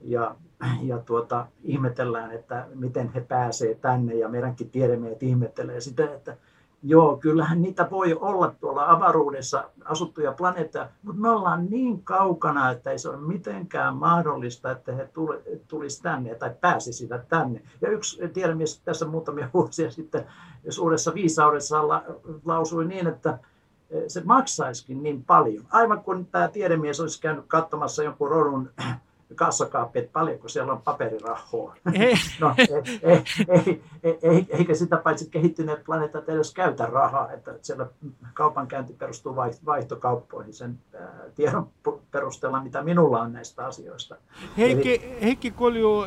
ja, 0.00 0.34
ja 0.82 0.98
tuota, 0.98 1.46
ihmetellään, 1.62 2.32
että 2.32 2.66
miten 2.74 3.12
he 3.12 3.20
pääsevät 3.20 3.80
tänne 3.80 4.14
ja 4.14 4.28
meidänkin 4.28 4.70
tiedemiehet 4.70 5.22
ihmettelee 5.22 5.80
sitä, 5.80 6.14
että 6.14 6.36
Joo, 6.84 7.16
kyllähän 7.16 7.62
niitä 7.62 7.90
voi 7.90 8.14
olla 8.14 8.54
tuolla 8.60 8.90
avaruudessa 8.90 9.64
asuttuja 9.84 10.32
planeettoja, 10.32 10.88
mutta 11.02 11.20
me 11.20 11.30
ollaan 11.30 11.66
niin 11.70 12.02
kaukana, 12.02 12.70
että 12.70 12.90
ei 12.90 12.98
se 12.98 13.08
ole 13.08 13.16
mitenkään 13.16 13.96
mahdollista, 13.96 14.70
että 14.70 14.92
he 14.92 15.08
tulisivat 15.68 16.02
tänne 16.02 16.34
tai 16.34 16.50
pääsisivät 16.60 17.28
tänne. 17.28 17.62
Ja 17.80 17.90
yksi 17.90 18.28
tiedemies 18.28 18.80
tässä 18.80 19.06
muutamia 19.06 19.48
vuosia 19.54 19.90
sitten 19.90 20.26
suuressa 20.68 21.14
viisaudessa 21.14 21.88
lausui 22.44 22.84
niin, 22.84 23.06
että 23.06 23.38
se 24.08 24.22
maksaisikin 24.24 25.02
niin 25.02 25.24
paljon. 25.24 25.64
Aivan 25.70 26.02
kuin 26.02 26.26
tämä 26.26 26.48
tiedemies 26.48 27.00
olisi 27.00 27.20
käynyt 27.20 27.44
katsomassa 27.48 28.02
jonkun 28.02 28.30
rodun 28.30 28.70
kassakaappi, 29.34 29.98
että 29.98 30.12
paljonko 30.12 30.48
siellä 30.48 30.72
on 30.72 30.82
paperirahoa. 30.82 31.76
No, 32.40 32.54
ei, 32.58 33.22
ei, 33.48 33.82
ei, 34.02 34.18
ei, 34.22 34.46
eikä 34.48 34.74
sitä 34.74 34.96
paitsi 34.96 35.30
kehittyneet 35.30 35.84
planeetat 35.84 36.28
edes 36.28 36.54
käytä 36.54 36.86
rahaa, 36.86 37.32
että 37.32 37.54
siellä 37.62 37.86
kaupankäynti 38.34 38.92
perustuu 38.92 39.36
vaihtokauppoihin 39.66 40.54
sen 40.54 40.78
tiedon 41.34 41.68
perusteella, 42.10 42.62
mitä 42.62 42.82
minulla 42.82 43.20
on 43.20 43.32
näistä 43.32 43.66
asioista. 43.66 44.16
Heikki, 44.56 44.94
Eli... 44.94 45.20
Heikki 45.22 45.50
Kolju, 45.50 46.06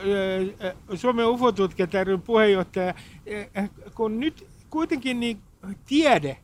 Suomen 0.96 1.28
UFO-tutkijat 1.28 1.90
puheenjohtaja, 2.26 2.94
kun 3.96 4.20
nyt 4.20 4.48
kuitenkin 4.70 5.20
niin 5.20 5.40
tiede 5.88 6.38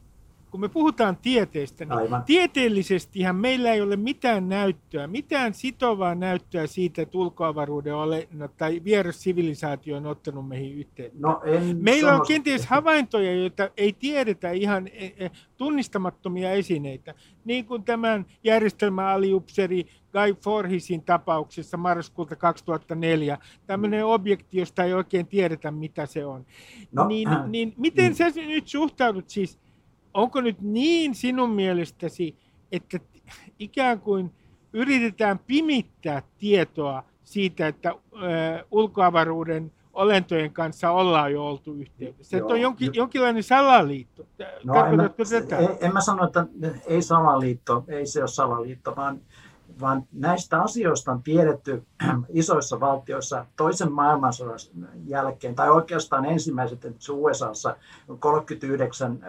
kun 0.52 0.60
me 0.60 0.70
puhutaan 0.70 1.18
tieteestä, 1.18 1.86
niin 1.86 1.92
Aivan. 1.94 2.24
tieteellisestihän 2.24 3.36
meillä 3.36 3.74
ei 3.74 3.82
ole 3.82 3.96
mitään 3.96 4.50
näyttöä, 4.50 5.08
mitään 5.08 5.54
sitovaa 5.54 6.16
näyttöä 6.16 6.68
siitä, 6.68 7.02
että 7.02 7.18
ulkoavaruuden 7.18 7.94
no, 8.32 8.48
tai 8.48 8.82
vieras 8.84 9.24
sivilisaatio 9.24 9.98
on 9.98 10.06
ottanut 10.06 10.48
meihin 10.48 10.78
yhteen. 10.78 11.12
No, 11.20 11.42
en 11.46 11.78
meillä 11.82 12.10
sano... 12.10 12.22
on 12.22 12.28
kenties 12.28 12.66
havaintoja, 12.66 13.34
joita 13.36 13.70
ei 13.78 13.94
tiedetä 13.94 14.52
ihan 14.52 14.88
e, 14.88 15.06
e, 15.06 15.32
tunnistamattomia 15.58 16.52
esineitä, 16.52 17.14
niin 17.46 17.66
kuin 17.66 17.84
tämän 17.84 18.26
järjestelmän 18.44 19.08
aliupseri 19.08 19.86
Guy 20.12 20.36
Forhisin 20.44 21.04
tapauksessa 21.04 21.78
marraskuulta 21.78 22.36
2004, 22.36 23.38
tämmöinen 23.68 24.06
objekti, 24.06 24.58
josta 24.58 24.84
ei 24.84 24.94
oikein 24.94 25.28
tiedetä, 25.28 25.72
mitä 25.72 26.06
se 26.06 26.26
on. 26.26 26.46
No, 26.92 27.08
niin, 27.08 27.28
äh, 27.28 27.50
niin 27.50 27.74
miten 27.78 28.06
niin. 28.06 28.16
sä 28.16 28.42
nyt 28.48 28.68
suhtaudut 28.68 29.30
siis 29.30 29.60
onko 30.14 30.42
nyt 30.42 30.62
niin 30.62 31.16
sinun 31.16 31.50
mielestäsi, 31.50 32.36
että 32.72 33.00
ikään 33.60 34.00
kuin 34.00 34.32
yritetään 34.74 35.40
pimittää 35.40 36.22
tietoa 36.38 37.04
siitä, 37.24 37.68
että 37.68 37.96
ulkoavaruuden 38.72 39.72
olentojen 39.94 40.54
kanssa 40.54 40.92
ollaan 40.92 41.32
jo 41.32 41.48
oltu 41.48 41.74
yhteydessä. 41.74 42.38
Joo. 42.38 42.46
Että 42.46 42.54
on 42.54 42.62
jonkin, 42.62 42.92
jonkinlainen 42.94 43.44
salaliitto. 43.44 44.28
No, 44.64 44.86
en, 44.86 44.96
mä, 44.96 45.10
tätä? 45.10 45.58
En, 45.58 45.70
en 45.82 45.94
mä 45.94 46.02
sano, 46.02 46.26
että 46.26 46.46
ei 46.86 47.02
salaliitto, 47.02 47.84
ei 47.88 48.06
se 48.06 48.20
ole 48.20 48.28
salaliitto, 48.28 48.96
vaan 48.96 49.22
vaan 49.82 50.04
näistä 50.12 50.62
asioista 50.62 51.12
on 51.12 51.24
tiedetty 51.24 51.84
isoissa 52.30 52.80
valtioissa 52.80 53.46
toisen 53.56 53.92
maailmansodan 53.92 54.60
jälkeen, 55.06 55.56
tai 55.56 55.70
oikeastaan 55.70 56.26
ensimmäiset, 56.26 56.86
että 56.86 57.14
USAssa 57.14 57.76
39 58.20 59.20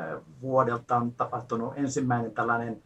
vuodelta 0.43 0.97
on 0.97 1.13
tapahtunut 1.13 1.73
ensimmäinen 1.77 2.33
tällainen 2.33 2.83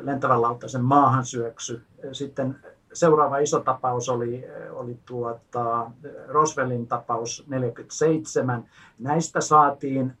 lentävän 0.00 0.42
lautaisen 0.42 0.84
maahansyöksy. 0.84 1.82
Sitten 2.12 2.58
seuraava 2.92 3.38
iso 3.38 3.60
tapaus 3.60 4.08
oli, 4.08 4.44
oli 4.70 4.98
tuota, 5.06 5.90
Roswellin 6.28 6.86
tapaus 6.86 7.44
47. 7.48 8.64
Näistä 8.98 9.40
saatiin 9.40 10.16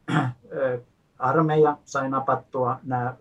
armeija, 1.18 1.76
sai 1.84 2.10
napattua 2.10 2.78
nämä 2.82 3.14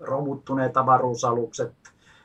romuttuneet 0.00 0.76
avaruusalukset 0.76 1.72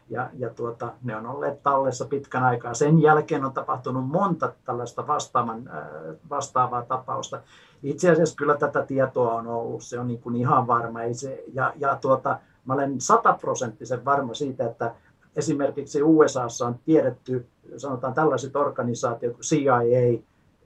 ja, 0.09 0.29
ja 0.37 0.49
tuota, 0.49 0.93
ne 1.03 1.15
on 1.15 1.25
olleet 1.25 1.63
tallessa 1.63 2.05
pitkän 2.05 2.43
aikaa. 2.43 2.73
Sen 2.73 3.01
jälkeen 3.01 3.45
on 3.45 3.53
tapahtunut 3.53 4.07
monta 4.07 4.53
tällaista 4.65 5.07
vastaavan, 5.07 5.67
äh, 5.67 5.83
vastaavaa 6.29 6.81
tapausta. 6.81 7.41
Itse 7.83 8.11
asiassa 8.11 8.35
kyllä 8.35 8.57
tätä 8.57 8.85
tietoa 8.85 9.33
on 9.33 9.47
ollut, 9.47 9.83
se 9.83 9.99
on 9.99 10.07
niin 10.07 10.21
kuin 10.21 10.35
ihan 10.35 10.67
varma. 10.67 11.01
Ei 11.01 11.13
se, 11.13 11.43
ja 11.53 11.73
ja 11.75 11.97
tuota, 12.01 12.39
mä 12.65 12.73
olen 12.73 13.01
sataprosenttisen 13.01 14.05
varma 14.05 14.33
siitä, 14.33 14.65
että 14.65 14.93
esimerkiksi 15.35 16.03
USAssa 16.03 16.67
on 16.67 16.75
tiedetty, 16.85 17.47
sanotaan 17.77 18.13
tällaiset 18.13 18.55
organisaatiot 18.55 19.33
kuin 19.33 19.43
CIA, 19.43 20.21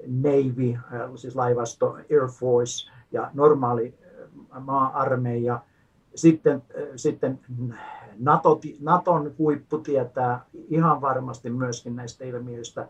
Navy, 0.07 0.73
äh, 0.73 1.11
siis 1.15 1.35
laivasto, 1.35 1.97
Air 2.11 2.27
Force 2.27 2.91
ja 3.11 3.31
normaali 3.33 3.93
äh, 4.53 4.63
maa-armeija, 4.63 5.61
sitten, 6.15 6.63
sitten 6.95 7.39
NATO, 8.19 8.59
Naton 8.79 9.35
huippu 9.37 9.77
tietää 9.77 10.45
ihan 10.53 11.01
varmasti 11.01 11.49
myöskin 11.49 11.95
näistä 11.95 12.25
ilmiöistä, 12.25 12.87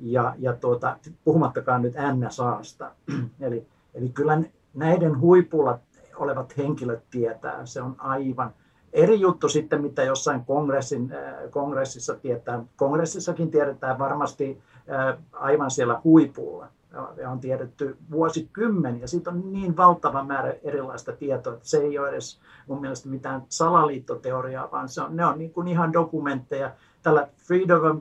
ja, 0.00 0.34
ja 0.38 0.52
tuota, 0.52 0.96
puhumattakaan 1.24 1.82
nyt 1.82 1.94
NSAsta. 2.16 2.90
eli, 3.40 3.66
eli 3.94 4.08
kyllä 4.08 4.42
näiden 4.74 5.20
huipulla 5.20 5.78
olevat 6.16 6.56
henkilöt 6.56 7.02
tietää, 7.10 7.66
se 7.66 7.82
on 7.82 7.94
aivan 7.98 8.54
eri 8.92 9.20
juttu 9.20 9.48
sitten, 9.48 9.82
mitä 9.82 10.02
jossain 10.02 10.44
kongressin, 10.44 11.12
äh, 11.12 11.50
kongressissa 11.50 12.14
tietää. 12.14 12.64
Kongressissakin 12.76 13.50
tiedetään 13.50 13.98
varmasti 13.98 14.62
äh, 14.90 15.18
aivan 15.32 15.70
siellä 15.70 16.00
huipulla 16.04 16.68
ja 17.16 17.30
on 17.30 17.40
tiedetty 17.40 17.96
vuosikymmeniä. 18.10 19.06
Siitä 19.06 19.30
on 19.30 19.52
niin 19.52 19.76
valtava 19.76 20.24
määrä 20.24 20.54
erilaista 20.62 21.12
tietoa, 21.12 21.54
että 21.54 21.68
se 21.68 21.78
ei 21.78 21.98
ole 21.98 22.08
edes 22.08 22.40
mun 22.66 22.80
mielestä 22.80 23.08
mitään 23.08 23.42
salaliittoteoriaa, 23.48 24.70
vaan 24.72 24.88
se 24.88 25.02
on, 25.02 25.16
ne 25.16 25.26
on 25.26 25.38
niin 25.38 25.52
kuin 25.52 25.68
ihan 25.68 25.92
dokumentteja. 25.92 26.70
Tällä 27.02 27.28
Freedom, 27.36 28.00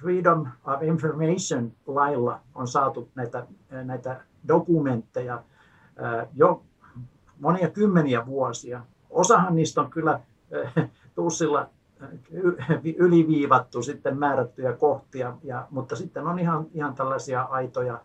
Freedom 0.00 0.46
of 0.64 0.82
Information 0.82 1.72
lailla 1.86 2.40
on 2.54 2.68
saatu 2.68 3.08
näitä, 3.14 3.46
näitä 3.84 4.20
dokumentteja 4.48 5.42
jo 6.34 6.62
monia 7.40 7.70
kymmeniä 7.70 8.26
vuosia. 8.26 8.80
Osahan 9.10 9.56
niistä 9.56 9.80
on 9.80 9.90
kyllä 9.90 10.20
tussilla 11.14 11.68
yliviivattu 12.96 13.82
sitten 13.82 14.18
määrättyjä 14.18 14.72
kohtia, 14.72 15.36
ja, 15.42 15.66
mutta 15.70 15.96
sitten 15.96 16.26
on 16.26 16.38
ihan, 16.38 16.66
ihan 16.74 16.94
tällaisia 16.94 17.42
aitoja 17.42 18.00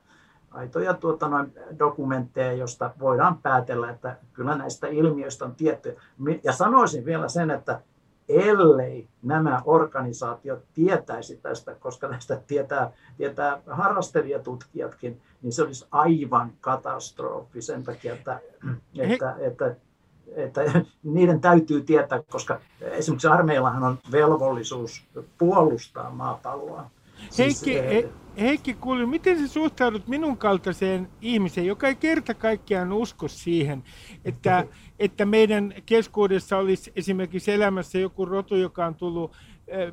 aitoja 0.51 0.93
tuota, 0.93 1.27
noin 1.27 1.53
dokumentteja, 1.79 2.53
josta 2.53 2.91
voidaan 2.99 3.37
päätellä, 3.37 3.89
että 3.89 4.17
kyllä 4.33 4.55
näistä 4.55 4.87
ilmiöistä 4.87 5.45
on 5.45 5.55
tiettyjä. 5.55 6.01
Ja 6.43 6.53
sanoisin 6.53 7.05
vielä 7.05 7.27
sen, 7.27 7.51
että 7.51 7.81
ellei 8.29 9.07
nämä 9.23 9.61
organisaatiot 9.65 10.63
tietäisi 10.73 11.37
tästä, 11.37 11.75
koska 11.75 12.07
näistä 12.07 12.41
tietää, 12.47 12.91
tietää 13.17 13.61
harrastelijatutkijatkin, 13.67 15.21
niin 15.41 15.53
se 15.53 15.63
olisi 15.63 15.87
aivan 15.91 16.53
katastrofi 16.61 17.61
sen 17.61 17.83
takia, 17.83 18.13
että, 18.13 18.39
että, 18.97 19.35
että, 19.39 19.75
että, 20.35 20.63
että 20.63 20.81
niiden 21.03 21.41
täytyy 21.41 21.81
tietää, 21.81 22.23
koska 22.29 22.59
esimerkiksi 22.81 23.27
armeillahan 23.27 23.83
on 23.83 23.97
velvollisuus 24.11 25.07
puolustaa 25.37 26.11
maapalloa. 26.11 26.89
Heikki, 27.37 27.53
siis, 27.53 27.83
he, 27.83 28.09
Heikki 28.39 28.73
kuuli, 28.73 29.05
miten 29.05 29.39
sä 29.39 29.47
suhtaudut 29.47 30.07
minun 30.07 30.37
kaltaiseen 30.37 31.09
ihmiseen, 31.21 31.67
joka 31.67 31.87
ei 31.87 31.95
kerta 31.95 32.33
kaikkiaan 32.33 32.93
usko 32.93 33.27
siihen, 33.27 33.83
että, 34.25 34.65
että 34.99 35.25
meidän 35.25 35.73
keskuudessa 35.85 36.57
olisi 36.57 36.91
esimerkiksi 36.95 37.51
elämässä 37.51 37.99
joku 37.99 38.25
rotu, 38.25 38.55
joka 38.55 38.85
on 38.85 38.95
tullut 38.95 39.31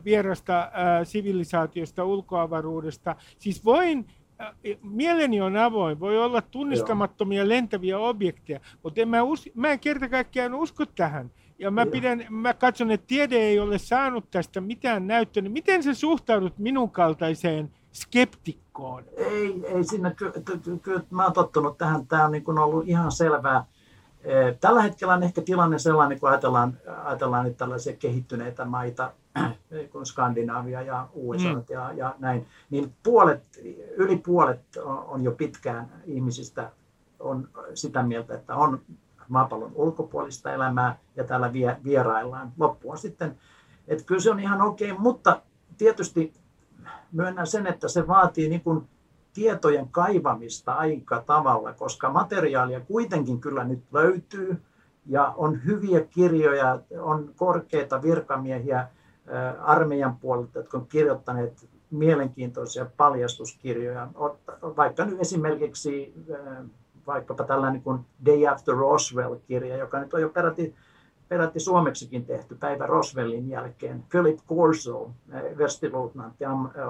vierasta 0.04 0.60
äh, 0.60 0.70
sivilisaatiosta, 1.04 2.04
ulkoavaruudesta. 2.04 3.16
Siis 3.38 3.64
voin, 3.64 4.06
äh, 4.40 4.54
mieleni 4.82 5.40
on 5.40 5.56
avoin, 5.56 6.00
voi 6.00 6.18
olla 6.18 6.42
tunnistamattomia 6.42 7.48
lentäviä 7.48 7.98
objekteja, 7.98 8.60
mutta 8.82 9.00
en 9.00 9.08
mä, 9.08 9.22
us, 9.22 9.50
mä 9.54 9.72
en 9.72 9.80
kerta 9.80 10.08
kaikkiaan 10.08 10.54
usko 10.54 10.86
tähän. 10.86 11.30
Ja 11.58 11.70
mä, 11.70 11.86
pidän, 11.86 12.26
mä 12.30 12.54
katson, 12.54 12.90
että 12.90 13.06
tiede 13.06 13.36
ei 13.36 13.58
ole 13.58 13.78
saanut 13.78 14.30
tästä 14.30 14.60
mitään 14.60 15.06
näyttöä. 15.06 15.42
Niin 15.42 15.52
miten 15.52 15.82
sä 15.82 15.94
suhtaudut 15.94 16.58
minun 16.58 16.90
kaltaiseen 16.90 17.70
skeptikkoon? 17.96 19.04
Ei, 19.16 19.62
ei 19.64 19.84
siinä, 19.84 20.10
kyllä 20.10 20.32
ky, 20.32 20.78
ky, 20.82 21.00
mä 21.10 21.24
oon 21.24 21.32
tottunut 21.32 21.78
tähän, 21.78 22.06
tämä 22.06 22.24
on 22.24 22.32
niin 22.32 22.44
kuin 22.44 22.58
ollut 22.58 22.88
ihan 22.88 23.12
selvää. 23.12 23.64
E, 24.24 24.52
tällä 24.60 24.82
hetkellä 24.82 25.14
on 25.14 25.22
ehkä 25.22 25.42
tilanne 25.42 25.78
sellainen, 25.78 26.20
kun 26.20 26.28
ajatellaan, 26.28 26.78
ajatellaan 27.04 27.44
nyt 27.44 27.56
tällaisia 27.56 27.96
kehittyneitä 27.96 28.64
maita, 28.64 29.12
kuin 29.92 30.06
Skandinavia 30.06 30.82
ja 30.82 31.08
USA 31.14 31.54
mm. 31.54 31.64
ja, 31.68 31.92
ja 31.92 32.14
näin, 32.18 32.46
niin 32.70 32.94
puolet, 33.02 33.42
yli 33.96 34.16
puolet 34.16 34.60
on 34.84 35.24
jo 35.24 35.32
pitkään 35.32 36.02
ihmisistä 36.04 36.70
on 37.20 37.48
sitä 37.74 38.02
mieltä, 38.02 38.34
että 38.34 38.54
on 38.56 38.80
maapallon 39.28 39.72
ulkopuolista 39.74 40.52
elämää 40.52 40.98
ja 41.16 41.24
täällä 41.24 41.52
vieraillaan. 41.84 42.52
Loppua 42.58 42.96
sitten, 42.96 43.38
että 43.88 44.04
kyllä 44.04 44.20
se 44.20 44.30
on 44.30 44.40
ihan 44.40 44.62
okei, 44.62 44.90
okay, 44.90 45.02
mutta 45.02 45.42
tietysti 45.78 46.32
myönnän 47.12 47.46
sen, 47.46 47.66
että 47.66 47.88
se 47.88 48.06
vaatii 48.06 48.48
niin 48.48 48.60
kuin 48.60 48.88
tietojen 49.32 49.88
kaivamista 49.88 50.72
aika 50.72 51.22
tavalla, 51.26 51.72
koska 51.72 52.10
materiaalia 52.10 52.80
kuitenkin 52.80 53.40
kyllä 53.40 53.64
nyt 53.64 53.82
löytyy 53.92 54.62
ja 55.06 55.34
on 55.36 55.64
hyviä 55.64 56.00
kirjoja, 56.00 56.80
on 56.98 57.30
korkeita 57.36 58.02
virkamiehiä 58.02 58.88
armeijan 59.60 60.16
puolelta, 60.16 60.58
jotka 60.58 60.78
on 60.78 60.86
kirjoittaneet 60.86 61.68
mielenkiintoisia 61.90 62.86
paljastuskirjoja. 62.96 64.08
Vaikka 64.62 65.04
nyt 65.04 65.20
esimerkiksi 65.20 66.14
vaikkapa 67.06 67.44
tällainen 67.44 67.82
kuin 67.82 68.00
Day 68.26 68.46
After 68.46 68.74
Roswell-kirja, 68.74 69.76
joka 69.76 70.00
nyt 70.00 70.14
on 70.14 70.20
jo 70.20 70.28
peräti, 70.28 70.74
peräti 71.28 71.60
suomeksikin 71.60 72.24
tehty 72.24 72.54
päivä 72.54 72.86
Roswellin 72.86 73.48
jälkeen. 73.48 74.04
Philip 74.10 74.38
Corso, 74.48 75.10
vestiluutnantti, 75.58 76.44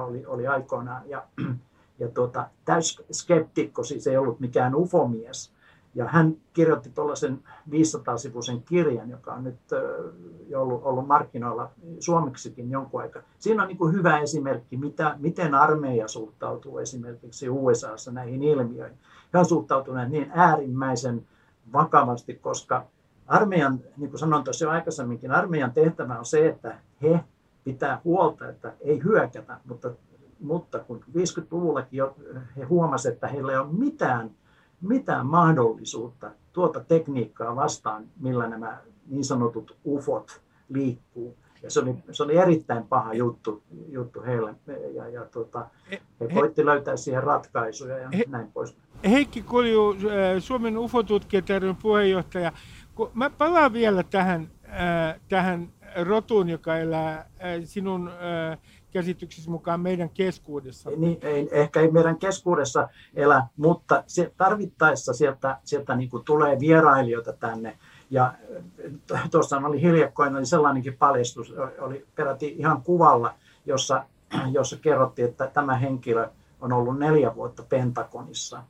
oli, 0.07 0.27
oli 0.27 0.47
aikoinaan. 0.47 1.09
Ja, 1.09 1.25
ja 2.01 2.09
tuota, 2.09 2.49
täys 2.65 3.03
skeptikko, 3.13 3.83
siis 3.83 4.07
ei 4.07 4.17
ollut 4.17 4.41
mikään 4.41 4.75
ufomies. 4.75 5.57
Ja 5.95 6.05
hän 6.09 6.37
kirjoitti 6.53 6.91
tuollaisen 6.91 7.43
500-sivuisen 7.71 8.63
kirjan, 8.65 9.11
joka 9.11 9.33
on 9.33 9.45
nyt 9.45 9.59
jo 10.49 10.63
ollut, 10.63 10.81
ollut 10.85 11.07
markkinoilla 11.07 11.71
suomeksikin 12.01 12.71
jonkun 12.71 13.01
aikaa. 13.01 13.23
Siinä 13.39 13.63
on 13.63 13.69
niin 13.69 13.79
kuin 13.79 13.95
hyvä 13.95 14.19
esimerkki, 14.19 14.77
mitä, 14.77 15.17
miten 15.19 15.55
armeija 15.55 16.09
suhtautuu 16.09 16.79
esimerkiksi 16.79 17.49
USAssa 17.49 18.13
näihin 18.13 18.43
ilmiöihin. 18.43 18.99
He 19.35 19.39
on 19.39 19.47
suhtautuneet 19.47 20.09
niin 20.09 20.31
äärimmäisen 20.35 21.27
vakavasti, 21.73 22.35
koska 22.35 22.87
armeijan, 23.27 23.81
niin 23.97 24.11
kuin 24.11 24.21
sanoin 24.21 24.45
tuossa 24.45 24.65
jo 24.65 24.71
aikaisemminkin, 24.71 25.31
armeijan 25.31 25.73
tehtävä 25.73 26.19
on 26.19 26.25
se, 26.25 26.49
että 26.49 26.79
he 27.03 27.21
pitää 27.65 28.01
huolta, 28.05 28.49
että 28.49 28.73
ei 28.81 29.03
hyökätä, 29.05 29.61
mutta, 29.65 29.91
mutta 30.41 30.79
kun 30.79 31.05
50-luvullakin 31.09 31.99
jo 31.99 32.17
he 32.57 32.65
huomasivat, 32.65 33.15
että 33.15 33.29
heillä 33.29 33.53
ei 33.53 33.59
ole 33.59 33.73
mitään 33.73 34.31
mitään 34.81 35.27
mahdollisuutta 35.27 36.31
tuota 36.53 36.81
tekniikkaa 36.81 37.57
vastaan, 37.57 38.05
millä 38.21 38.49
nämä 38.49 38.79
niin 39.07 39.25
sanotut 39.25 39.77
ufot 39.87 40.41
liikkuu. 40.69 41.37
Ja 41.63 41.71
se 41.71 41.81
oli, 41.81 41.95
se 42.13 42.23
oli 42.23 42.37
erittäin 42.37 42.85
paha 42.89 43.15
juttu, 43.15 43.63
juttu 43.89 44.23
heille 44.23 44.55
ja, 44.95 45.09
ja 45.09 45.25
tuota, 45.25 45.67
he 46.21 46.29
koitti 46.35 46.67
löytää 46.67 46.97
siihen 46.97 47.23
ratkaisuja 47.23 47.99
ja 47.99 48.09
he, 48.17 48.25
näin 48.29 48.53
pois. 48.53 48.77
Heikki 49.05 49.43
Kolju, 49.43 49.91
äh, 49.93 50.43
Suomen 50.43 50.79
UFO-tutkijat 50.79 51.45
puheenjohtaja, 51.83 52.53
kun 52.97 53.11
mä 53.15 53.31
palaan 53.31 53.73
vielä 53.73 54.03
tähän, 54.03 54.51
äh, 54.65 55.21
tähän 55.29 55.73
rotuun, 56.03 56.49
joka 56.49 56.77
elää 56.79 57.19
äh, 57.19 57.27
sinun 57.65 58.11
käsityksesi 58.91 59.51
mukaan 59.51 59.81
meidän 59.81 60.11
keskuudessa. 60.11 60.91
Niin, 60.97 61.19
ei, 61.23 61.49
ehkä 61.53 61.81
ei 61.81 61.91
meidän 61.91 62.19
keskuudessa 62.19 62.89
elä, 63.15 63.47
mutta 63.57 64.05
se, 64.07 64.33
tarvittaessa 64.37 65.13
sieltä, 65.13 65.59
sieltä 65.65 65.97
niin 65.97 66.11
kuin 66.11 66.25
tulee 66.25 66.61
vierailijoita 66.61 67.33
tänne. 67.33 67.79
Ja 68.11 68.35
äh, 69.15 69.31
tuossa 69.31 69.57
oli 69.57 69.83
hiljakkoin 69.83 70.37
oli 70.37 70.47
sellainenkin 70.47 70.97
paljastus, 70.97 71.55
oli 71.79 72.07
peräti 72.15 72.55
ihan 72.59 72.83
kuvalla, 72.83 73.35
jossa, 73.67 74.05
jossa 74.53 74.77
kerrottiin, 74.77 75.29
että 75.29 75.47
tämä 75.47 75.77
henkilö 75.77 76.29
on 76.61 76.73
ollut 76.73 76.99
neljä 76.99 77.35
vuotta 77.35 77.63
Pentagonissa. 77.69 78.63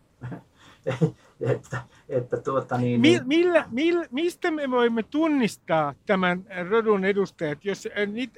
Että, 1.41 1.83
että 2.09 2.37
tuota 2.37 2.79
niin, 2.79 3.03
niin... 3.03 3.27
Millä, 3.27 3.65
millä, 3.71 4.07
mistä 4.11 4.51
me 4.51 4.71
voimme 4.71 5.03
tunnistaa 5.03 5.95
tämän 6.07 6.45
rodun 6.71 7.05
edustajat, 7.05 7.65
jos 7.65 7.89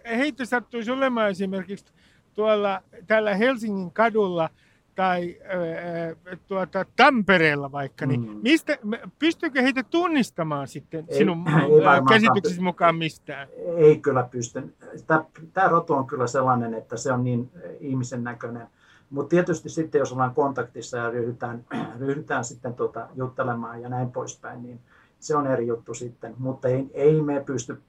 heitä 0.04 0.44
sattuisi 0.44 0.90
olemaan 0.90 1.30
esimerkiksi 1.30 1.92
tuolla 2.34 2.82
täällä 3.06 3.34
Helsingin 3.34 3.92
kadulla 3.92 4.50
tai 4.94 5.36
äh, 5.42 6.38
tuota, 6.46 6.84
Tampereella 6.96 7.72
vaikka, 7.72 8.06
niin 8.06 8.20
mm. 8.20 8.40
mistä, 8.42 8.78
pystyykö 9.18 9.62
heitä 9.62 9.82
tunnistamaan 9.82 10.68
sitten 10.68 11.04
ei, 11.08 11.18
sinun 11.18 11.44
ei 11.48 12.02
käsityksesi 12.08 12.60
mukaan 12.60 12.96
mistään? 12.96 13.48
Ei 13.76 13.98
kyllä 13.98 14.22
pysty. 14.30 14.74
Tämä, 15.06 15.24
tämä 15.52 15.68
rotu 15.68 15.92
on 15.92 16.06
kyllä 16.06 16.26
sellainen, 16.26 16.74
että 16.74 16.96
se 16.96 17.12
on 17.12 17.24
niin 17.24 17.50
ihmisen 17.80 18.24
näköinen 18.24 18.66
mutta 19.10 19.30
tietysti 19.30 19.68
sitten, 19.68 19.98
jos 19.98 20.12
ollaan 20.12 20.34
kontaktissa 20.34 20.96
ja 20.96 21.10
ryhdytään, 21.10 21.64
ryhdytään 22.00 22.44
sitten 22.44 22.74
tuota 22.74 23.08
juttelemaan 23.14 23.82
ja 23.82 23.88
näin 23.88 24.12
poispäin, 24.12 24.62
niin 24.62 24.80
se 25.20 25.36
on 25.36 25.46
eri 25.46 25.66
juttu 25.66 25.94
sitten. 25.94 26.34
Mutta 26.38 26.68
ei, 26.68 26.90
ei 26.94 27.22
me 27.22 27.42
pysty, 27.46 27.82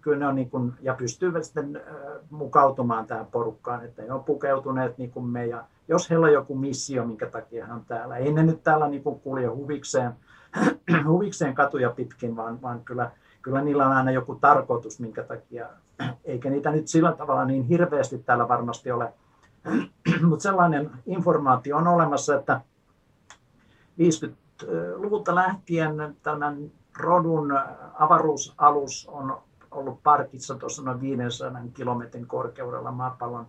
kyllä 0.00 0.18
ne 0.18 0.26
on 0.26 0.34
niin 0.34 0.50
kuin, 0.50 0.72
ja 0.82 0.94
pystyy 0.94 1.32
sitten 1.42 1.82
mukautumaan 2.30 3.06
tähän 3.06 3.26
porukkaan, 3.26 3.84
että 3.84 4.02
ne 4.02 4.12
on 4.12 4.24
pukeutuneet 4.24 4.98
niin 4.98 5.10
kuin 5.10 5.26
me. 5.26 5.46
Ja 5.46 5.64
jos 5.88 6.10
heillä 6.10 6.26
on 6.26 6.32
joku 6.32 6.54
missio, 6.54 7.04
minkä 7.04 7.26
takia 7.26 7.66
hän 7.66 7.76
on 7.76 7.84
täällä, 7.88 8.16
ei 8.16 8.32
ne 8.32 8.42
nyt 8.42 8.62
täällä 8.62 8.88
niin 8.88 9.02
kuin 9.02 9.20
kulje 9.20 9.46
huvikseen, 9.46 10.12
huvikseen 11.08 11.54
katuja 11.54 11.90
pitkin, 11.90 12.36
vaan, 12.36 12.62
vaan 12.62 12.80
kyllä, 12.84 13.10
kyllä 13.42 13.62
niillä 13.62 13.86
on 13.86 13.92
aina 13.92 14.10
joku 14.10 14.34
tarkoitus, 14.34 15.00
minkä 15.00 15.22
takia, 15.22 15.68
eikä 16.24 16.50
niitä 16.50 16.70
nyt 16.70 16.88
sillä 16.88 17.12
tavalla 17.12 17.44
niin 17.44 17.62
hirveästi 17.62 18.18
täällä 18.18 18.48
varmasti 18.48 18.90
ole 18.90 19.12
Mutta 20.28 20.42
sellainen 20.42 20.90
informaatio 21.06 21.76
on 21.76 21.86
olemassa, 21.86 22.34
että 22.34 22.60
50-luvulta 24.00 25.34
lähtien 25.34 26.16
tämän 26.22 26.70
rodun 26.98 27.58
avaruusalus 27.94 29.08
on 29.12 29.42
ollut 29.70 30.02
parkissa 30.02 30.54
tuossa 30.54 30.82
noin 30.82 31.00
500 31.00 31.62
kilometrin 31.74 32.26
korkeudella 32.26 32.92
maapallon 32.92 33.46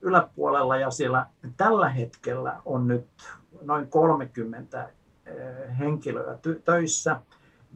yläpuolella 0.00 0.76
ja 0.76 0.90
siellä 0.90 1.26
tällä 1.56 1.88
hetkellä 1.88 2.60
on 2.64 2.88
nyt 2.88 3.06
noin 3.62 3.88
30 3.88 4.88
eh, 5.26 5.34
henkilöä 5.78 6.38
töissä 6.64 7.20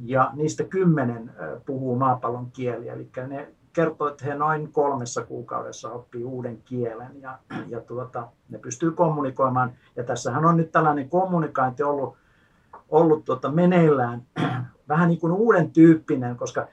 ja 0.04 0.30
niistä 0.34 0.64
kymmenen 0.64 1.28
eh, 1.28 1.62
puhuu 1.66 1.96
maapallon 1.96 2.50
kieliä, 2.50 2.92
eli 2.92 3.10
ne 3.28 3.48
kertoo, 3.78 4.08
että 4.08 4.24
he 4.24 4.34
noin 4.34 4.72
kolmessa 4.72 5.24
kuukaudessa 5.24 5.92
oppii 5.92 6.24
uuden 6.24 6.62
kielen 6.62 7.20
ja, 7.20 7.38
ja 7.68 7.80
tuota, 7.80 8.28
ne 8.48 8.58
pystyy 8.58 8.90
kommunikoimaan. 8.90 9.72
Ja 9.96 10.04
tässähän 10.04 10.44
on 10.44 10.56
nyt 10.56 10.72
tällainen 10.72 11.08
kommunikointi 11.08 11.82
ollut, 11.82 12.16
ollut 12.88 13.24
tuota 13.24 13.50
meneillään 13.50 14.22
vähän 14.88 15.08
niin 15.08 15.20
kuin 15.20 15.32
uuden 15.32 15.70
tyyppinen, 15.70 16.36
koska 16.36 16.66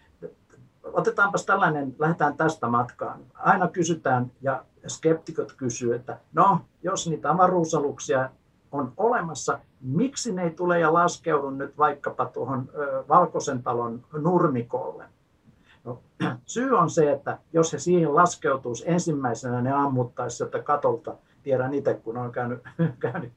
otetaanpas 0.84 1.45
tällainen, 1.45 1.95
lähdetään 1.99 2.38
tästä 2.38 2.68
matkaan. 2.68 3.20
Aina 3.34 3.68
kysytään 3.68 4.32
ja 4.41 4.66
skeptikot 4.88 5.53
kysyy, 5.53 5.95
että 5.95 6.18
no, 6.34 6.60
jos 6.84 7.08
niitä 7.08 7.32
avaruusaluksia 7.32 8.30
on 8.72 8.93
olemassa, 8.97 9.60
miksi 9.82 10.34
ne 10.34 10.43
ei 10.43 10.51
tule 10.51 10.80
ja 10.80 10.93
laskeudu 10.93 11.49
nyt 11.49 11.78
vaikkapa 11.78 12.26
tuohon 12.26 12.70
Valkoisen 13.10 13.64
talon 13.64 14.06
nurmikolle? 14.14 15.14
No, 15.86 16.02
syy 16.46 16.78
on 16.78 16.90
se, 16.90 17.12
että 17.12 17.38
jos 17.54 17.74
he 17.74 17.80
siihen 17.80 18.16
laskeutuisi 18.16 18.84
ensimmäisenä, 18.88 19.62
ne 19.62 19.72
ammuttaisi 19.72 20.38
sieltä 20.38 20.60
katolta. 20.60 21.16
Tiedän 21.44 21.74
itse, 21.74 21.94
kun 21.94 22.18
olen 22.18 22.32
käynyt, 22.32 22.60
käynyt 23.00 23.34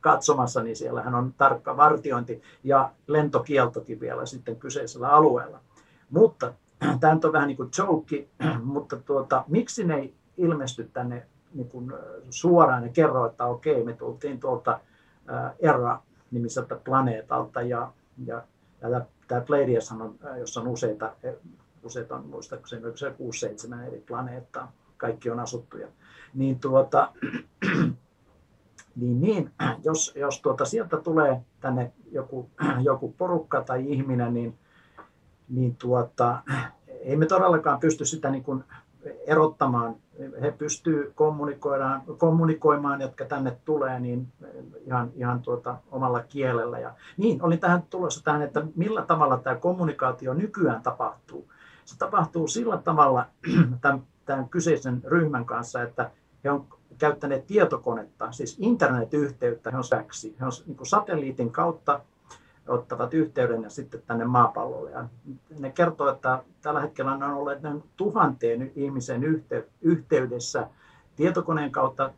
katsomassa, 0.00 0.62
niin 0.62 0.76
siellähän 0.76 1.14
on 1.14 1.34
tarkka 1.38 1.76
vartiointi 1.76 2.42
ja 2.64 2.90
lentokieltokin 3.06 4.00
vielä 4.00 4.26
sitten 4.26 4.56
kyseisellä 4.56 5.08
alueella. 5.08 5.60
Mutta 6.10 6.52
tämä 7.00 7.18
on 7.24 7.32
vähän 7.32 7.48
niin 7.48 7.56
kuin 7.56 7.70
joke, 7.78 8.28
mutta 8.62 8.96
tuota, 8.96 9.44
miksi 9.48 9.84
ne 9.84 9.94
ei 9.94 10.14
ilmesty 10.36 10.90
tänne 10.92 11.26
niin 11.54 11.68
kuin 11.68 11.92
suoraan 12.30 12.82
ja 12.82 12.88
kerro, 12.88 13.26
että 13.26 13.46
okei, 13.46 13.84
me 13.84 13.92
tultiin 13.92 14.40
tuolta 14.40 14.80
Erra-nimiseltä 15.58 16.74
planeetalta 16.84 17.62
ja, 17.62 17.92
ja, 18.26 18.42
ja 18.80 19.00
tämä 19.28 19.40
Pleiadius 19.40 19.92
on, 19.92 20.14
jossa 20.38 20.60
on 20.60 20.68
useita 20.68 21.12
useita 21.84 22.16
on 22.16 22.26
muistaakseni, 22.26 22.84
oliko 22.84 22.96
se 22.96 23.14
6-7 23.78 23.86
eri 23.86 24.00
planeettaa, 24.00 24.72
kaikki 24.96 25.30
on 25.30 25.40
asuttuja. 25.40 25.88
Niin, 26.34 26.60
tuota, 26.60 27.12
niin, 28.96 29.20
niin 29.20 29.50
jos, 29.84 30.12
jos 30.16 30.40
tuota, 30.40 30.64
sieltä 30.64 30.96
tulee 30.96 31.40
tänne 31.60 31.92
joku, 32.12 32.50
joku 32.82 33.14
porukka 33.18 33.62
tai 33.62 33.92
ihminen, 33.92 34.34
niin, 34.34 34.58
niin 35.48 35.76
tuota, 35.76 36.42
ei 36.88 37.16
me 37.16 37.26
todellakaan 37.26 37.80
pysty 37.80 38.04
sitä 38.04 38.30
niin 38.30 38.44
kuin 38.44 38.64
erottamaan. 39.26 39.96
He 40.42 40.50
pystyvät 40.50 41.12
kommunikoimaan, 41.14 42.02
kommunikoimaan, 42.18 43.00
jotka 43.00 43.24
tänne 43.24 43.56
tulee, 43.64 44.00
niin 44.00 44.32
ihan, 44.86 45.10
ihan 45.14 45.40
tuota, 45.40 45.76
omalla 45.90 46.22
kielellä. 46.22 46.78
Ja, 46.78 46.94
niin, 47.16 47.42
olin 47.42 47.58
tähän 47.58 47.82
tulossa 47.82 48.24
tähän, 48.24 48.42
että 48.42 48.66
millä 48.76 49.02
tavalla 49.02 49.38
tämä 49.38 49.56
kommunikaatio 49.56 50.34
nykyään 50.34 50.82
tapahtuu. 50.82 51.49
Se 51.90 51.98
tapahtuu 51.98 52.48
sillä 52.48 52.78
tavalla 52.78 53.26
tämän, 53.80 54.02
tämän 54.24 54.48
kyseisen 54.48 55.02
ryhmän 55.04 55.44
kanssa, 55.44 55.82
että 55.82 56.10
he 56.44 56.50
on 56.50 56.66
käyttäneet 56.98 57.46
tietokonetta, 57.46 58.32
siis 58.32 58.56
internetyhteyttä, 58.60 59.70
he 59.70 59.76
on 59.76 59.84
säksi. 59.84 60.36
He 60.40 60.46
on 60.46 60.52
niin 60.66 60.86
satelliitin 60.86 61.52
kautta 61.52 62.00
ottavat 62.68 63.14
yhteyden 63.14 63.62
ja 63.62 63.70
sitten 63.70 64.02
tänne 64.06 64.24
maapallolle. 64.24 64.90
Ja 64.90 65.08
ne 65.58 65.70
kertoo, 65.70 66.08
että 66.08 66.42
tällä 66.62 66.80
hetkellä 66.80 67.12
on 67.12 67.22
olleet 67.22 67.60
tuhanteen 67.96 68.72
ihmisen 68.76 69.22
yhteydessä 69.82 70.68
tietokoneen 71.16 71.72
kautta 71.72 72.12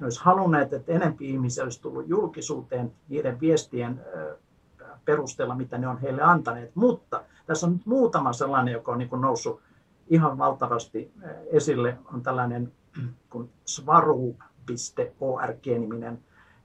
ne 0.00 0.06
olisi 0.06 0.20
halunneet, 0.24 0.72
että 0.72 0.92
enempi 0.92 1.30
ihmisiä 1.30 1.64
olisi 1.64 1.82
tullut 1.82 2.08
julkisuuteen 2.08 2.92
niiden 3.08 3.40
viestien 3.40 4.00
perusteella, 5.04 5.54
mitä 5.54 5.78
ne 5.78 5.88
on 5.88 6.00
heille 6.00 6.22
antaneet. 6.22 6.70
Mutta 6.74 7.22
tässä 7.50 7.66
on 7.66 7.80
muutama 7.84 8.32
sellainen, 8.32 8.72
joka 8.72 8.92
on 8.92 8.98
niin 8.98 9.08
kuin 9.08 9.20
noussut 9.20 9.60
ihan 10.08 10.38
valtavasti 10.38 11.12
esille, 11.46 11.98
on 12.14 12.22
tällainen 12.22 12.72
kuin 13.30 13.50
svaru.org-niminen 13.66 16.18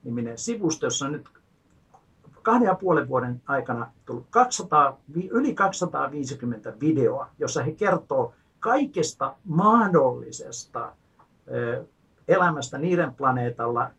niminen 0.03 0.37
sivusto, 0.37 0.85
jossa 0.85 1.05
on 1.05 1.11
nyt 1.11 1.29
kahden 2.41 2.65
ja 2.65 2.75
puolen 2.75 3.07
vuoden 3.07 3.41
aikana 3.47 3.91
tullut 4.05 4.27
200, 4.29 4.97
yli 5.29 5.53
250 5.53 6.73
videoa, 6.79 7.29
jossa 7.39 7.63
he 7.63 7.71
kertoo 7.71 8.33
kaikesta 8.59 9.35
mahdollisesta 9.45 10.91
elämästä 12.27 12.77
niiden 12.77 13.13
planeetalla, 13.13 13.91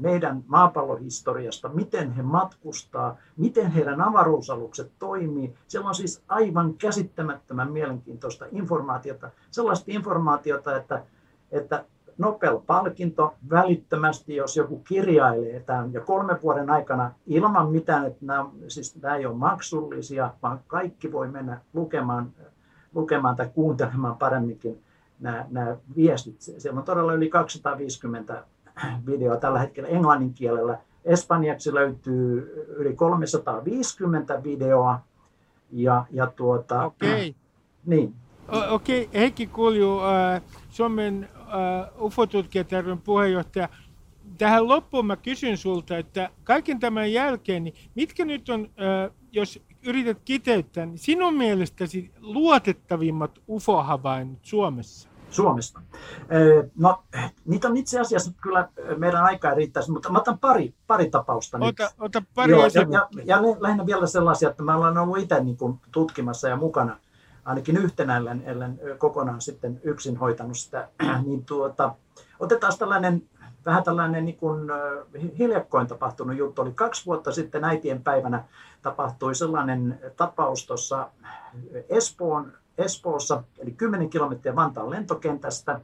meidän 0.00 0.44
maapallohistoriasta, 0.46 1.68
miten 1.68 2.12
he 2.12 2.22
matkustaa, 2.22 3.16
miten 3.36 3.70
heidän 3.70 4.00
avaruusalukset 4.00 4.92
toimii. 4.98 5.54
Siellä 5.68 5.88
on 5.88 5.94
siis 5.94 6.22
aivan 6.28 6.74
käsittämättömän 6.74 7.72
mielenkiintoista 7.72 8.46
informaatiota, 8.52 9.30
sellaista 9.50 9.84
informaatiota, 9.88 10.76
että, 10.76 11.02
että 11.50 11.84
Nobel-palkinto 12.18 13.34
välittömästi, 13.50 14.36
jos 14.36 14.56
joku 14.56 14.78
kirjailee 14.78 15.60
tämän 15.60 15.92
ja 15.92 16.00
kolmen 16.00 16.42
vuoden 16.42 16.70
aikana 16.70 17.12
ilman 17.26 17.70
mitään, 17.70 18.06
että 18.06 18.26
nämä, 18.26 18.46
siis 18.68 18.96
nämä 19.02 19.16
ei 19.16 19.26
ole 19.26 19.36
maksullisia, 19.36 20.30
vaan 20.42 20.60
kaikki 20.66 21.12
voi 21.12 21.28
mennä 21.28 21.60
lukemaan, 21.72 22.32
lukemaan 22.94 23.36
tai 23.36 23.50
kuuntelemaan 23.54 24.16
paremminkin 24.16 24.82
nämä, 25.20 25.46
nämä 25.50 25.76
viestit. 25.96 26.40
Siellä 26.40 26.78
on 26.78 26.84
todella 26.84 27.12
yli 27.12 27.28
250 27.28 28.44
videoa 29.06 29.36
tällä 29.36 29.58
hetkellä 29.58 29.88
englannin 29.88 30.34
kielellä. 30.34 30.78
Espanjaksi 31.04 31.74
löytyy 31.74 32.54
yli 32.76 32.94
350 32.94 34.42
videoa. 34.42 35.00
Ja, 35.72 36.04
ja 36.10 36.26
tuota, 36.26 36.84
Okei. 36.84 37.34
Niin. 37.86 38.14
Okei, 38.70 39.02
okay. 39.02 39.20
Heikki 39.20 39.46
Kulju, 39.46 40.00
äh, 40.00 40.42
Suomen 40.70 41.28
uh, 41.96 42.04
UFO-tutkijatärven 42.04 42.98
puheenjohtaja, 42.98 43.68
tähän 44.38 44.68
loppuun 44.68 45.06
mä 45.06 45.16
kysyn 45.16 45.56
sulta, 45.56 45.98
että 45.98 46.30
kaiken 46.44 46.80
tämän 46.80 47.12
jälkeen, 47.12 47.64
niin 47.64 47.74
mitkä 47.94 48.24
nyt 48.24 48.48
on, 48.48 48.60
uh, 48.60 49.16
jos 49.32 49.62
yrität 49.82 50.18
kiteyttää, 50.24 50.86
niin 50.86 50.98
sinun 50.98 51.34
mielestäsi 51.34 52.10
luotettavimmat 52.20 53.38
UFO-havainnot 53.48 54.38
Suomessa? 54.42 55.09
Suomesta. 55.30 55.80
No, 56.76 57.02
niitä 57.44 57.68
on 57.68 57.76
itse 57.76 58.00
asiassa 58.00 58.32
kyllä 58.42 58.68
meidän 58.96 59.24
aikaa 59.24 59.54
riittäisi, 59.54 59.90
mutta 59.90 60.12
mä 60.12 60.18
otan 60.18 60.38
pari, 60.38 60.74
pari 60.86 61.10
tapausta 61.10 61.56
ota, 61.56 61.66
nyt. 61.66 61.76
Ota 61.98 62.22
pari 62.34 62.52
Joo, 62.52 62.66
ja, 62.66 62.86
ja, 62.90 63.08
ja, 63.24 63.42
lähinnä 63.58 63.86
vielä 63.86 64.06
sellaisia, 64.06 64.50
että 64.50 64.62
mä 64.62 64.76
olen 64.76 64.98
ollut 64.98 65.18
itse 65.18 65.44
niin 65.44 65.56
kuin 65.56 65.80
tutkimassa 65.92 66.48
ja 66.48 66.56
mukana– 66.56 66.96
ainakin 67.44 67.76
yhtenä, 67.76 68.16
ellen, 68.16 68.42
ellen 68.46 68.80
kokonaan 68.98 69.40
sitten 69.40 69.80
yksin 69.84 70.16
hoitanut 70.16 70.58
sitä, 70.58 70.88
niin 71.26 71.44
tuota, 71.44 71.94
otetaan 72.38 72.72
tällainen 72.78 73.22
vähän 73.66 73.84
tällainen 73.84 74.24
niin 74.24 74.36
kuin, 74.36 74.70
hiljakkoin 75.38 75.86
tapahtunut 75.86 76.36
juttu. 76.36 76.62
Oli 76.62 76.72
kaksi 76.72 77.06
vuotta 77.06 77.32
sitten 77.32 77.64
äitien 77.64 78.02
päivänä 78.02 78.44
tapahtui 78.82 79.34
sellainen 79.34 80.00
tapaus 80.16 80.66
tuossa 80.66 81.10
Espoon, 81.88 82.52
Espoossa, 82.80 83.42
eli 83.58 83.70
10 83.70 84.10
kilometriä 84.10 84.56
Vantaan 84.56 84.90
lentokentästä. 84.90 85.80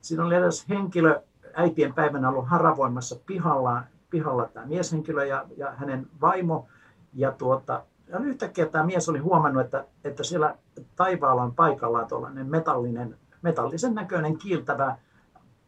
Siinä 0.00 0.24
oli 0.24 0.34
edes 0.34 0.68
henkilö 0.68 1.22
äitien 1.54 1.94
päivänä 1.94 2.28
ollut 2.28 2.48
haravoimassa 2.48 3.16
pihalla, 3.26 3.82
pihalla 4.10 4.48
tämä 4.52 4.66
mieshenkilö 4.66 5.24
ja, 5.24 5.44
ja 5.56 5.72
hänen 5.76 6.06
vaimo. 6.20 6.66
Ja 7.14 7.32
tuota, 7.32 7.82
ja 8.08 8.18
yhtäkkiä 8.18 8.66
tämä 8.66 8.84
mies 8.84 9.08
oli 9.08 9.18
huomannut, 9.18 9.64
että, 9.64 9.84
että 10.04 10.22
siellä 10.22 10.56
taivaalla 10.96 11.42
on 11.42 11.54
paikallaan 11.54 12.08
tuollainen 12.08 12.46
metallinen, 12.46 13.18
metallisen 13.42 13.94
näköinen 13.94 14.38
kiiltävä 14.38 14.96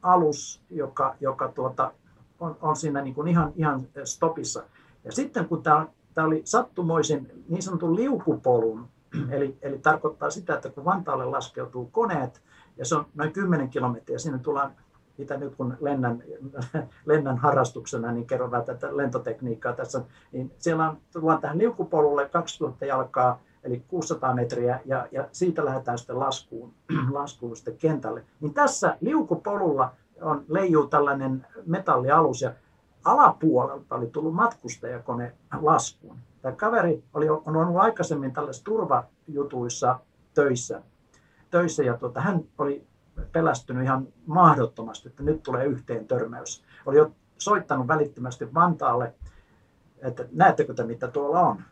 alus, 0.02 0.62
joka, 0.70 1.16
joka 1.20 1.48
tuota, 1.48 1.92
on, 2.40 2.56
on 2.60 2.76
siinä 2.76 3.02
niin 3.02 3.14
kuin 3.14 3.28
ihan, 3.28 3.52
ihan 3.56 3.80
stopissa. 4.04 4.62
Ja 5.04 5.12
sitten 5.12 5.48
kun 5.48 5.62
tämä, 5.62 5.86
tämä 6.14 6.26
oli 6.26 6.42
sattumoisin 6.44 7.44
niin 7.48 7.62
sanotun 7.62 7.96
liukupolun, 7.96 8.88
eli, 9.30 9.58
eli 9.62 9.78
tarkoittaa 9.78 10.30
sitä, 10.30 10.54
että 10.54 10.70
kun 10.70 10.84
Vantaalle 10.84 11.24
laskeutuu 11.24 11.88
koneet, 11.92 12.42
ja 12.76 12.84
se 12.84 12.94
on 12.94 13.06
noin 13.14 13.32
10 13.32 13.68
kilometriä, 13.68 14.18
sinne 14.18 14.38
tullaan 14.38 14.72
mitä 15.18 15.36
nyt 15.36 15.54
kun 15.54 15.76
lennän, 15.80 16.22
lennän 17.06 17.38
harrastuksena, 17.38 18.12
niin 18.12 18.26
kerron 18.26 18.50
vähän 18.50 18.66
tätä 18.66 18.96
lentotekniikkaa 18.96 19.72
tässä, 19.72 20.02
niin 20.32 20.52
siellä 20.58 20.90
on, 20.90 20.98
tullaan 21.12 21.40
tähän 21.40 21.58
liukupolulle 21.58 22.28
2000 22.28 22.84
jalkaa, 22.84 23.40
eli 23.64 23.82
600 23.88 24.34
metriä, 24.34 24.80
ja, 24.84 25.08
ja 25.12 25.28
siitä 25.32 25.64
lähdetään 25.64 25.98
sitten 25.98 26.18
laskuun, 26.18 26.72
laskuun 27.10 27.56
sitten 27.56 27.76
kentälle. 27.76 28.24
Niin 28.40 28.54
tässä 28.54 28.96
liukupolulla 29.00 29.92
on, 30.20 30.44
leijuu 30.48 30.86
tällainen 30.86 31.46
metallialus, 31.66 32.42
ja 32.42 32.52
alapuolelta 33.04 33.94
oli 33.94 34.06
tullut 34.06 34.34
matkustajakone 34.34 35.32
laskuun. 35.60 36.16
Tämä 36.42 36.56
kaveri 36.56 37.04
oli, 37.14 37.28
on 37.28 37.56
ollut 37.56 37.76
aikaisemmin 37.76 38.32
tällaisissa 38.32 38.64
turvajutuissa 38.64 39.98
töissä, 40.34 40.82
töissä 41.50 41.82
ja 41.82 41.96
tuota, 41.96 42.20
hän 42.20 42.44
oli 42.58 42.86
pelästynyt 43.32 43.84
ihan 43.84 44.08
mahdottomasti, 44.26 45.08
että 45.08 45.22
nyt 45.22 45.42
tulee 45.42 45.64
yhteen 45.64 46.06
törmäys. 46.06 46.64
Oli 46.86 46.96
jo 46.96 47.12
soittanut 47.38 47.88
välittömästi 47.88 48.54
Vantaalle, 48.54 49.14
että 49.98 50.24
näettekö 50.32 50.74
te 50.74 50.84
mitä 50.84 51.08
tuolla 51.08 51.40
on. 51.40 51.62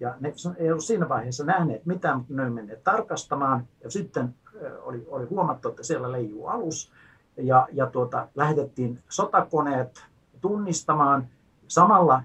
Ja 0.00 0.14
ne 0.20 0.34
ei 0.56 0.70
ollut 0.70 0.84
siinä 0.84 1.08
vaiheessa 1.08 1.44
nähneet 1.44 1.86
mitään, 1.86 2.18
mutta 2.18 2.34
ne 2.34 2.50
menneet 2.50 2.84
tarkastamaan. 2.84 3.68
Ja 3.84 3.90
sitten 3.90 4.34
oli, 4.82 5.06
oli 5.08 5.26
huomattu, 5.26 5.68
että 5.68 5.82
siellä 5.82 6.12
leijuu 6.12 6.46
alus. 6.46 6.92
Ja, 7.36 7.68
ja 7.72 7.86
tuota, 7.86 8.28
lähetettiin 8.34 9.02
sotakoneet 9.08 10.06
tunnistamaan. 10.40 11.26
Samalla 11.68 12.22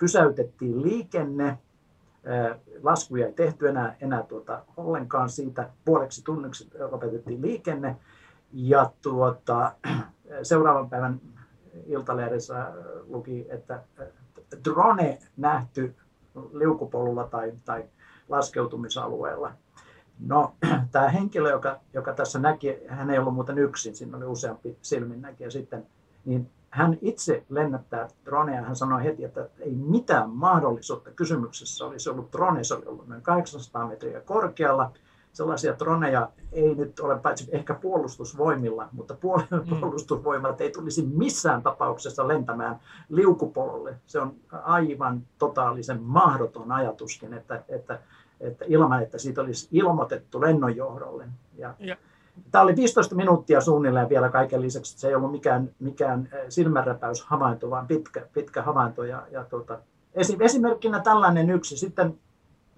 pysäytettiin 0.00 0.82
liikenne 0.82 1.58
laskuja 2.82 3.26
ei 3.26 3.32
tehty 3.32 3.68
enää, 3.68 3.96
enää 4.00 4.22
tuota, 4.22 4.62
ollenkaan 4.76 5.28
siitä. 5.28 5.70
Puoleksi 5.84 6.24
tunniksi 6.24 6.70
lopetettiin 6.90 7.42
liikenne. 7.42 7.96
Ja 8.52 8.90
tuota, 9.02 9.72
seuraavan 10.42 10.90
päivän 10.90 11.20
Iltalehdessä 11.86 12.72
luki, 13.06 13.46
että 13.48 13.82
drone 14.64 15.18
nähty 15.36 15.94
liukupolulla 16.52 17.24
tai, 17.24 17.52
tai 17.64 17.84
laskeutumisalueella. 18.28 19.52
No, 20.18 20.54
tämä 20.92 21.08
henkilö, 21.08 21.50
joka, 21.50 21.80
joka 21.94 22.12
tässä 22.12 22.38
näki, 22.38 22.76
hän 22.88 23.10
ei 23.10 23.18
ollut 23.18 23.34
muuten 23.34 23.58
yksin, 23.58 23.96
siinä 23.96 24.16
oli 24.16 24.26
useampi 24.26 24.78
silminnäkijä 24.82 25.50
sitten, 25.50 25.86
niin 26.24 26.50
hän 26.70 26.98
itse 27.00 27.44
lennättää 27.48 28.08
dronea. 28.24 28.62
Hän 28.62 28.76
sanoi 28.76 29.04
heti, 29.04 29.24
että 29.24 29.48
ei 29.58 29.74
mitään 29.74 30.30
mahdollisuutta 30.30 31.10
kysymyksessä 31.10 31.84
olisi 31.84 32.10
ollut 32.10 32.32
drone. 32.32 32.64
Se 32.64 32.74
oli 32.74 32.86
ollut 32.86 33.08
noin 33.08 33.22
800 33.22 33.88
metriä 33.88 34.20
korkealla. 34.20 34.92
Sellaisia 35.32 35.78
droneja 35.78 36.28
ei 36.52 36.74
nyt 36.74 37.00
ole 37.00 37.18
paitsi 37.18 37.48
ehkä 37.52 37.74
puolustusvoimilla, 37.74 38.88
mutta 38.92 39.14
mm. 39.14 39.80
puolustusvoimat 39.80 40.60
ei 40.60 40.70
tulisi 40.70 41.06
missään 41.06 41.62
tapauksessa 41.62 42.28
lentämään 42.28 42.80
liukupololle. 43.08 43.94
Se 44.06 44.20
on 44.20 44.34
aivan 44.52 45.22
totaalisen 45.38 46.02
mahdoton 46.02 46.72
ajatuskin, 46.72 47.34
että, 47.34 47.62
että, 47.68 48.00
että 48.40 48.64
ilman, 48.68 49.02
että 49.02 49.18
siitä 49.18 49.40
olisi 49.40 49.68
ilmoitettu 49.72 50.40
lennonjohdolle. 50.40 51.28
Ja, 51.56 51.74
ja 51.78 51.96
Tämä 52.50 52.62
oli 52.62 52.76
15 52.76 53.14
minuuttia 53.14 53.60
suunnilleen 53.60 54.08
vielä 54.08 54.28
kaiken 54.28 54.62
lisäksi. 54.62 54.98
Se 54.98 55.08
ei 55.08 55.14
ollut 55.14 55.30
mikään, 55.30 55.70
mikään 55.78 56.28
eh, 56.32 56.44
silmänräpäys 56.48 57.24
havainto, 57.24 57.70
vaan 57.70 57.86
pitkä, 57.86 58.26
pitkä 58.32 58.62
havainto. 58.62 59.04
Ja, 59.04 59.22
ja 59.30 59.44
tuota, 59.44 59.78
esimerkkinä 60.40 61.00
tällainen 61.00 61.50
yksi. 61.50 61.76
Sitten 61.76 62.18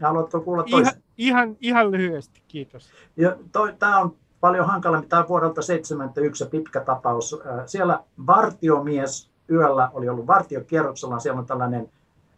haluatko 0.02 0.40
kuulla 0.40 0.62
toisen? 0.62 0.92
Ihan, 1.16 1.46
ihan, 1.46 1.56
ihan 1.60 1.90
lyhyesti, 1.90 2.42
kiitos. 2.48 2.90
Ja 3.16 3.36
toi, 3.52 3.74
tämä 3.78 3.98
on 3.98 4.16
paljon 4.40 4.66
hankalampi. 4.66 5.08
Tämä 5.08 5.22
on 5.22 5.28
vuodelta 5.28 5.62
71 5.62 6.44
pitkä 6.44 6.80
tapaus. 6.80 7.40
Siellä 7.66 8.00
vartiomies 8.26 9.30
yöllä 9.50 9.90
oli 9.92 10.08
ollut 10.08 10.26
vartiokierroksella. 10.26 11.18
Siellä 11.18 11.40
on 11.40 11.46
tällainen 11.46 11.90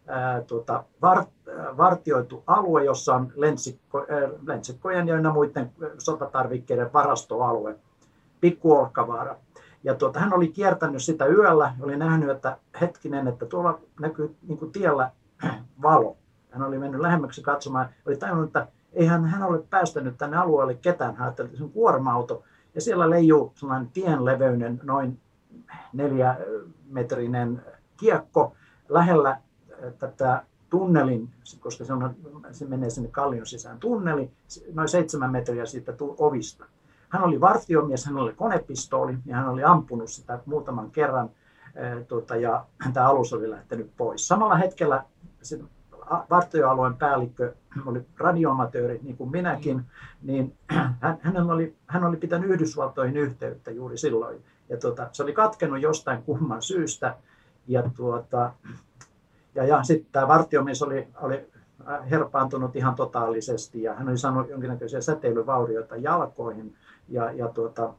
ää, 0.07 0.41
tuota, 0.41 0.83
var, 1.01 1.25
vartioitu 1.77 2.43
alue, 2.47 2.83
jossa 2.83 3.15
on 3.15 3.31
lentsikko, 3.35 3.99
ää, 3.99 4.29
lentsikkojen 4.47 5.07
ja 5.07 5.31
muiden 5.33 5.71
sotatarvikkeiden 5.97 6.93
varastoalue, 6.93 7.75
Pikku 8.41 8.89
Ja 9.83 9.95
tuota, 9.95 10.19
hän 10.19 10.33
oli 10.33 10.47
kiertänyt 10.47 11.03
sitä 11.03 11.25
yöllä, 11.25 11.73
oli 11.81 11.97
nähnyt, 11.97 12.29
että 12.29 12.57
hetkinen, 12.81 13.27
että 13.27 13.45
tuolla 13.45 13.79
näkyy 13.99 14.35
niin 14.47 14.57
kuin 14.57 14.71
tiellä 14.71 15.11
valo. 15.81 16.17
Hän 16.51 16.63
oli 16.63 16.77
mennyt 16.77 17.01
lähemmäksi 17.01 17.41
katsomaan, 17.41 17.89
oli 18.05 18.17
tajunnut, 18.17 18.45
että 18.45 18.67
eihän 18.93 19.25
hän 19.25 19.43
ole 19.43 19.63
päästänyt 19.69 20.17
tänne 20.17 20.37
alueelle 20.37 20.73
ketään. 20.73 21.15
Hän 21.15 21.25
ajatteli, 21.25 21.45
että 21.45 21.57
se 21.57 21.63
on 21.63 21.71
kuorma-auto. 21.71 22.43
Ja 22.75 22.81
siellä 22.81 23.09
leijuu 23.09 23.53
sellainen 23.55 23.89
tienleveynen 23.91 24.79
noin 24.83 25.19
neljämetrinen 25.93 27.61
kiekko 27.97 28.55
lähellä 28.89 29.37
tätä 29.99 30.43
tunnelin, 30.69 31.29
koska 31.59 31.85
se, 31.85 31.93
on, 31.93 32.15
se 32.51 32.65
menee 32.65 32.89
sinne 32.89 33.09
kallion 33.09 33.45
sisään 33.45 33.79
tunneli, 33.79 34.31
noin 34.73 34.89
seitsemän 34.89 35.31
metriä 35.31 35.65
siitä 35.65 35.93
ovista. 35.99 36.65
Hän 37.09 37.23
oli 37.23 37.41
vartiomies, 37.41 38.05
hän 38.05 38.17
oli 38.17 38.33
konepistooli 38.33 39.17
ja 39.25 39.35
hän 39.35 39.49
oli 39.49 39.63
ampunut 39.63 40.09
sitä 40.09 40.39
muutaman 40.45 40.91
kerran 40.91 41.29
tuota, 42.07 42.35
ja 42.35 42.65
tämä 42.93 43.09
alus 43.09 43.33
oli 43.33 43.49
lähtenyt 43.49 43.91
pois. 43.97 44.27
Samalla 44.27 44.55
hetkellä 44.55 45.03
se 45.41 45.59
vartioalueen 46.29 46.95
päällikkö 46.95 47.53
oli 47.85 48.01
radioamatööri, 48.17 48.99
niin 49.03 49.17
kuin 49.17 49.31
minäkin, 49.31 49.81
niin 50.21 50.57
hän, 50.69 51.19
hän, 51.21 51.51
oli, 51.51 51.75
hän 51.87 52.03
oli 52.03 52.17
pitänyt 52.17 52.49
Yhdysvaltoihin 52.49 53.17
yhteyttä 53.17 53.71
juuri 53.71 53.97
silloin. 53.97 54.43
Ja 54.69 54.77
tuota, 54.77 55.09
se 55.11 55.23
oli 55.23 55.33
katkenut 55.33 55.81
jostain 55.81 56.23
kumman 56.23 56.61
syystä. 56.61 57.15
Ja, 57.67 57.83
tuota, 57.95 58.53
ja, 59.55 59.63
ja 59.63 59.83
sitten 59.83 60.11
tämä 60.11 60.27
vartiomies 60.27 60.81
oli, 60.81 61.07
oli 61.21 61.49
herpaantunut 62.11 62.75
ihan 62.75 62.95
totaalisesti 62.95 63.83
ja 63.83 63.93
hän 63.93 64.09
oli 64.09 64.17
saanut 64.17 64.49
jonkinnäköisiä 64.49 65.01
säteilyvaurioita 65.01 65.95
jalkoihin 65.95 66.75
ja, 67.09 67.31
ja, 67.31 67.47
tuota, 67.47 67.93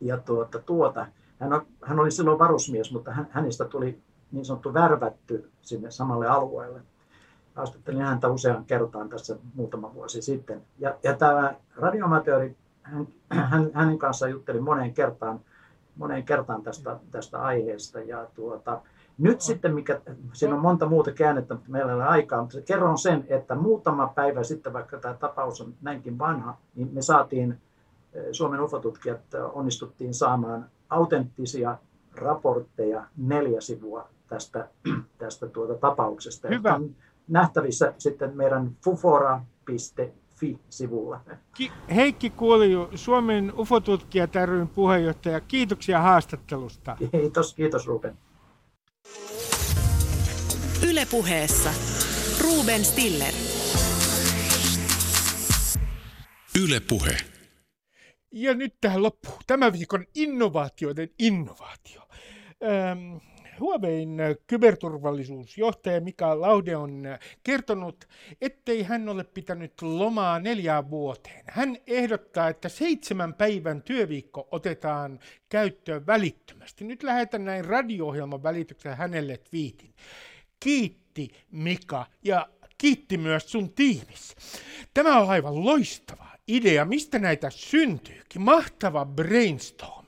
ja 0.00 0.18
tuota, 0.18 0.58
tuota. 0.58 1.06
Hän, 1.40 1.52
on, 1.52 1.66
hän 1.82 2.00
oli 2.00 2.10
silloin 2.10 2.38
varusmies, 2.38 2.92
mutta 2.92 3.10
hän, 3.10 3.28
hänestä 3.30 3.64
tuli 3.64 3.98
niin 4.32 4.44
sanottu 4.44 4.74
värvätty 4.74 5.50
sinne 5.62 5.90
samalle 5.90 6.26
alueelle. 6.26 6.80
Haastattelin 7.54 8.02
häntä 8.02 8.28
usean 8.28 8.64
kertaan 8.64 9.08
tässä 9.08 9.36
muutama 9.54 9.94
vuosi 9.94 10.22
sitten. 10.22 10.62
Ja, 10.78 10.96
ja 11.02 11.16
tämä 11.16 11.54
radioamatööri, 11.76 12.56
hän, 12.82 13.06
hän, 13.30 13.70
hänen 13.74 13.98
kanssaan 13.98 14.30
juttelin 14.30 14.62
moneen 14.62 14.94
kertaan, 14.94 15.40
moneen 15.96 16.24
kertaan 16.24 16.62
tästä, 16.62 16.96
tästä 17.10 17.42
aiheesta. 17.42 18.00
Ja 18.00 18.26
tuota, 18.34 18.80
nyt 19.18 19.40
sitten, 19.40 19.74
mikä, 19.74 20.00
siinä 20.32 20.54
on 20.54 20.60
monta 20.60 20.86
muuta 20.86 21.12
käännettä, 21.12 21.54
mutta 21.54 21.70
meillä 21.70 21.92
ei 21.92 21.96
ole 21.96 22.04
aikaa, 22.04 22.40
mutta 22.40 22.60
kerron 22.60 22.98
sen, 22.98 23.24
että 23.28 23.54
muutama 23.54 24.06
päivä 24.06 24.42
sitten, 24.42 24.72
vaikka 24.72 24.98
tämä 24.98 25.14
tapaus 25.14 25.60
on 25.60 25.74
näinkin 25.82 26.18
vanha, 26.18 26.56
niin 26.74 26.90
me 26.92 27.02
saatiin, 27.02 27.58
eh, 28.12 28.24
Suomen 28.32 28.60
ufotutkijat 28.60 29.20
onnistuttiin 29.52 30.14
saamaan 30.14 30.70
autenttisia 30.90 31.78
raportteja 32.16 33.06
neljä 33.16 33.60
sivua 33.60 34.08
tästä, 34.28 34.68
tästä 35.18 35.46
tuota 35.46 35.74
tapauksesta. 35.74 36.48
Hyvä. 36.48 36.74
On 36.74 36.96
nähtävissä 37.28 37.94
sitten 37.98 38.36
meidän 38.36 38.76
fufora.fi-sivulla. 38.84 41.20
Heikki 41.94 42.30
Kuoliju, 42.30 42.88
Suomen 42.94 43.52
ufotutkija 43.58 44.28
ryn 44.46 44.68
puheenjohtaja. 44.68 45.40
Kiitoksia 45.40 46.00
haastattelusta. 46.00 46.96
Kiitos, 47.10 47.54
kiitos 47.54 47.86
Ruben. 47.86 48.18
Ylepuheessa 50.94 51.70
Ruben 52.40 52.84
Stiller. 52.84 53.34
Ylepuhe. 56.62 57.16
Ja 58.32 58.54
nyt 58.54 58.74
tähän 58.80 59.02
loppuun 59.02 59.38
tämän 59.46 59.72
viikon 59.72 60.06
innovaatioiden 60.14 61.08
innovaatio. 61.18 62.08
Öm, 62.62 63.20
Huawein 63.60 64.18
kyberturvallisuusjohtaja 64.46 66.00
Mika 66.00 66.40
Laude 66.40 66.76
on 66.76 67.02
kertonut, 67.42 68.04
ettei 68.40 68.82
hän 68.82 69.08
ole 69.08 69.24
pitänyt 69.24 69.82
lomaa 69.82 70.40
neljään 70.40 70.90
vuoteen. 70.90 71.44
Hän 71.46 71.76
ehdottaa, 71.86 72.48
että 72.48 72.68
seitsemän 72.68 73.34
päivän 73.34 73.82
työviikko 73.82 74.48
otetaan 74.50 75.20
käyttöön 75.48 76.06
välittömästi. 76.06 76.84
Nyt 76.84 77.02
lähetän 77.02 77.44
näin 77.44 77.64
radio-ohjelman 77.64 78.42
välityksellä 78.42 78.96
hänelle 78.96 79.36
twiitin. 79.36 79.94
Kiitti 80.60 81.30
Mika 81.50 82.06
ja 82.24 82.48
kiitti 82.78 83.16
myös 83.18 83.52
sun 83.52 83.72
tiimis. 83.72 84.36
Tämä 84.94 85.20
on 85.20 85.30
aivan 85.30 85.64
loistava 85.64 86.26
idea. 86.48 86.84
Mistä 86.84 87.18
näitä 87.18 87.50
syntyykin? 87.50 88.42
Mahtava 88.42 89.04
brainstorm 89.04 90.04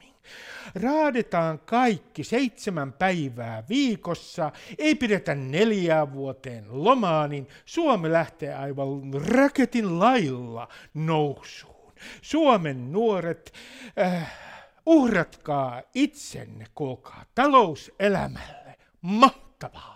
raadetaan 0.83 1.59
kaikki 1.59 2.25
seitsemän 2.25 2.93
päivää 2.93 3.65
viikossa, 3.69 4.53
ei 4.79 4.95
pidetä 4.95 5.35
neljää 5.35 6.13
vuoteen 6.13 6.65
lomaa, 6.69 7.29
niin 7.29 7.49
Suomi 7.65 8.13
lähtee 8.13 8.55
aivan 8.55 8.89
raketin 9.27 9.99
lailla 9.99 10.69
nousuun. 10.95 11.93
Suomen 12.23 12.93
nuoret, 12.93 13.53
äh, 14.01 14.33
uhratkaa 14.87 15.83
itsenne, 15.95 16.67
kuulkaa, 16.75 17.25
talouselämälle. 17.35 18.77
Mahtavaa! 19.01 19.96